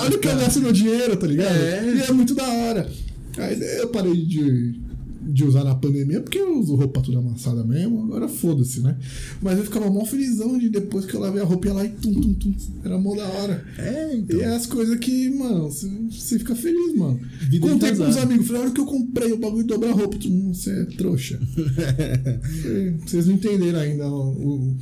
Olha 0.00 0.16
o 0.16 0.18
que 0.18 0.28
eu 0.28 0.36
gasto 0.36 0.60
meu 0.60 0.72
dinheiro, 0.72 1.16
tá 1.16 1.26
ligado? 1.26 1.54
É. 1.54 1.94
E 1.96 2.00
é 2.02 2.12
muito 2.12 2.34
da 2.34 2.46
hora. 2.48 2.90
Aí 3.38 3.58
eu 3.80 3.88
parei 3.88 4.14
de, 4.26 4.78
de 5.22 5.44
usar 5.44 5.64
na 5.64 5.74
pandemia 5.74 6.20
porque 6.20 6.36
eu 6.38 6.58
uso 6.58 6.74
roupa 6.74 7.00
toda 7.00 7.18
amassada 7.18 7.64
mesmo. 7.64 8.04
Agora 8.04 8.28
foda-se, 8.28 8.80
né? 8.80 8.96
Mas 9.40 9.58
eu 9.58 9.64
ficava 9.64 9.90
mó 9.90 10.04
felizão 10.04 10.58
de 10.58 10.68
depois 10.68 11.04
que 11.06 11.14
eu 11.14 11.20
lavei 11.20 11.40
a 11.40 11.44
roupa 11.44 11.66
ia 11.68 11.72
lá 11.74 11.84
e 11.84 11.88
tum, 11.90 12.12
tum, 12.12 12.34
tum. 12.34 12.54
Era 12.84 12.98
mó 12.98 13.14
da 13.16 13.26
hora. 13.26 13.64
É, 13.78 14.14
então. 14.14 14.38
E 14.38 14.42
é 14.42 14.54
as 14.54 14.66
coisas 14.66 14.98
que, 14.98 15.30
mano, 15.30 15.70
você- 15.70 16.38
fica 16.38 16.54
feliz, 16.54 16.94
mano. 16.94 17.20
Vida 17.48 17.68
Contei 17.68 17.92
pros 17.92 18.06
casado. 18.06 18.24
amigos, 18.24 18.46
falei, 18.46 18.60
a 18.62 18.64
hora 18.66 18.74
que 18.74 18.80
eu 18.80 18.86
comprei 18.86 19.32
o 19.32 19.38
bagulho 19.38 19.62
de 19.62 19.68
dobrar 19.68 19.90
a 19.90 19.94
roupa, 19.94 20.18
todo 20.18 20.30
mundo, 20.30 20.54
você 20.54 20.70
é 20.70 20.84
trouxa. 20.84 21.38
Vocês 23.06 23.26
não 23.26 23.34
entenderam 23.34 23.78
ainda 23.80 24.06
o, 24.08 24.30
o, 24.30 24.76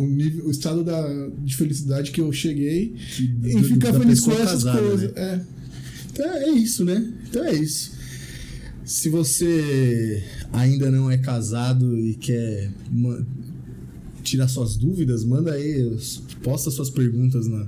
nível, 0.00 0.46
o 0.46 0.50
estado 0.50 0.82
da, 0.82 1.28
de 1.44 1.54
felicidade 1.56 2.10
que 2.10 2.20
eu 2.20 2.32
cheguei 2.32 2.94
do- 3.38 3.48
em 3.48 3.62
ficar 3.62 3.92
feliz 3.92 4.20
com 4.20 4.32
essas 4.32 4.64
casada, 4.64 4.78
coisas. 4.80 5.12
né? 5.12 5.22
É. 5.22 5.40
Então 6.12 6.26
é 6.26 6.50
isso, 6.50 6.84
né? 6.84 7.12
Então 7.28 7.44
é 7.44 7.54
isso. 7.54 7.92
Se 8.84 9.08
você 9.08 10.22
ainda 10.52 10.90
não 10.90 11.10
é 11.10 11.16
casado 11.18 11.96
e 11.98 12.14
quer 12.14 12.70
tirar 14.22 14.48
suas 14.48 14.76
dúvidas, 14.76 15.24
manda 15.24 15.52
aí, 15.52 15.96
posta 16.42 16.70
suas 16.70 16.90
perguntas 16.90 17.46
na, 17.46 17.66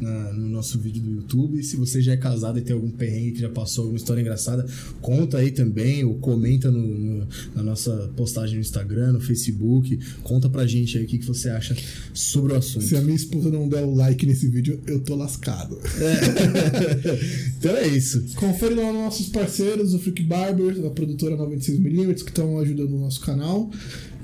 na- 0.00 0.32
no 0.32 0.48
nosso 0.48 0.78
vídeo 0.78 1.02
do 1.02 1.10
YouTube. 1.10 1.62
Se 1.62 1.76
você 1.76 2.00
já 2.02 2.12
é 2.12 2.16
casado 2.16 2.58
e 2.58 2.62
tem 2.62 2.74
algum 2.74 2.90
perrengue 2.90 3.32
que 3.32 3.40
já 3.40 3.48
passou, 3.48 3.82
alguma 3.84 3.98
história 3.98 4.20
engraçada, 4.20 4.66
conta 5.00 5.38
aí 5.38 5.50
também, 5.50 6.04
ou 6.04 6.14
comenta 6.16 6.70
no, 6.70 6.80
no- 6.80 7.26
na 7.54 7.62
nossa 7.62 8.10
postagem 8.16 8.56
no 8.56 8.60
Instagram, 8.60 9.12
no 9.12 9.20
Facebook. 9.20 9.98
Conta 10.22 10.48
pra 10.48 10.66
gente 10.66 10.98
aí 10.98 11.04
o 11.04 11.06
que, 11.06 11.18
que 11.18 11.26
você 11.26 11.48
acha 11.50 11.76
sobre 12.12 12.52
o 12.52 12.56
assunto. 12.56 12.84
Se 12.84 12.96
a 12.96 13.00
minha 13.00 13.16
esposa 13.16 13.50
não 13.50 13.68
der 13.68 13.84
o 13.84 13.94
like 13.94 14.26
nesse 14.26 14.48
vídeo, 14.48 14.80
eu 14.86 15.00
tô 15.00 15.14
lascado. 15.14 15.78
então 17.58 17.76
é 17.76 17.86
isso. 17.88 18.24
Confere 18.34 18.74
lá 18.74 18.92
nos 18.92 19.02
nossos 19.02 19.28
parceiros, 19.28 19.94
o 19.94 19.98
Freak 19.98 20.22
Barber, 20.24 20.84
a 20.86 20.90
produtora 20.90 21.36
96mm, 21.36 22.14
que 22.24 22.30
estão 22.30 22.58
ajudando 22.58 22.92
o 22.96 23.00
nosso 23.00 23.20
canal. 23.20 23.70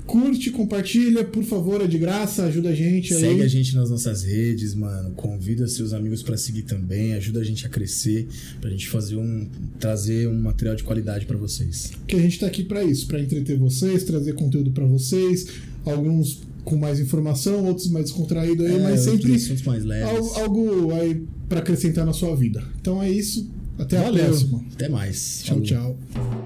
Curte, 0.05 0.51
compartilha, 0.51 1.23
por 1.23 1.43
favor, 1.43 1.81
é 1.81 1.87
de 1.87 1.97
graça, 1.97 2.43
ajuda 2.43 2.69
a 2.69 2.75
gente 2.75 3.13
aí. 3.13 3.19
Segue 3.21 3.41
a 3.41 3.47
gente 3.47 3.73
nas 3.75 3.89
nossas 3.89 4.23
redes, 4.23 4.75
mano. 4.75 5.11
Convida 5.11 5.65
seus 5.67 5.93
amigos 5.93 6.21
pra 6.21 6.35
seguir 6.35 6.63
também. 6.63 7.13
Ajuda 7.13 7.39
a 7.39 7.43
gente 7.43 7.65
a 7.65 7.69
crescer, 7.69 8.27
pra 8.59 8.69
gente 8.69 8.89
fazer 8.89 9.15
um 9.15 9.47
trazer 9.79 10.27
um 10.27 10.37
material 10.39 10.75
de 10.75 10.83
qualidade 10.83 11.25
pra 11.25 11.37
vocês. 11.37 11.91
que 12.07 12.15
a 12.15 12.19
gente 12.19 12.37
tá 12.39 12.47
aqui 12.47 12.63
pra 12.63 12.83
isso, 12.83 13.07
pra 13.07 13.19
entreter 13.19 13.57
vocês, 13.57 14.03
trazer 14.03 14.33
conteúdo 14.33 14.71
pra 14.71 14.85
vocês, 14.85 15.47
alguns 15.85 16.41
com 16.65 16.75
mais 16.77 16.99
informação, 16.99 17.65
outros 17.65 17.87
mais 17.89 18.05
descontraído 18.05 18.63
aí, 18.65 18.75
É, 18.75 18.79
mas 18.79 19.01
sempre 19.01 19.37
mais 19.65 19.83
leves. 19.85 20.07
al- 20.09 20.41
algo 20.43 20.93
aí 20.93 21.23
pra 21.49 21.59
acrescentar 21.59 22.05
na 22.05 22.13
sua 22.13 22.35
vida. 22.35 22.63
Então 22.79 23.01
é 23.01 23.09
isso, 23.09 23.49
até 23.77 23.97
a 23.97 24.03
Valeu. 24.03 24.25
próxima. 24.25 24.63
Até 24.73 24.89
mais. 24.89 25.41
Tchau, 25.43 25.61
Falou. 25.61 25.63
tchau. 25.63 26.42